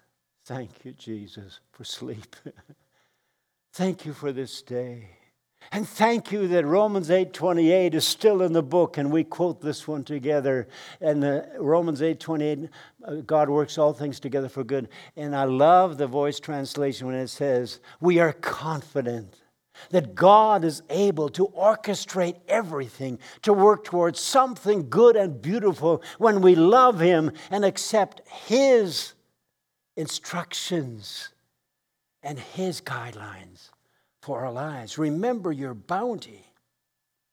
thank 0.46 0.84
you, 0.84 0.92
Jesus, 0.92 1.60
for 1.70 1.84
sleep. 1.84 2.34
thank 3.72 4.04
you 4.06 4.12
for 4.12 4.32
this 4.32 4.62
day. 4.62 5.08
And 5.70 5.88
thank 5.88 6.32
you 6.32 6.48
that 6.48 6.66
Romans 6.66 7.08
8:28 7.08 7.94
is 7.94 8.06
still 8.06 8.42
in 8.42 8.52
the 8.52 8.62
book 8.62 8.98
and 8.98 9.10
we 9.10 9.24
quote 9.24 9.60
this 9.60 9.86
one 9.88 10.04
together 10.04 10.68
and 11.00 11.22
the 11.22 11.48
Romans 11.58 12.02
8:28 12.02 12.68
uh, 13.04 13.14
God 13.24 13.48
works 13.48 13.78
all 13.78 13.92
things 13.92 14.20
together 14.20 14.48
for 14.48 14.64
good. 14.64 14.88
And 15.16 15.34
I 15.34 15.44
love 15.44 15.96
the 15.96 16.06
voice 16.06 16.40
translation 16.40 17.06
when 17.06 17.16
it 17.16 17.28
says, 17.28 17.80
"We 18.00 18.18
are 18.18 18.32
confident 18.32 19.42
that 19.90 20.14
God 20.14 20.64
is 20.64 20.82
able 20.90 21.28
to 21.30 21.46
orchestrate 21.48 22.36
everything 22.48 23.18
to 23.42 23.52
work 23.52 23.84
towards 23.84 24.20
something 24.20 24.90
good 24.90 25.16
and 25.16 25.40
beautiful 25.40 26.02
when 26.18 26.42
we 26.42 26.54
love 26.54 27.00
him 27.00 27.32
and 27.50 27.64
accept 27.64 28.20
his 28.28 29.14
instructions 29.96 31.30
and 32.22 32.38
his 32.38 32.80
guidelines." 32.80 33.70
for 34.22 34.44
our 34.44 34.52
lives. 34.52 34.96
Remember 34.98 35.52
your 35.52 35.74
bounty. 35.74 36.46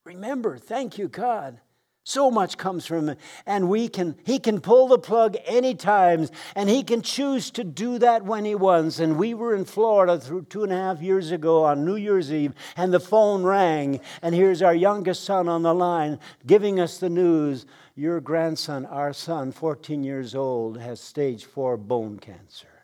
Remember, 0.05 0.57
thank 0.57 0.97
you, 0.97 1.07
God. 1.07 1.61
So 2.03 2.31
much 2.31 2.57
comes 2.57 2.87
from 2.87 3.09
him. 3.09 3.17
And 3.45 3.69
we 3.69 3.87
can, 3.87 4.15
he 4.25 4.39
can 4.39 4.59
pull 4.59 4.87
the 4.87 4.97
plug 4.97 5.37
any 5.45 5.75
times, 5.75 6.31
and 6.55 6.67
he 6.67 6.81
can 6.81 7.03
choose 7.03 7.51
to 7.51 7.63
do 7.63 7.99
that 7.99 8.25
when 8.25 8.43
he 8.43 8.55
wants. 8.55 8.99
And 8.99 9.19
we 9.19 9.35
were 9.35 9.53
in 9.53 9.65
Florida 9.65 10.19
through 10.19 10.45
two 10.45 10.63
and 10.63 10.73
a 10.73 10.75
half 10.75 11.03
years 11.03 11.29
ago 11.29 11.65
on 11.65 11.85
New 11.85 11.95
Year's 11.95 12.33
Eve, 12.33 12.55
and 12.75 12.91
the 12.91 12.99
phone 12.99 13.43
rang, 13.43 13.99
and 14.23 14.33
here's 14.33 14.63
our 14.63 14.73
youngest 14.73 15.23
son 15.23 15.47
on 15.47 15.61
the 15.61 15.75
line 15.75 16.19
giving 16.47 16.79
us 16.79 16.97
the 16.97 17.09
news. 17.09 17.67
Your 17.93 18.19
grandson, 18.19 18.85
our 18.87 19.13
son, 19.13 19.51
14 19.51 20.03
years 20.03 20.33
old, 20.33 20.79
has 20.79 20.99
stage 20.99 21.45
four 21.45 21.77
bone 21.77 22.17
cancer. 22.17 22.78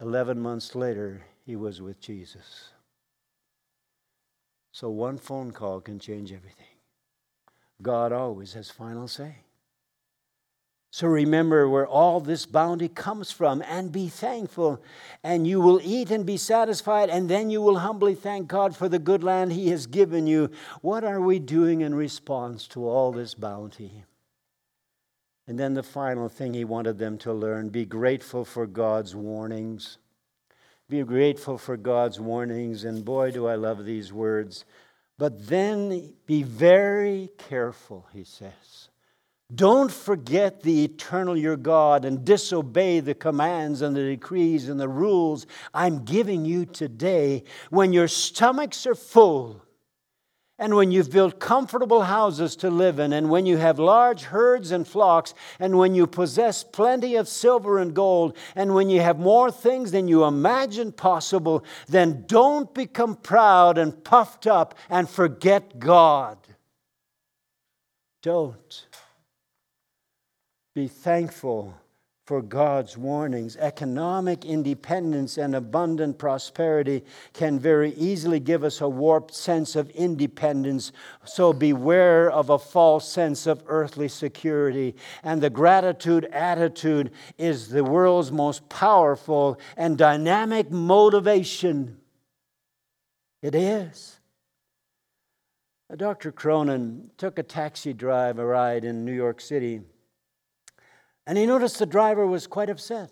11 0.00 0.38
months 0.38 0.74
later, 0.74 1.22
he 1.44 1.56
was 1.56 1.80
with 1.80 2.00
Jesus. 2.00 2.70
So 4.72 4.90
one 4.90 5.16
phone 5.16 5.52
call 5.52 5.80
can 5.80 5.98
change 5.98 6.32
everything. 6.32 6.66
God 7.80 8.12
always 8.12 8.52
has 8.54 8.70
final 8.70 9.08
say. 9.08 9.36
So 10.90 11.06
remember 11.08 11.68
where 11.68 11.86
all 11.86 12.20
this 12.20 12.46
bounty 12.46 12.88
comes 12.88 13.30
from 13.30 13.62
and 13.68 13.92
be 13.92 14.08
thankful. 14.08 14.82
And 15.22 15.46
you 15.46 15.60
will 15.60 15.80
eat 15.82 16.10
and 16.10 16.24
be 16.24 16.38
satisfied, 16.38 17.10
and 17.10 17.28
then 17.28 17.50
you 17.50 17.60
will 17.60 17.78
humbly 17.78 18.14
thank 18.14 18.48
God 18.48 18.74
for 18.74 18.88
the 18.88 18.98
good 18.98 19.22
land 19.22 19.52
He 19.52 19.68
has 19.68 19.86
given 19.86 20.26
you. 20.26 20.50
What 20.80 21.04
are 21.04 21.20
we 21.20 21.38
doing 21.38 21.82
in 21.82 21.94
response 21.94 22.66
to 22.68 22.88
all 22.88 23.12
this 23.12 23.34
bounty? 23.34 24.04
And 25.46 25.58
then 25.58 25.74
the 25.74 25.82
final 25.82 26.28
thing 26.28 26.54
He 26.54 26.64
wanted 26.64 26.98
them 26.98 27.18
to 27.18 27.32
learn 27.32 27.68
be 27.68 27.84
grateful 27.84 28.44
for 28.44 28.66
God's 28.66 29.14
warnings. 29.14 29.98
Be 30.88 31.02
grateful 31.02 31.58
for 31.58 31.76
God's 31.76 32.20
warnings, 32.20 32.84
and 32.84 33.04
boy, 33.04 33.32
do 33.32 33.46
I 33.46 33.56
love 33.56 33.84
these 33.84 34.12
words. 34.12 34.64
But 35.18 35.48
then 35.48 36.14
be 36.26 36.42
very 36.42 37.30
careful, 37.38 38.06
he 38.12 38.22
says. 38.22 38.88
Don't 39.54 39.92
forget 39.92 40.62
the 40.62 40.84
eternal 40.84 41.36
your 41.36 41.56
God 41.56 42.04
and 42.04 42.24
disobey 42.24 43.00
the 43.00 43.14
commands 43.14 43.80
and 43.80 43.94
the 43.94 44.02
decrees 44.02 44.68
and 44.68 44.78
the 44.78 44.88
rules 44.88 45.46
I'm 45.72 46.04
giving 46.04 46.44
you 46.44 46.66
today 46.66 47.44
when 47.70 47.92
your 47.92 48.08
stomachs 48.08 48.86
are 48.86 48.96
full 48.96 49.62
and 50.58 50.74
when 50.74 50.90
you've 50.90 51.10
built 51.10 51.38
comfortable 51.38 52.02
houses 52.02 52.56
to 52.56 52.70
live 52.70 52.98
in, 52.98 53.12
and 53.12 53.28
when 53.28 53.44
you 53.44 53.58
have 53.58 53.78
large 53.78 54.22
herds 54.22 54.70
and 54.70 54.88
flocks, 54.88 55.34
and 55.58 55.76
when 55.76 55.94
you 55.94 56.06
possess 56.06 56.64
plenty 56.64 57.16
of 57.16 57.28
silver 57.28 57.78
and 57.78 57.94
gold, 57.94 58.36
and 58.54 58.74
when 58.74 58.88
you 58.88 59.00
have 59.00 59.18
more 59.18 59.50
things 59.50 59.90
than 59.90 60.08
you 60.08 60.24
imagine 60.24 60.92
possible, 60.92 61.62
then 61.88 62.24
don't 62.26 62.72
become 62.72 63.16
proud 63.16 63.76
and 63.76 64.02
puffed 64.02 64.46
up 64.46 64.74
and 64.88 65.08
forget 65.08 65.78
God. 65.78 66.38
Don't. 68.22 68.86
Be 70.74 70.88
thankful 70.88 71.74
for 72.26 72.42
God's 72.42 72.98
warnings. 72.98 73.56
Economic 73.56 74.44
independence 74.44 75.38
and 75.38 75.54
abundant 75.54 76.18
prosperity 76.18 77.04
can 77.32 77.60
very 77.60 77.92
easily 77.92 78.40
give 78.40 78.64
us 78.64 78.80
a 78.80 78.88
warped 78.88 79.32
sense 79.32 79.76
of 79.76 79.88
independence, 79.90 80.90
so 81.24 81.52
beware 81.52 82.28
of 82.28 82.50
a 82.50 82.58
false 82.58 83.08
sense 83.08 83.46
of 83.46 83.62
earthly 83.68 84.08
security. 84.08 84.96
And 85.22 85.40
the 85.40 85.50
gratitude 85.50 86.24
attitude 86.32 87.12
is 87.38 87.68
the 87.68 87.84
world's 87.84 88.32
most 88.32 88.68
powerful 88.68 89.60
and 89.76 89.96
dynamic 89.96 90.68
motivation. 90.68 91.98
It 93.40 93.54
is. 93.54 94.18
Dr. 95.96 96.32
Cronin 96.32 97.12
took 97.16 97.38
a 97.38 97.44
taxi 97.44 97.92
drive, 97.92 98.40
a 98.40 98.44
ride 98.44 98.84
in 98.84 99.04
New 99.04 99.12
York 99.12 99.40
City 99.40 99.82
and 101.26 101.36
he 101.36 101.46
noticed 101.46 101.78
the 101.78 101.86
driver 101.86 102.26
was 102.26 102.46
quite 102.46 102.70
upset. 102.70 103.10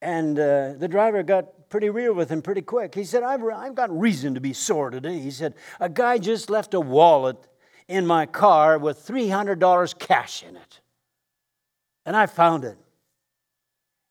And 0.00 0.38
uh, 0.38 0.74
the 0.74 0.88
driver 0.88 1.22
got 1.22 1.68
pretty 1.68 1.90
real 1.90 2.12
with 2.12 2.28
him 2.28 2.42
pretty 2.42 2.62
quick. 2.62 2.94
He 2.94 3.04
said, 3.04 3.22
I've, 3.22 3.42
I've 3.44 3.74
got 3.74 3.96
reason 3.96 4.34
to 4.34 4.40
be 4.40 4.52
sore 4.52 4.90
today. 4.90 5.18
He 5.18 5.30
said, 5.30 5.54
A 5.80 5.88
guy 5.88 6.18
just 6.18 6.50
left 6.50 6.74
a 6.74 6.80
wallet 6.80 7.36
in 7.88 8.06
my 8.06 8.26
car 8.26 8.78
with 8.78 9.06
$300 9.06 9.98
cash 9.98 10.42
in 10.42 10.56
it. 10.56 10.80
And 12.04 12.16
I 12.16 12.26
found 12.26 12.64
it. 12.64 12.78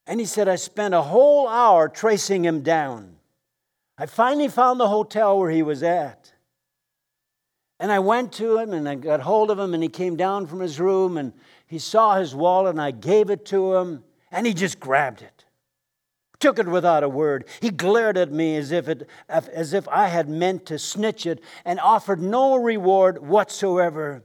And 0.07 0.19
he 0.19 0.25
said, 0.25 0.47
I 0.47 0.55
spent 0.55 0.93
a 0.93 1.01
whole 1.01 1.47
hour 1.47 1.87
tracing 1.87 2.43
him 2.43 2.61
down. 2.61 3.15
I 3.97 4.05
finally 4.05 4.47
found 4.47 4.79
the 4.79 4.87
hotel 4.87 5.37
where 5.37 5.51
he 5.51 5.61
was 5.61 5.83
at. 5.83 6.31
And 7.79 7.91
I 7.91 7.99
went 7.99 8.33
to 8.33 8.57
him 8.57 8.73
and 8.73 8.87
I 8.87 8.95
got 8.95 9.21
hold 9.21 9.51
of 9.51 9.59
him, 9.59 9.73
and 9.73 9.81
he 9.81 9.89
came 9.89 10.15
down 10.15 10.47
from 10.47 10.59
his 10.59 10.79
room 10.79 11.17
and 11.17 11.33
he 11.71 11.79
saw 11.79 12.17
his 12.17 12.35
wallet, 12.35 12.71
and 12.71 12.81
I 12.81 12.91
gave 12.91 13.29
it 13.29 13.45
to 13.45 13.75
him, 13.75 14.03
and 14.29 14.45
he 14.45 14.53
just 14.53 14.77
grabbed 14.77 15.21
it. 15.21 15.45
Took 16.41 16.59
it 16.59 16.67
without 16.67 17.01
a 17.01 17.07
word. 17.07 17.45
He 17.61 17.69
glared 17.69 18.17
at 18.17 18.29
me 18.29 18.57
as 18.57 18.73
if, 18.73 18.89
it, 18.89 19.07
as 19.29 19.71
if 19.71 19.87
I 19.87 20.09
had 20.09 20.27
meant 20.27 20.65
to 20.65 20.77
snitch 20.77 21.25
it 21.25 21.39
and 21.63 21.79
offered 21.79 22.21
no 22.21 22.57
reward 22.57 23.25
whatsoever. 23.25 24.21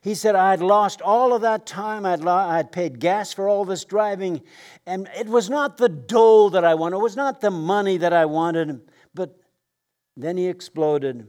He 0.00 0.14
said, 0.14 0.34
I 0.34 0.48
had 0.48 0.62
lost 0.62 1.02
all 1.02 1.34
of 1.34 1.42
that 1.42 1.66
time. 1.66 2.06
I'd, 2.06 2.26
I'd 2.26 2.72
paid 2.72 3.00
gas 3.00 3.34
for 3.34 3.50
all 3.50 3.66
this 3.66 3.84
driving. 3.84 4.40
And 4.86 5.10
it 5.14 5.26
was 5.26 5.50
not 5.50 5.76
the 5.76 5.90
dole 5.90 6.48
that 6.50 6.64
I 6.64 6.74
wanted, 6.74 6.96
it 6.96 7.02
was 7.02 7.16
not 7.16 7.42
the 7.42 7.50
money 7.50 7.98
that 7.98 8.14
I 8.14 8.24
wanted. 8.24 8.80
But 9.12 9.38
then 10.16 10.38
he 10.38 10.46
exploded 10.46 11.26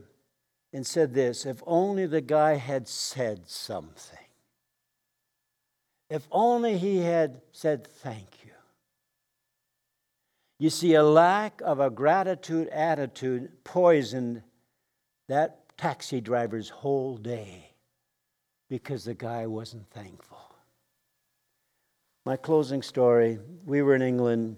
and 0.72 0.86
said 0.86 1.12
this 1.12 1.44
if 1.44 1.62
only 1.66 2.06
the 2.06 2.22
guy 2.22 2.54
had 2.54 2.88
said 2.88 3.46
something. 3.46 4.16
If 6.10 6.26
only 6.32 6.76
he 6.76 6.98
had 6.98 7.40
said 7.52 7.86
thank 7.86 8.44
you. 8.44 8.50
You 10.58 10.68
see, 10.68 10.94
a 10.94 11.02
lack 11.02 11.62
of 11.64 11.80
a 11.80 11.88
gratitude 11.88 12.68
attitude 12.68 13.64
poisoned 13.64 14.42
that 15.28 15.78
taxi 15.78 16.20
driver's 16.20 16.68
whole 16.68 17.16
day 17.16 17.70
because 18.68 19.04
the 19.04 19.14
guy 19.14 19.46
wasn't 19.46 19.88
thankful. 19.90 20.36
My 22.26 22.36
closing 22.36 22.82
story 22.82 23.38
we 23.64 23.80
were 23.80 23.94
in 23.94 24.02
England 24.02 24.56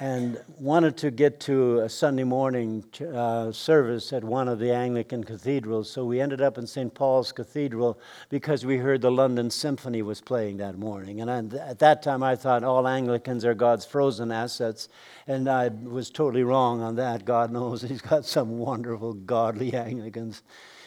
and 0.00 0.42
wanted 0.58 0.96
to 0.96 1.10
get 1.12 1.38
to 1.38 1.78
a 1.78 1.88
Sunday 1.88 2.24
morning 2.24 2.84
uh, 3.14 3.52
service 3.52 4.12
at 4.12 4.24
one 4.24 4.48
of 4.48 4.58
the 4.58 4.72
Anglican 4.72 5.22
cathedrals. 5.22 5.88
So 5.88 6.04
we 6.04 6.20
ended 6.20 6.40
up 6.40 6.58
in 6.58 6.66
St. 6.66 6.92
Paul's 6.92 7.30
Cathedral 7.30 8.00
because 8.28 8.66
we 8.66 8.76
heard 8.76 9.02
the 9.02 9.12
London 9.12 9.50
Symphony 9.50 10.02
was 10.02 10.20
playing 10.20 10.56
that 10.56 10.76
morning. 10.76 11.20
And 11.20 11.30
I, 11.30 11.58
at 11.60 11.78
that 11.78 12.02
time, 12.02 12.24
I 12.24 12.34
thought 12.34 12.64
all 12.64 12.88
Anglicans 12.88 13.44
are 13.44 13.54
God's 13.54 13.84
frozen 13.84 14.32
assets. 14.32 14.88
And 15.28 15.48
I 15.48 15.68
was 15.68 16.10
totally 16.10 16.42
wrong 16.42 16.82
on 16.82 16.96
that. 16.96 17.24
God 17.24 17.52
knows 17.52 17.82
He's 17.94 18.02
got 18.02 18.24
some 18.24 18.58
wonderful, 18.58 19.14
godly 19.14 19.74
Anglicans 19.74 20.42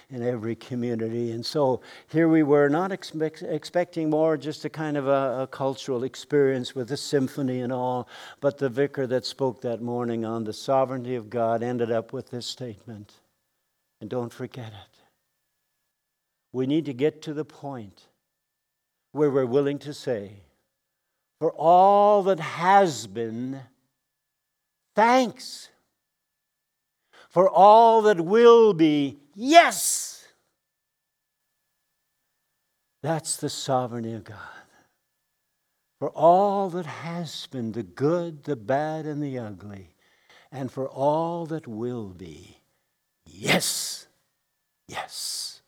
in 0.09 0.23
every 0.23 0.55
community. 0.55 1.31
And 1.31 1.45
so 1.45 1.81
here 2.07 2.29
we 2.29 2.41
were, 2.41 2.69
not 2.69 2.91
expect, 2.91 3.41
expecting 3.41 4.09
more, 4.09 4.37
just 4.37 4.63
a 4.63 4.69
kind 4.69 4.95
of 4.95 5.07
a, 5.07 5.41
a 5.41 5.47
cultural 5.47 6.03
experience 6.03 6.73
with 6.73 6.87
the 6.87 6.97
symphony 6.97 7.59
and 7.59 7.73
all. 7.73 8.07
But 8.39 8.57
the 8.57 8.69
vicar 8.69 9.05
that 9.07 9.25
spoke 9.25 9.61
that 9.61 9.81
morning 9.81 10.23
on 10.23 10.45
the 10.45 10.53
sovereignty 10.53 11.15
of 11.15 11.29
God 11.29 11.61
ended 11.61 11.91
up 11.91 12.13
with 12.13 12.29
this 12.29 12.45
statement. 12.45 13.15
And 13.99 14.09
don't 14.09 14.31
forget 14.31 14.67
it. 14.67 15.01
We 16.53 16.67
need 16.67 16.85
to 16.85 16.93
get 16.93 17.21
to 17.23 17.33
the 17.33 17.45
point 17.45 18.07
where 19.11 19.29
we're 19.29 19.45
willing 19.45 19.79
to 19.79 19.93
say, 19.93 20.43
for 21.39 21.51
all 21.51 22.23
that 22.23 22.39
has 22.39 23.07
been, 23.07 23.59
thanks. 24.95 25.69
For 27.29 27.49
all 27.49 28.01
that 28.03 28.21
will 28.21 28.73
be, 28.73 29.17
Yes! 29.39 30.25
That's 33.03 33.37
the 33.37 33.49
sovereignty 33.49 34.13
of 34.13 34.23
God. 34.23 34.37
For 35.99 36.09
all 36.09 36.69
that 36.71 36.87
has 36.87 37.45
been, 37.45 37.71
the 37.71 37.83
good, 37.83 38.45
the 38.45 38.55
bad, 38.55 39.05
and 39.05 39.21
the 39.21 39.37
ugly, 39.37 39.89
and 40.51 40.71
for 40.71 40.89
all 40.89 41.45
that 41.45 41.67
will 41.67 42.09
be, 42.09 42.57
yes, 43.27 44.07
yes. 44.87 45.61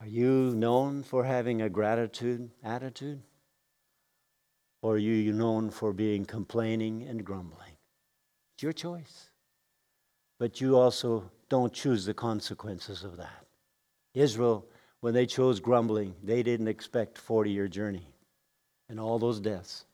Are 0.00 0.06
you 0.06 0.52
known 0.54 1.02
for 1.02 1.24
having 1.24 1.62
a 1.62 1.68
gratitude 1.68 2.52
attitude? 2.62 3.22
Or 4.82 4.94
are 4.94 4.98
you 4.98 5.32
known 5.32 5.70
for 5.70 5.92
being 5.92 6.24
complaining 6.24 7.02
and 7.02 7.24
grumbling? 7.24 7.76
It's 8.54 8.62
your 8.62 8.72
choice. 8.72 9.30
But 10.38 10.60
you 10.60 10.76
also 10.76 11.30
don't 11.48 11.72
choose 11.72 12.04
the 12.04 12.14
consequences 12.14 13.04
of 13.04 13.16
that. 13.16 13.46
Israel, 14.14 14.66
when 15.00 15.14
they 15.14 15.26
chose 15.26 15.60
grumbling, 15.60 16.14
they 16.22 16.42
didn't 16.42 16.68
expect 16.68 17.18
40 17.18 17.50
year 17.50 17.68
journey 17.68 18.08
and 18.88 18.98
all 18.98 19.18
those 19.18 19.40
deaths. 19.40 19.84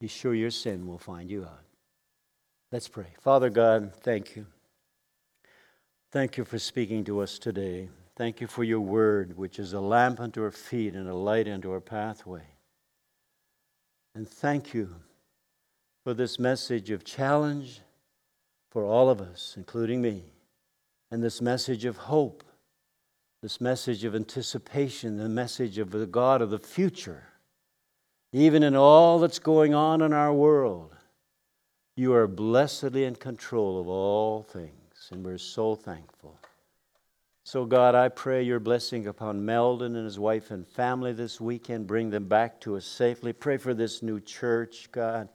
Be 0.00 0.08
sure 0.08 0.34
your 0.34 0.50
sin 0.50 0.86
will 0.86 0.98
find 0.98 1.30
you 1.30 1.44
out. 1.44 1.64
Let's 2.70 2.88
pray. 2.88 3.08
Father 3.20 3.50
God, 3.50 3.94
thank 3.96 4.36
you. 4.36 4.46
Thank 6.10 6.36
you 6.36 6.44
for 6.44 6.58
speaking 6.58 7.04
to 7.04 7.20
us 7.20 7.38
today. 7.38 7.88
Thank 8.16 8.40
you 8.40 8.46
for 8.46 8.64
your 8.64 8.80
word, 8.80 9.36
which 9.36 9.58
is 9.58 9.72
a 9.72 9.80
lamp 9.80 10.20
unto 10.20 10.42
our 10.42 10.50
feet 10.50 10.94
and 10.94 11.08
a 11.08 11.14
light 11.14 11.48
unto 11.48 11.70
our 11.70 11.80
pathway. 11.80 12.42
And 14.14 14.28
thank 14.28 14.74
you 14.74 14.94
for 16.04 16.12
this 16.14 16.38
message 16.38 16.90
of 16.90 17.04
challenge 17.04 17.80
for 18.70 18.84
all 18.84 19.08
of 19.08 19.20
us, 19.20 19.54
including 19.56 20.02
me 20.02 20.24
and 21.12 21.22
this 21.22 21.42
message 21.42 21.84
of 21.84 21.98
hope, 21.98 22.42
this 23.42 23.60
message 23.60 24.02
of 24.04 24.14
anticipation, 24.14 25.18
the 25.18 25.28
message 25.28 25.76
of 25.76 25.90
the 25.90 26.06
God 26.06 26.40
of 26.40 26.48
the 26.48 26.58
future. 26.58 27.24
Even 28.32 28.62
in 28.62 28.74
all 28.74 29.18
that's 29.18 29.38
going 29.38 29.74
on 29.74 30.00
in 30.00 30.14
our 30.14 30.32
world, 30.32 30.96
you 31.96 32.14
are 32.14 32.26
blessedly 32.26 33.04
in 33.04 33.14
control 33.14 33.78
of 33.78 33.88
all 33.88 34.42
things, 34.42 35.10
and 35.10 35.22
we're 35.22 35.36
so 35.36 35.74
thankful. 35.74 36.38
So, 37.44 37.66
God, 37.66 37.94
I 37.94 38.08
pray 38.08 38.42
your 38.42 38.60
blessing 38.60 39.06
upon 39.06 39.44
Meldon 39.44 39.96
and 39.96 40.06
his 40.06 40.18
wife 40.18 40.50
and 40.50 40.66
family 40.66 41.12
this 41.12 41.38
weekend. 41.38 41.86
Bring 41.86 42.08
them 42.08 42.26
back 42.26 42.58
to 42.62 42.76
us 42.76 42.86
safely. 42.86 43.34
Pray 43.34 43.58
for 43.58 43.74
this 43.74 44.02
new 44.02 44.18
church, 44.18 44.88
God. 44.90 45.28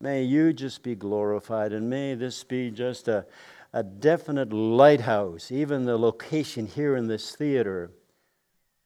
May 0.00 0.22
you 0.22 0.54
just 0.54 0.82
be 0.82 0.94
glorified, 0.94 1.74
and 1.74 1.90
may 1.90 2.14
this 2.14 2.42
be 2.42 2.70
just 2.70 3.08
a, 3.08 3.26
a 3.74 3.82
definite 3.82 4.52
lighthouse, 4.52 5.50
even 5.50 5.84
the 5.84 5.98
location 5.98 6.64
here 6.64 6.94
in 6.94 7.08
this 7.08 7.34
theater, 7.34 7.90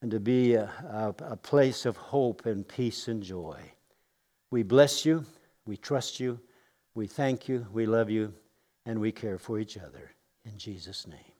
and 0.01 0.09
to 0.09 0.19
be 0.19 0.55
a, 0.55 0.63
a, 0.63 1.13
a 1.25 1.37
place 1.37 1.85
of 1.85 1.95
hope 1.95 2.47
and 2.47 2.67
peace 2.67 3.07
and 3.07 3.21
joy. 3.21 3.59
We 4.49 4.63
bless 4.63 5.05
you, 5.05 5.25
we 5.67 5.77
trust 5.77 6.19
you, 6.19 6.39
we 6.95 7.05
thank 7.05 7.47
you, 7.47 7.67
we 7.71 7.85
love 7.85 8.09
you, 8.09 8.33
and 8.87 8.99
we 8.99 9.11
care 9.11 9.37
for 9.37 9.59
each 9.59 9.77
other. 9.77 10.11
In 10.43 10.57
Jesus' 10.57 11.05
name. 11.05 11.38